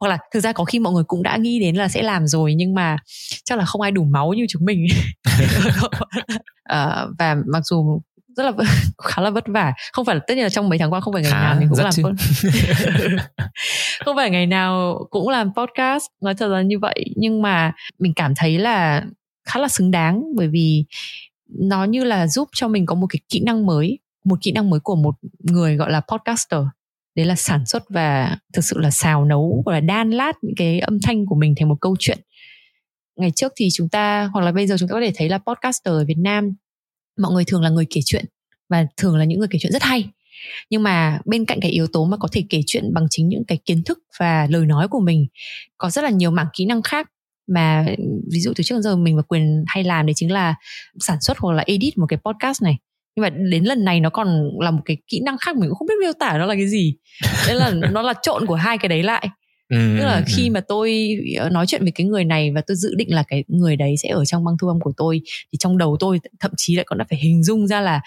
Hoặc 0.00 0.08
là 0.08 0.18
thực 0.34 0.40
ra 0.40 0.52
có 0.52 0.64
khi 0.64 0.78
mọi 0.78 0.92
người 0.92 1.04
cũng 1.04 1.22
đã 1.22 1.36
nghĩ 1.36 1.60
đến 1.60 1.76
là 1.76 1.88
sẽ 1.88 2.02
làm 2.02 2.26
rồi 2.26 2.54
nhưng 2.54 2.74
mà 2.74 2.96
chắc 3.44 3.58
là 3.58 3.64
không 3.64 3.80
ai 3.80 3.90
đủ 3.90 4.04
máu 4.04 4.32
như 4.32 4.46
chúng 4.48 4.64
mình. 4.64 4.86
Uh, 5.42 5.88
và 7.18 7.36
mặc 7.46 7.60
dù 7.64 8.00
rất 8.36 8.44
là 8.44 8.52
khá 9.02 9.22
là 9.22 9.30
vất 9.30 9.44
vả. 9.46 9.72
Không 9.92 10.04
phải 10.04 10.18
tất 10.26 10.34
nhiên 10.34 10.42
là 10.42 10.48
trong 10.48 10.68
mấy 10.68 10.78
tháng 10.78 10.92
qua 10.92 11.00
không 11.00 11.14
phải 11.14 11.22
ngày 11.22 11.32
Khá, 11.32 11.42
nào 11.42 11.56
mình 11.60 11.68
cũng 11.68 11.78
làm 11.78 11.92
không 14.04 14.16
phải 14.16 14.30
ngày 14.30 14.46
nào 14.46 14.98
cũng 15.10 15.28
làm 15.28 15.54
podcast 15.54 16.04
nói 16.22 16.34
thật 16.34 16.48
là 16.48 16.62
như 16.62 16.78
vậy. 16.78 17.04
Nhưng 17.16 17.42
mà 17.42 17.72
mình 17.98 18.12
cảm 18.16 18.34
thấy 18.36 18.58
là 18.58 19.04
khá 19.44 19.60
là 19.60 19.68
xứng 19.68 19.90
đáng 19.90 20.22
bởi 20.36 20.48
vì 20.48 20.84
nó 21.48 21.84
như 21.84 22.04
là 22.04 22.26
giúp 22.26 22.48
cho 22.52 22.68
mình 22.68 22.86
có 22.86 22.94
một 22.94 23.06
cái 23.10 23.20
kỹ 23.28 23.40
năng 23.40 23.66
mới 23.66 23.98
một 24.26 24.38
kỹ 24.42 24.52
năng 24.52 24.70
mới 24.70 24.80
của 24.80 24.96
một 24.96 25.14
người 25.38 25.76
gọi 25.76 25.90
là 25.90 26.00
podcaster. 26.00 26.60
Đấy 27.14 27.26
là 27.26 27.34
sản 27.34 27.66
xuất 27.66 27.82
và 27.88 28.38
thực 28.52 28.64
sự 28.64 28.78
là 28.78 28.90
xào 28.90 29.24
nấu 29.24 29.62
hoặc 29.64 29.72
là 29.72 29.80
đan 29.80 30.10
lát 30.10 30.32
những 30.42 30.54
cái 30.56 30.80
âm 30.80 31.00
thanh 31.00 31.26
của 31.26 31.34
mình 31.34 31.54
thành 31.58 31.68
một 31.68 31.76
câu 31.80 31.96
chuyện. 31.98 32.18
Ngày 33.16 33.30
trước 33.36 33.52
thì 33.56 33.68
chúng 33.72 33.88
ta 33.88 34.30
hoặc 34.32 34.40
là 34.40 34.52
bây 34.52 34.66
giờ 34.66 34.76
chúng 34.78 34.88
ta 34.88 34.92
có 34.92 35.00
thể 35.00 35.12
thấy 35.16 35.28
là 35.28 35.38
podcaster 35.38 35.92
ở 35.92 36.04
Việt 36.04 36.18
Nam 36.18 36.54
mọi 37.18 37.32
người 37.32 37.44
thường 37.44 37.62
là 37.62 37.68
người 37.68 37.86
kể 37.90 38.00
chuyện 38.04 38.24
và 38.68 38.86
thường 38.96 39.16
là 39.16 39.24
những 39.24 39.38
người 39.38 39.48
kể 39.50 39.58
chuyện 39.62 39.72
rất 39.72 39.82
hay. 39.82 40.04
Nhưng 40.70 40.82
mà 40.82 41.18
bên 41.24 41.44
cạnh 41.44 41.60
cái 41.60 41.70
yếu 41.70 41.86
tố 41.86 42.04
mà 42.04 42.16
có 42.16 42.28
thể 42.32 42.44
kể 42.50 42.60
chuyện 42.66 42.94
bằng 42.94 43.06
chính 43.10 43.28
những 43.28 43.44
cái 43.44 43.58
kiến 43.64 43.82
thức 43.82 43.98
và 44.18 44.46
lời 44.50 44.66
nói 44.66 44.88
của 44.88 45.00
mình, 45.00 45.26
có 45.78 45.90
rất 45.90 46.04
là 46.04 46.10
nhiều 46.10 46.30
mảng 46.30 46.46
kỹ 46.52 46.66
năng 46.66 46.82
khác 46.82 47.10
mà, 47.46 47.86
ví 48.32 48.40
dụ 48.40 48.52
từ 48.56 48.64
trước 48.64 48.74
đến 48.74 48.82
giờ 48.82 48.96
mình 48.96 49.16
và 49.16 49.22
quyền 49.22 49.64
hay 49.66 49.84
làm 49.84 50.06
đấy 50.06 50.14
chính 50.16 50.32
là 50.32 50.54
sản 51.00 51.20
xuất 51.20 51.38
hoặc 51.38 51.52
là 51.52 51.62
edit 51.66 51.98
một 51.98 52.06
cái 52.08 52.18
podcast 52.24 52.62
này. 52.62 52.76
Nhưng 53.16 53.22
mà 53.22 53.30
đến 53.30 53.64
lần 53.64 53.84
này 53.84 54.00
nó 54.00 54.10
còn 54.10 54.50
là 54.60 54.70
một 54.70 54.82
cái 54.84 54.96
kỹ 55.08 55.20
năng 55.24 55.38
khác 55.38 55.56
mình 55.56 55.68
cũng 55.68 55.78
không 55.78 55.88
biết 55.88 55.94
miêu 56.00 56.12
tả 56.20 56.38
nó 56.38 56.46
là 56.46 56.54
cái 56.54 56.68
gì. 56.68 56.94
Nên 57.48 57.56
là 57.56 57.70
nó 57.92 58.02
là 58.02 58.14
trộn 58.22 58.46
của 58.46 58.54
hai 58.54 58.78
cái 58.78 58.88
đấy 58.88 59.02
lại. 59.02 59.28
Ừ, 59.68 59.76
tức 59.98 60.04
là 60.04 60.16
ừ, 60.16 60.22
khi 60.26 60.48
ừ. 60.48 60.52
mà 60.52 60.60
tôi 60.60 61.16
ờ, 61.38 61.48
nói 61.48 61.66
chuyện 61.68 61.82
với 61.82 61.92
cái 61.94 62.06
người 62.06 62.24
này 62.24 62.52
và 62.54 62.60
tôi 62.66 62.76
dự 62.76 62.94
định 62.94 63.14
là 63.14 63.22
cái 63.28 63.44
người 63.48 63.76
đấy 63.76 63.94
sẽ 64.02 64.08
ở 64.08 64.24
trong 64.24 64.44
băng 64.44 64.56
thu 64.58 64.68
âm 64.68 64.80
của 64.80 64.92
tôi 64.96 65.20
thì 65.52 65.56
trong 65.58 65.78
đầu 65.78 65.96
tôi 66.00 66.20
thậm 66.40 66.50
chí 66.56 66.76
lại 66.76 66.84
còn 66.84 66.98
đã 66.98 67.04
phải 67.10 67.18
hình 67.18 67.42
dung 67.44 67.66
ra 67.66 67.80
là 67.80 68.00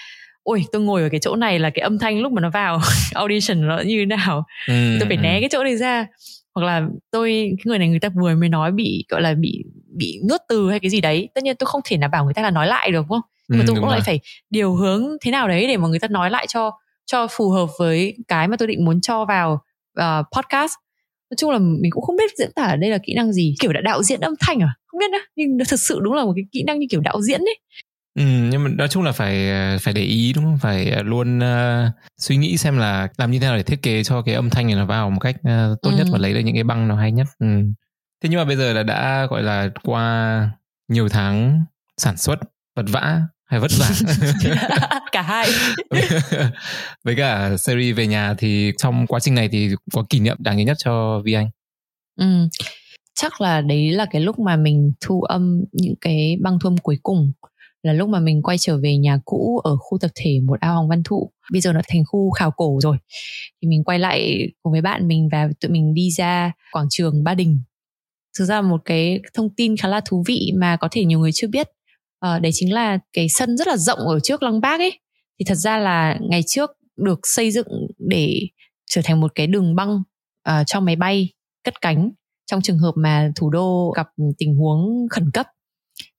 ôi 0.43 0.63
tôi 0.71 0.81
ngồi 0.81 1.01
ở 1.03 1.09
cái 1.09 1.19
chỗ 1.19 1.35
này 1.35 1.59
là 1.59 1.69
cái 1.69 1.83
âm 1.83 1.99
thanh 1.99 2.19
lúc 2.21 2.31
mà 2.31 2.41
nó 2.41 2.49
vào 2.49 2.79
audition 3.13 3.67
nó 3.67 3.79
như 3.79 3.97
thế 3.99 4.05
nào 4.05 4.45
Ừ, 4.67 4.97
tôi 4.99 5.07
phải 5.07 5.17
ừ. 5.17 5.21
né 5.21 5.39
cái 5.39 5.49
chỗ 5.51 5.63
này 5.63 5.77
ra 5.77 6.07
hoặc 6.55 6.65
là 6.65 6.87
tôi 7.11 7.29
cái 7.57 7.63
người 7.65 7.79
này 7.79 7.87
người 7.89 7.99
ta 7.99 8.09
vừa 8.21 8.35
mới 8.35 8.49
nói 8.49 8.71
bị 8.71 9.05
gọi 9.09 9.21
là 9.21 9.33
bị 9.33 9.63
bị 9.97 10.19
nuốt 10.29 10.41
từ 10.49 10.69
hay 10.69 10.79
cái 10.79 10.89
gì 10.89 11.01
đấy 11.01 11.29
tất 11.35 11.43
nhiên 11.43 11.55
tôi 11.59 11.67
không 11.67 11.81
thể 11.85 11.97
nào 11.97 12.09
bảo 12.09 12.25
người 12.25 12.33
ta 12.33 12.41
là 12.41 12.51
nói 12.51 12.67
lại 12.67 12.91
được 12.91 13.05
không 13.09 13.21
nhưng 13.47 13.59
mà 13.59 13.63
Ừ, 13.63 13.67
tôi 13.67 13.75
cũng 13.75 13.89
lại 13.89 13.99
rồi. 13.99 14.03
phải 14.05 14.19
điều 14.49 14.73
hướng 14.75 15.07
thế 15.21 15.31
nào 15.31 15.47
đấy 15.47 15.67
để 15.67 15.77
mà 15.77 15.87
người 15.87 15.99
ta 15.99 16.07
nói 16.07 16.29
lại 16.29 16.45
cho 16.49 16.71
cho 17.05 17.27
phù 17.27 17.49
hợp 17.49 17.67
với 17.79 18.15
cái 18.27 18.47
mà 18.47 18.57
tôi 18.57 18.67
định 18.67 18.85
muốn 18.85 19.01
cho 19.01 19.25
vào 19.25 19.61
uh, 19.99 20.25
podcast 20.37 20.73
nói 21.31 21.35
chung 21.37 21.51
là 21.51 21.59
mình 21.59 21.91
cũng 21.91 22.03
không 22.03 22.15
biết 22.17 22.31
diễn 22.37 22.51
tả 22.55 22.75
đây 22.75 22.89
là 22.89 22.97
kỹ 23.05 23.13
năng 23.15 23.33
gì 23.33 23.55
kiểu 23.59 23.73
đã 23.73 23.81
đạo 23.81 24.03
diễn 24.03 24.19
âm 24.19 24.33
thanh 24.39 24.59
à 24.59 24.75
không 24.87 24.99
biết 24.99 25.11
nữa 25.11 25.17
nhưng 25.35 25.57
thật 25.69 25.79
sự 25.79 25.99
đúng 26.03 26.13
là 26.13 26.23
một 26.23 26.33
cái 26.35 26.45
kỹ 26.51 26.63
năng 26.63 26.79
như 26.79 26.85
kiểu 26.89 27.01
đạo 27.01 27.21
diễn 27.21 27.39
ấy 27.41 27.59
Ừ, 28.19 28.23
nhưng 28.51 28.63
mà 28.63 28.69
nói 28.69 28.87
chung 28.87 29.03
là 29.03 29.11
phải 29.11 29.47
phải 29.81 29.93
để 29.93 30.01
ý 30.01 30.33
đúng 30.33 30.43
không? 30.43 30.57
Phải 30.61 31.03
luôn 31.03 31.39
ờ, 31.39 31.91
suy 32.17 32.37
nghĩ 32.37 32.57
xem 32.57 32.77
là 32.77 33.07
làm 33.17 33.31
như 33.31 33.39
thế 33.39 33.47
nào 33.47 33.57
để 33.57 33.63
thiết 33.63 33.81
kế 33.81 34.03
cho 34.03 34.21
cái 34.21 34.35
âm 34.35 34.49
thanh 34.49 34.67
này 34.67 34.75
nó 34.75 34.85
vào 34.85 35.09
một 35.09 35.19
cách 35.19 35.35
ờ, 35.43 35.75
tốt 35.81 35.91
nhất 35.97 36.07
Ừ. 36.07 36.11
và 36.13 36.17
lấy 36.19 36.33
được 36.33 36.39
những 36.39 36.55
cái 36.55 36.63
băng 36.63 36.87
nó 36.87 36.95
hay 36.95 37.11
nhất. 37.11 37.27
Ừ. 37.39 37.45
Thế 38.23 38.29
nhưng 38.29 38.37
mà 38.39 38.45
bây 38.45 38.55
giờ 38.55 38.73
là 38.73 38.83
đã 38.83 39.25
gọi 39.29 39.43
là 39.43 39.69
qua 39.83 40.49
nhiều 40.87 41.09
tháng 41.09 41.63
sản 41.97 42.17
xuất 42.17 42.39
vật 42.75 42.85
vã 42.89 43.21
hay 43.49 43.59
vất 43.59 43.71
vả. 43.79 43.89
Cả 45.11 45.21
hai. 45.21 45.47
Với 47.03 47.15
cả 47.15 47.57
series 47.57 47.97
về 47.97 48.07
nhà 48.07 48.35
thì 48.37 48.71
trong 48.77 49.07
quá 49.07 49.19
trình 49.19 49.35
này 49.35 49.49
thì 49.51 49.69
có 49.93 50.05
kỷ 50.09 50.19
niệm 50.19 50.37
đáng 50.39 50.57
nhớ 50.57 50.63
nhất 50.63 50.77
cho 50.79 51.21
Vi 51.25 51.33
Anh. 51.33 51.49
Ừ. 52.19 52.25
Chắc 53.15 53.41
là 53.41 53.61
đấy 53.61 53.91
là 53.91 54.05
cái 54.11 54.21
lúc 54.21 54.39
mà 54.39 54.55
mình 54.55 54.91
thu 55.01 55.21
âm 55.21 55.63
những 55.71 55.95
cái 56.01 56.37
băng 56.41 56.59
thu 56.59 56.67
âm 56.67 56.77
cuối 56.77 56.99
cùng. 57.03 57.31
Là 57.83 57.93
lúc 57.93 58.09
mà 58.09 58.19
mình 58.19 58.41
quay 58.41 58.57
trở 58.57 58.77
về 58.77 58.97
nhà 58.97 59.19
cũ 59.25 59.61
ở 59.63 59.77
khu 59.77 59.97
tập 59.97 60.11
thể 60.15 60.39
một 60.45 60.59
ao 60.59 60.75
Hoàng 60.75 60.89
Văn 60.89 61.03
Thụ. 61.03 61.31
Bây 61.51 61.61
giờ 61.61 61.73
nó 61.73 61.81
thành 61.87 62.03
khu 62.07 62.31
khảo 62.31 62.51
cổ 62.51 62.79
rồi. 62.81 62.97
Thì 63.61 63.67
mình 63.67 63.83
quay 63.83 63.99
lại 63.99 64.47
cùng 64.63 64.71
với 64.71 64.81
bạn 64.81 65.07
mình 65.07 65.29
và 65.31 65.49
tụi 65.59 65.71
mình 65.71 65.93
đi 65.93 66.11
ra 66.11 66.51
quảng 66.71 66.87
trường 66.89 67.23
Ba 67.23 67.35
Đình. 67.35 67.61
Thực 68.39 68.45
ra 68.45 68.61
một 68.61 68.81
cái 68.85 69.19
thông 69.33 69.49
tin 69.55 69.77
khá 69.77 69.87
là 69.87 70.01
thú 70.05 70.23
vị 70.27 70.51
mà 70.55 70.77
có 70.77 70.87
thể 70.91 71.05
nhiều 71.05 71.19
người 71.19 71.31
chưa 71.33 71.47
biết 71.47 71.67
Ờ, 72.19 72.39
đấy 72.39 72.51
chính 72.55 72.73
là 72.73 72.99
cái 73.13 73.29
sân 73.29 73.57
rất 73.57 73.67
là 73.67 73.77
rộng 73.77 73.99
ở 73.99 74.19
trước 74.19 74.43
Lăng 74.43 74.61
Bác 74.61 74.79
ấy 74.79 74.99
thì 75.39 75.45
thật 75.45 75.55
ra 75.55 75.77
là 75.77 76.17
ngày 76.29 76.41
trước 76.47 76.71
được 76.97 77.19
xây 77.23 77.51
dựng 77.51 77.67
để 77.97 78.39
trở 78.91 79.01
thành 79.05 79.21
một 79.21 79.31
cái 79.35 79.47
đường 79.47 79.75
băng 79.75 80.03
ờ, 80.43 80.63
cho 80.67 80.79
máy 80.79 80.95
bay 80.95 81.29
cất 81.63 81.81
cánh 81.81 82.11
trong 82.51 82.61
trường 82.61 82.77
hợp 82.77 82.91
mà 82.95 83.31
thủ 83.35 83.49
đô 83.49 83.91
gặp 83.95 84.07
tình 84.37 84.55
huống 84.55 85.07
khẩn 85.09 85.31
cấp 85.33 85.47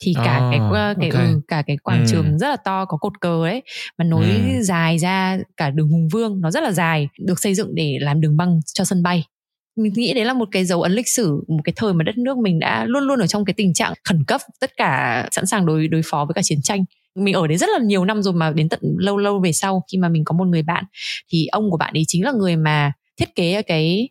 thì 0.01 0.15
cả 0.25 0.33
À, 0.33 0.49
cái 0.51 0.61
cái 1.01 1.11
ok. 1.11 1.21
ừ, 1.21 1.41
cả 1.49 1.63
cái 1.67 1.77
quảng 1.77 1.99
Ừ. 1.99 2.05
trường 2.07 2.39
rất 2.39 2.49
là 2.49 2.57
to 2.57 2.85
có 2.85 2.97
cột 2.97 3.21
cờ 3.21 3.43
ấy 3.45 3.63
mà 3.99 4.05
nối 4.05 4.31
Ừ. 4.31 4.63
dài 4.63 4.99
ra 4.99 5.39
cả 5.57 5.71
đường 5.71 5.89
Hùng 5.89 6.09
Vương 6.13 6.41
nó 6.41 6.51
rất 6.51 6.63
là 6.63 6.73
dài 6.73 7.09
được 7.19 7.41
xây 7.41 7.55
dựng 7.55 7.75
để 7.75 7.99
làm 8.01 8.21
đường 8.21 8.37
băng 8.37 8.61
cho 8.75 8.85
sân 8.85 9.03
bay 9.03 9.25
mình 9.77 9.93
nghĩ 9.97 10.15
đấy 10.15 10.25
là 10.25 10.33
một 10.33 10.49
cái 10.53 10.65
dấu 10.65 10.83
ấn 10.83 10.93
lịch 10.93 11.09
sử 11.09 11.41
một 11.49 11.61
cái 11.65 11.73
thời 11.77 11.95
mà 11.95 12.05
đất 12.05 12.19
nước 12.19 12.39
mình 12.39 12.59
đã 12.59 12.85
luôn 12.85 13.05
luôn 13.05 13.19
ở 13.21 13.27
trong 13.27 13.45
cái 13.45 13.55
tình 13.57 13.75
trạng 13.75 13.93
khẩn 14.05 14.25
cấp 14.25 14.41
tất 14.61 14.77
cả 14.77 15.29
sẵn 15.33 15.47
sàng 15.47 15.67
đối 15.67 15.89
đối 15.89 16.03
phó 16.05 16.25
với 16.25 16.35
cả 16.35 16.43
chiến 16.45 16.63
tranh. 16.63 16.85
Mình 17.15 17.35
ở 17.35 17.47
đấy 17.47 17.57
rất 17.59 17.69
là 17.79 17.85
nhiều 17.85 18.05
năm 18.05 18.23
rồi 18.23 18.35
mà 18.35 18.51
đến 18.51 18.69
tận 18.69 18.81
lâu 18.99 19.17
lâu 19.17 19.41
về 19.41 19.53
sau 19.53 19.83
khi 19.93 19.99
mà 19.99 20.09
mình 20.09 20.25
có 20.25 20.37
một 20.37 20.45
người 20.45 20.63
bạn 20.63 20.85
thì 21.33 21.47
ông 21.47 21.71
của 21.71 21.77
bạn 21.77 21.95
ấy 21.95 22.05
chính 22.07 22.25
là 22.25 22.33
người 22.33 22.57
mà 22.57 22.93
thiết 23.21 23.35
kế 23.35 23.63
cái 23.63 24.09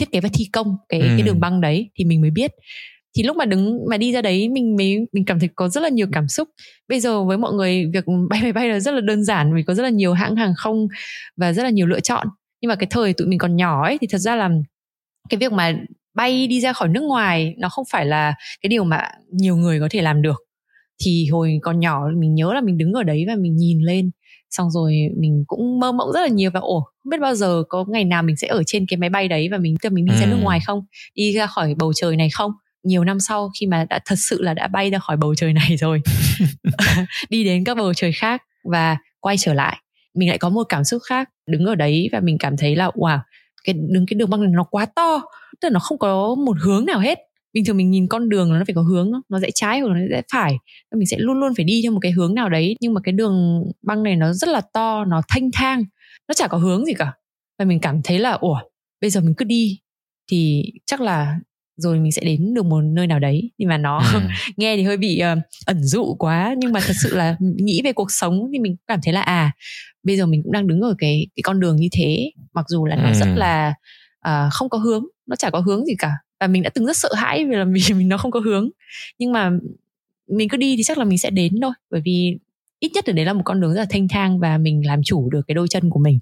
thiết 0.00 0.10
kế 0.12 0.20
và 0.20 0.28
thi 0.32 0.44
công 0.52 0.76
cái 0.88 1.00
Ừ. 1.00 1.06
cái 1.16 1.22
đường 1.22 1.40
băng 1.40 1.60
đấy 1.60 1.90
thì 1.98 2.04
mình 2.04 2.20
mới 2.20 2.30
biết. 2.30 2.50
Thì 3.16 3.22
lúc 3.22 3.36
mà 3.36 3.44
đứng 3.44 3.78
mà 3.90 3.96
đi 3.96 4.12
ra 4.12 4.22
đấy 4.22 4.48
mình 4.48 4.76
mới 4.76 4.98
mình 5.12 5.24
cảm 5.24 5.38
thấy 5.40 5.48
có 5.54 5.68
rất 5.68 5.82
là 5.82 5.88
nhiều 5.88 6.06
cảm 6.12 6.28
xúc. 6.28 6.48
Bây 6.88 7.00
giờ 7.00 7.24
với 7.24 7.38
mọi 7.38 7.52
người 7.52 7.86
việc 7.92 8.04
bay 8.30 8.42
máy 8.42 8.52
bay 8.52 8.68
là 8.68 8.80
rất 8.80 8.94
là 8.94 9.00
đơn 9.00 9.24
giản 9.24 9.54
vì 9.54 9.62
có 9.62 9.74
rất 9.74 9.82
là 9.82 9.88
nhiều 9.88 10.12
hãng 10.12 10.36
hàng 10.36 10.52
không 10.56 10.86
và 11.36 11.52
rất 11.52 11.62
là 11.62 11.70
nhiều 11.70 11.86
lựa 11.86 12.00
chọn. 12.00 12.26
Nhưng 12.60 12.68
mà 12.68 12.74
cái 12.74 12.86
thời 12.90 13.12
tụi 13.12 13.26
mình 13.28 13.38
còn 13.38 13.56
nhỏ 13.56 13.84
ấy 13.84 13.98
thì 14.00 14.06
thật 14.06 14.18
ra 14.18 14.36
là 14.36 14.50
cái 15.28 15.38
việc 15.38 15.52
mà 15.52 15.72
bay 16.14 16.46
đi 16.46 16.60
ra 16.60 16.72
khỏi 16.72 16.88
nước 16.88 17.02
ngoài 17.02 17.54
nó 17.58 17.68
không 17.68 17.84
phải 17.90 18.06
là 18.06 18.34
cái 18.62 18.68
điều 18.68 18.84
mà 18.84 19.08
nhiều 19.32 19.56
người 19.56 19.80
có 19.80 19.88
thể 19.90 20.02
làm 20.02 20.22
được. 20.22 20.42
Thì 21.04 21.26
hồi 21.32 21.58
còn 21.62 21.80
nhỏ 21.80 22.00
mình 22.18 22.34
nhớ 22.34 22.54
là 22.54 22.60
mình 22.60 22.78
đứng 22.78 22.92
ở 22.92 23.02
đấy 23.02 23.24
và 23.28 23.34
mình 23.36 23.56
nhìn 23.56 23.78
lên 23.80 24.10
xong 24.50 24.70
rồi 24.70 24.94
mình 25.20 25.44
cũng 25.46 25.80
mơ 25.80 25.92
mộng 25.92 26.12
rất 26.12 26.20
là 26.20 26.28
nhiều 26.28 26.50
và 26.54 26.60
ồ 26.60 26.80
không 26.80 27.10
biết 27.10 27.20
bao 27.20 27.34
giờ 27.34 27.62
có 27.68 27.84
ngày 27.88 28.04
nào 28.04 28.22
mình 28.22 28.36
sẽ 28.36 28.48
ở 28.48 28.62
trên 28.66 28.86
cái 28.86 28.96
máy 28.96 29.10
bay 29.10 29.28
đấy 29.28 29.48
và 29.50 29.58
mình 29.58 29.76
mình 29.90 30.04
đi 30.04 30.12
ra 30.16 30.26
Ừ. 30.26 30.30
nước 30.30 30.36
ngoài 30.36 30.60
không? 30.66 30.80
Đi 31.14 31.32
ra 31.32 31.46
khỏi 31.46 31.74
bầu 31.78 31.92
trời 31.96 32.16
này 32.16 32.28
không? 32.30 32.52
Nhiều 32.84 33.04
năm 33.04 33.20
sau 33.20 33.50
khi 33.60 33.66
mà 33.66 33.84
đã 33.90 33.98
thật 34.04 34.14
sự 34.18 34.42
là 34.42 34.54
đã 34.54 34.66
bay 34.68 34.90
ra 34.90 34.98
khỏi 34.98 35.16
bầu 35.16 35.34
trời 35.34 35.52
này 35.52 35.76
rồi. 35.76 36.00
Đi 37.28 37.44
đến 37.44 37.64
các 37.64 37.76
bầu 37.76 37.94
trời 37.94 38.12
khác 38.12 38.42
và 38.72 38.96
quay 39.20 39.36
trở 39.38 39.54
lại. 39.54 39.76
Mình 40.14 40.28
lại 40.28 40.38
có 40.38 40.48
một 40.48 40.62
cảm 40.68 40.84
xúc 40.84 41.02
khác 41.08 41.28
đứng 41.46 41.64
ở 41.64 41.74
đấy 41.74 42.08
và 42.12 42.20
mình 42.20 42.38
cảm 42.38 42.56
thấy 42.56 42.76
là 42.76 42.88
wow 42.94 43.18
cái 43.66 43.74
đường 43.88 44.06
cái 44.06 44.14
đường 44.14 44.30
băng 44.30 44.40
này 44.40 44.50
nó 44.54 44.64
quá 44.64 44.86
to, 44.86 45.22
tức 45.60 45.68
là 45.68 45.72
nó 45.72 45.80
không 45.80 45.98
có 45.98 46.34
một 46.34 46.56
hướng 46.60 46.86
nào 46.86 47.00
hết. 47.00 47.18
Bình 47.52 47.64
thường 47.64 47.76
mình 47.76 47.90
nhìn 47.90 48.08
con 48.08 48.28
đường 48.28 48.52
nó 48.52 48.62
phải 48.66 48.74
có 48.74 48.82
hướng, 48.82 49.12
nó 49.28 49.38
rẽ 49.38 49.48
trái 49.54 49.80
hoặc 49.80 49.88
nó 49.88 50.00
rẽ 50.10 50.22
phải. 50.32 50.56
Mình 50.94 51.06
sẽ 51.06 51.16
luôn 51.18 51.40
luôn 51.40 51.54
phải 51.56 51.64
đi 51.64 51.80
theo 51.82 51.92
một 51.92 51.98
cái 52.02 52.12
hướng 52.12 52.34
nào 52.34 52.48
đấy. 52.48 52.76
Nhưng 52.80 52.94
mà 52.94 53.00
cái 53.04 53.12
đường 53.12 53.64
băng 53.82 54.02
này 54.02 54.16
nó 54.16 54.32
rất 54.32 54.48
là 54.48 54.60
to, 54.72 55.04
nó 55.04 55.22
thanh 55.28 55.50
thang, 55.52 55.84
nó 56.28 56.34
chả 56.34 56.48
có 56.48 56.58
hướng 56.58 56.84
gì 56.84 56.92
cả. 56.98 57.12
Và 57.58 57.64
mình 57.64 57.80
cảm 57.80 58.02
thấy 58.02 58.18
là, 58.18 58.32
ủa, 58.32 58.58
bây 59.00 59.10
giờ 59.10 59.20
mình 59.20 59.34
cứ 59.36 59.44
đi. 59.44 59.80
Thì 60.30 60.72
chắc 60.86 61.00
là 61.00 61.38
rồi 61.76 61.98
mình 62.00 62.12
sẽ 62.12 62.22
đến 62.24 62.54
được 62.54 62.66
một 62.66 62.80
nơi 62.82 63.06
nào 63.06 63.18
đấy. 63.18 63.50
Nhưng 63.58 63.68
mà 63.68 63.78
nó 63.78 64.02
Ừ. 64.14 64.20
nghe 64.56 64.76
thì 64.76 64.82
hơi 64.82 64.96
bị 64.96 65.22
uh, 65.32 65.38
ẩn 65.66 65.82
dụ 65.84 66.14
quá. 66.18 66.54
Nhưng 66.58 66.72
mà 66.72 66.80
thật 66.86 66.94
sự 67.02 67.16
là 67.16 67.36
nghĩ 67.40 67.80
về 67.84 67.92
cuộc 67.92 68.10
sống 68.10 68.48
thì 68.52 68.58
mình 68.58 68.76
cảm 68.86 69.00
thấy 69.04 69.12
là 69.14 69.20
à 69.22 69.52
bây 70.02 70.16
giờ 70.16 70.26
mình 70.26 70.42
cũng 70.42 70.52
đang 70.52 70.66
đứng 70.66 70.80
ở 70.80 70.94
cái 70.98 71.26
cái 71.36 71.42
con 71.42 71.60
đường 71.60 71.76
như 71.76 71.88
thế. 71.92 72.30
Mặc 72.54 72.64
dù 72.68 72.86
là 72.86 72.96
nó 72.96 73.08
Ừ. 73.08 73.14
rất 73.14 73.26
là 73.36 73.74
uh, 74.28 74.52
không 74.52 74.68
có 74.68 74.78
hướng 74.78 75.04
nó 75.26 75.36
chả 75.36 75.50
có 75.50 75.60
hướng 75.60 75.84
gì 75.86 75.92
cả. 75.98 76.10
Và 76.40 76.46
mình 76.46 76.62
đã 76.62 76.70
từng 76.74 76.86
rất 76.86 76.96
sợ 76.96 77.08
hãi 77.16 77.44
vì 77.44 77.56
là 77.56 77.64
vì 77.72 77.94
mình 77.94 78.08
nó 78.08 78.18
không 78.18 78.30
có 78.30 78.40
hướng. 78.40 78.68
Nhưng 79.18 79.32
mà 79.32 79.50
mình 80.30 80.48
cứ 80.48 80.56
đi 80.56 80.76
thì 80.76 80.82
chắc 80.82 80.98
là 80.98 81.04
mình 81.04 81.18
sẽ 81.18 81.30
đến 81.30 81.60
thôi. 81.62 81.72
Bởi 81.90 82.00
vì 82.04 82.38
ít 82.80 82.90
nhất 82.94 83.08
là 83.08 83.12
đấy 83.12 83.24
là 83.24 83.32
một 83.32 83.42
con 83.44 83.60
đường 83.60 83.72
rất 83.74 83.80
là 83.80 83.86
thanh 83.90 84.08
thang 84.08 84.38
và 84.38 84.58
mình 84.58 84.86
làm 84.86 85.00
chủ 85.04 85.30
được 85.30 85.40
cái 85.48 85.54
đôi 85.54 85.68
chân 85.70 85.90
của 85.90 86.00
mình. 86.00 86.18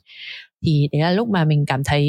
Thì 0.66 0.88
đấy 0.92 1.00
là 1.00 1.10
lúc 1.10 1.28
mà 1.28 1.44
mình 1.44 1.64
cảm 1.66 1.84
thấy 1.84 2.08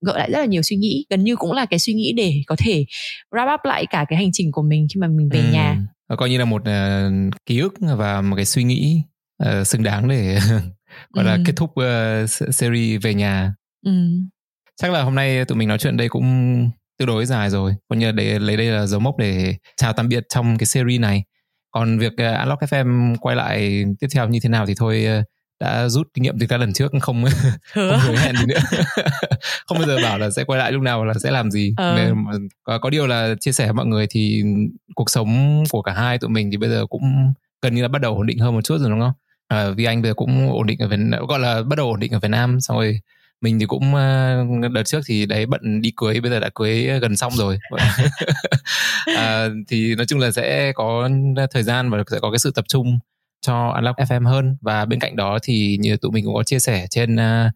gợi 0.00 0.18
lại 0.18 0.30
rất 0.30 0.38
là 0.38 0.44
nhiều 0.44 0.62
suy 0.62 0.76
nghĩ 0.76 1.06
gần 1.10 1.24
như 1.24 1.36
cũng 1.36 1.52
là 1.52 1.66
cái 1.66 1.78
suy 1.78 1.92
nghĩ 1.94 2.12
để 2.16 2.34
có 2.46 2.56
thể 2.58 2.84
wrap 3.30 3.54
up 3.54 3.60
lại 3.64 3.86
cả 3.90 4.04
cái 4.08 4.18
hành 4.18 4.30
trình 4.32 4.52
của 4.52 4.62
mình 4.62 4.86
khi 4.94 5.00
mà 5.00 5.06
mình 5.08 5.28
về 5.32 5.38
Ừ. 5.38 5.44
nhà 5.52 5.78
coi 6.18 6.30
như 6.30 6.38
là 6.38 6.44
một 6.44 6.62
ờ, 6.64 7.10
ký 7.46 7.58
ức 7.58 7.74
và 7.96 8.20
một 8.20 8.36
cái 8.36 8.44
suy 8.44 8.64
nghĩ 8.64 9.02
ờ, 9.42 9.64
xứng 9.64 9.82
đáng 9.82 10.08
để 10.08 10.38
gọi 11.12 11.24
là 11.24 11.32
Ừ. 11.34 11.42
kết 11.46 11.52
thúc 11.56 11.70
se- 12.28 12.50
series 12.50 13.02
về 13.02 13.14
nhà 13.14 13.54
ừ. 13.86 13.92
chắc 14.76 14.92
là 14.92 15.02
hôm 15.02 15.14
nay 15.14 15.44
tụi 15.44 15.58
mình 15.58 15.68
nói 15.68 15.78
chuyện 15.78 15.96
đây 15.96 16.08
cũng 16.08 16.70
tương 16.98 17.08
đối 17.08 17.26
dài 17.26 17.50
rồi 17.50 17.74
coi 17.88 17.96
như 17.96 18.06
là 18.06 18.12
để 18.12 18.38
lấy 18.38 18.56
đây 18.56 18.66
là 18.66 18.86
dấu 18.86 19.00
mốc 19.00 19.18
để 19.18 19.54
chào 19.76 19.92
tạm 19.92 20.08
biệt 20.08 20.24
trong 20.28 20.58
cái 20.58 20.66
series 20.66 21.00
này 21.00 21.24
còn 21.70 21.98
việc 21.98 22.12
uh, 22.12 22.18
Unlock 22.40 22.62
FM 22.62 23.16
quay 23.20 23.36
lại 23.36 23.84
tiếp 24.00 24.06
theo 24.14 24.28
như 24.28 24.38
thế 24.42 24.48
nào 24.48 24.66
thì 24.66 24.74
thôi 24.76 25.04
ờ, 25.04 25.22
đã 25.60 25.88
rút 25.88 26.08
kinh 26.14 26.22
nghiệm 26.22 26.38
từ 26.38 26.46
các 26.46 26.56
lần 26.56 26.72
trước 26.72 26.92
không 27.00 27.24
hứa? 27.74 27.98
không 28.06 28.16
hẹn 28.16 28.36
gì 28.36 28.46
nữa. 28.46 28.58
Không 29.66 29.78
bao 29.78 29.86
giờ 29.86 29.96
bảo 30.02 30.18
là 30.18 30.30
sẽ 30.30 30.44
quay 30.44 30.58
lại 30.58 30.72
lúc 30.72 30.82
nào 30.82 31.04
là 31.04 31.14
sẽ 31.14 31.30
làm 31.30 31.50
gì. 31.50 31.74
Ờ. 31.76 31.94
Nên 31.96 32.14
có, 32.64 32.78
có 32.78 32.90
điều 32.90 33.06
là 33.06 33.34
chia 33.40 33.52
sẻ 33.52 33.64
với 33.64 33.72
mọi 33.72 33.86
người 33.86 34.06
thì 34.10 34.42
cuộc 34.94 35.10
sống 35.10 35.62
của 35.70 35.82
cả 35.82 35.92
hai 35.92 36.18
tụi 36.18 36.30
mình 36.30 36.50
thì 36.50 36.56
bây 36.56 36.70
giờ 36.70 36.86
cũng 36.86 37.32
gần 37.62 37.74
như 37.74 37.82
là 37.82 37.88
bắt 37.88 38.02
đầu 38.02 38.14
ổn 38.14 38.26
định 38.26 38.38
hơn 38.38 38.54
một 38.54 38.64
chút 38.64 38.78
rồi 38.78 38.90
đúng 38.90 39.00
không? 39.00 39.12
À, 39.48 39.70
vì 39.70 39.84
anh 39.84 40.02
bây 40.02 40.10
giờ 40.10 40.14
cũng 40.14 40.52
ổn 40.52 40.66
định 40.66 40.78
ở 40.78 40.88
Việt 40.88 40.96
Nam 40.96 41.26
gọi 41.26 41.38
là 41.38 41.62
bắt 41.62 41.76
đầu 41.76 41.86
ổn 41.86 42.00
định 42.00 42.12
ở 42.12 42.18
Việt 42.18 42.28
Nam 42.28 42.60
xong 42.60 42.76
rồi 42.76 43.00
mình 43.40 43.58
thì 43.58 43.66
cũng 43.66 43.94
ờ, 43.94 44.44
đợt 44.72 44.82
trước 44.82 45.00
thì 45.06 45.26
đấy 45.26 45.46
bận 45.46 45.80
đi 45.80 45.92
cưới 45.96 46.20
bây 46.20 46.30
giờ 46.30 46.40
đã 46.40 46.50
cưới 46.54 47.00
gần 47.00 47.16
xong 47.16 47.32
rồi. 47.36 47.58
À, 49.16 49.48
thì 49.68 49.94
nói 49.94 50.06
chung 50.06 50.18
là 50.20 50.30
sẽ 50.30 50.72
có 50.72 51.08
thời 51.50 51.62
gian 51.62 51.90
và 51.90 51.98
sẽ 52.10 52.18
có 52.22 52.30
cái 52.30 52.38
sự 52.38 52.50
tập 52.54 52.64
trung 52.68 52.98
cho 53.40 53.68
Unlock 53.68 53.98
FM 53.98 54.26
hơn. 54.26 54.56
Và 54.60 54.84
bên 54.84 55.00
cạnh 55.00 55.16
đó 55.16 55.38
thì 55.42 55.78
như 55.80 55.96
tụi 55.96 56.12
mình 56.12 56.24
cũng 56.24 56.34
có 56.34 56.42
chia 56.42 56.58
sẻ 56.58 56.86
trên 56.90 57.14
uh, 57.14 57.52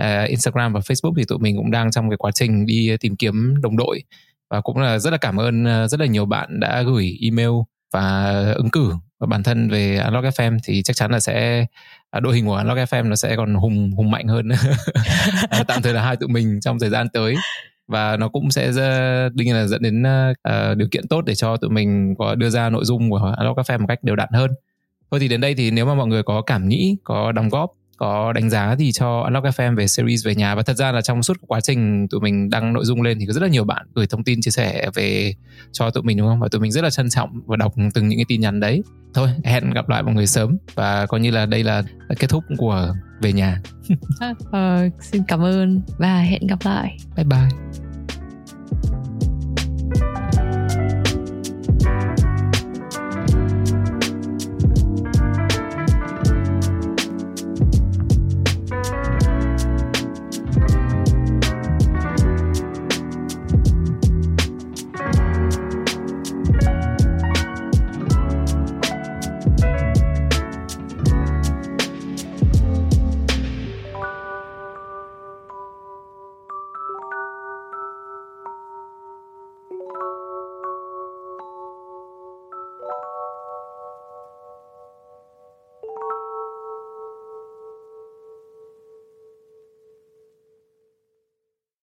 uh, 0.00 0.28
Instagram 0.28 0.72
và 0.72 0.80
Facebook 0.80 1.14
thì 1.16 1.24
tụi 1.24 1.38
mình 1.38 1.56
cũng 1.56 1.70
đang 1.70 1.90
trong 1.90 2.10
cái 2.10 2.16
quá 2.16 2.30
trình 2.34 2.66
đi 2.66 2.96
tìm 3.00 3.16
kiếm 3.16 3.54
đồng 3.62 3.76
đội. 3.76 4.02
Và 4.50 4.60
cũng 4.60 4.78
là 4.78 4.98
rất 4.98 5.10
là 5.10 5.16
cảm 5.16 5.40
ơn 5.40 5.64
uh, 5.64 5.90
rất 5.90 6.00
là 6.00 6.06
nhiều 6.06 6.26
bạn 6.26 6.60
đã 6.60 6.82
gửi 6.82 7.18
email 7.22 7.50
và 7.92 8.32
ứng 8.56 8.70
cử 8.70 8.92
và 9.20 9.26
bản 9.26 9.42
thân 9.42 9.68
về 9.70 9.96
Unlock 9.96 10.26
FM 10.26 10.58
thì 10.64 10.82
chắc 10.82 10.96
chắn 10.96 11.10
là 11.10 11.20
sẽ 11.20 11.66
à, 12.10 12.20
đội 12.20 12.34
hình 12.34 12.46
của 12.46 12.56
Unlock 12.56 12.90
FM 12.90 13.08
nó 13.08 13.16
sẽ 13.16 13.36
còn 13.36 13.54
hùng 13.54 13.90
hùng 13.96 14.10
mạnh 14.10 14.28
hơn. 14.28 14.48
Tạm 15.68 15.82
thời 15.82 15.92
là 15.92 16.02
hai 16.02 16.16
tụi 16.16 16.28
mình 16.28 16.60
trong 16.60 16.78
thời 16.78 16.90
gian 16.90 17.08
tới. 17.08 17.34
Và 17.88 18.16
nó 18.16 18.28
cũng 18.28 18.50
sẽ 18.50 18.72
đương 19.34 19.46
nhiên 19.46 19.54
là 19.54 19.66
dẫn 19.66 19.82
đến 19.82 20.02
uh, 20.02 20.76
điều 20.76 20.88
kiện 20.90 21.08
tốt 21.08 21.24
để 21.24 21.34
cho 21.34 21.56
tụi 21.56 21.70
mình 21.70 22.14
có 22.18 22.34
đưa 22.34 22.50
ra 22.50 22.70
nội 22.70 22.84
dung 22.84 23.10
của 23.10 23.34
Unlock 23.38 23.58
FM 23.58 23.78
một 23.80 23.86
cách 23.88 24.02
đều 24.02 24.16
đặn 24.16 24.28
hơn 24.32 24.50
thôi 25.10 25.20
thì 25.20 25.28
đến 25.28 25.40
đây 25.40 25.54
thì 25.54 25.70
nếu 25.70 25.86
mà 25.86 25.94
mọi 25.94 26.06
người 26.06 26.22
có 26.22 26.42
cảm 26.42 26.68
nghĩ 26.68 26.96
có 27.04 27.32
đóng 27.32 27.48
góp 27.48 27.70
có 27.96 28.32
đánh 28.32 28.50
giá 28.50 28.76
thì 28.78 28.92
cho 28.92 29.20
Unlock 29.20 29.46
FM 29.46 29.76
về 29.76 29.86
series 29.86 30.26
về 30.26 30.34
nhà. 30.34 30.54
Và 30.54 30.62
thật 30.62 30.76
ra 30.76 30.92
là 30.92 31.00
trong 31.00 31.22
suốt 31.22 31.36
quá 31.40 31.60
trình 31.60 32.08
tụi 32.08 32.20
mình 32.20 32.50
đăng 32.50 32.72
nội 32.72 32.84
dung 32.84 33.02
lên 33.02 33.18
thì 33.20 33.26
có 33.26 33.32
rất 33.32 33.42
là 33.42 33.48
nhiều 33.48 33.64
bạn 33.64 33.86
gửi 33.94 34.06
thông 34.06 34.24
tin 34.24 34.40
chia 34.42 34.50
sẻ 34.50 34.90
về 34.94 35.34
cho 35.72 35.90
tụi 35.90 36.02
mình 36.02 36.16
đúng 36.16 36.26
không? 36.26 36.40
Và 36.40 36.48
tụi 36.48 36.60
mình 36.60 36.72
rất 36.72 36.84
là 36.84 36.90
trân 36.90 37.10
trọng 37.10 37.40
và 37.46 37.56
đọc 37.56 37.74
từng 37.94 38.08
những 38.08 38.18
cái 38.18 38.24
tin 38.28 38.40
nhắn 38.40 38.60
đấy. 38.60 38.82
Thôi 39.14 39.28
hẹn 39.44 39.70
gặp 39.70 39.88
lại 39.88 40.02
mọi 40.02 40.14
người 40.14 40.26
sớm. 40.26 40.56
Và 40.74 41.06
coi 41.06 41.20
như 41.20 41.30
là 41.30 41.46
đây 41.46 41.64
là 41.64 41.82
kết 42.18 42.30
thúc 42.30 42.44
của 42.58 42.94
về 43.20 43.32
nhà. 43.32 43.60
Ờ, 44.50 44.88
xin 45.00 45.22
cảm 45.28 45.44
ơn 45.44 45.82
và 45.98 46.18
hẹn 46.18 46.46
gặp 46.46 46.58
lại. 46.64 46.96
Bye 47.16 47.24
bye 47.24 47.48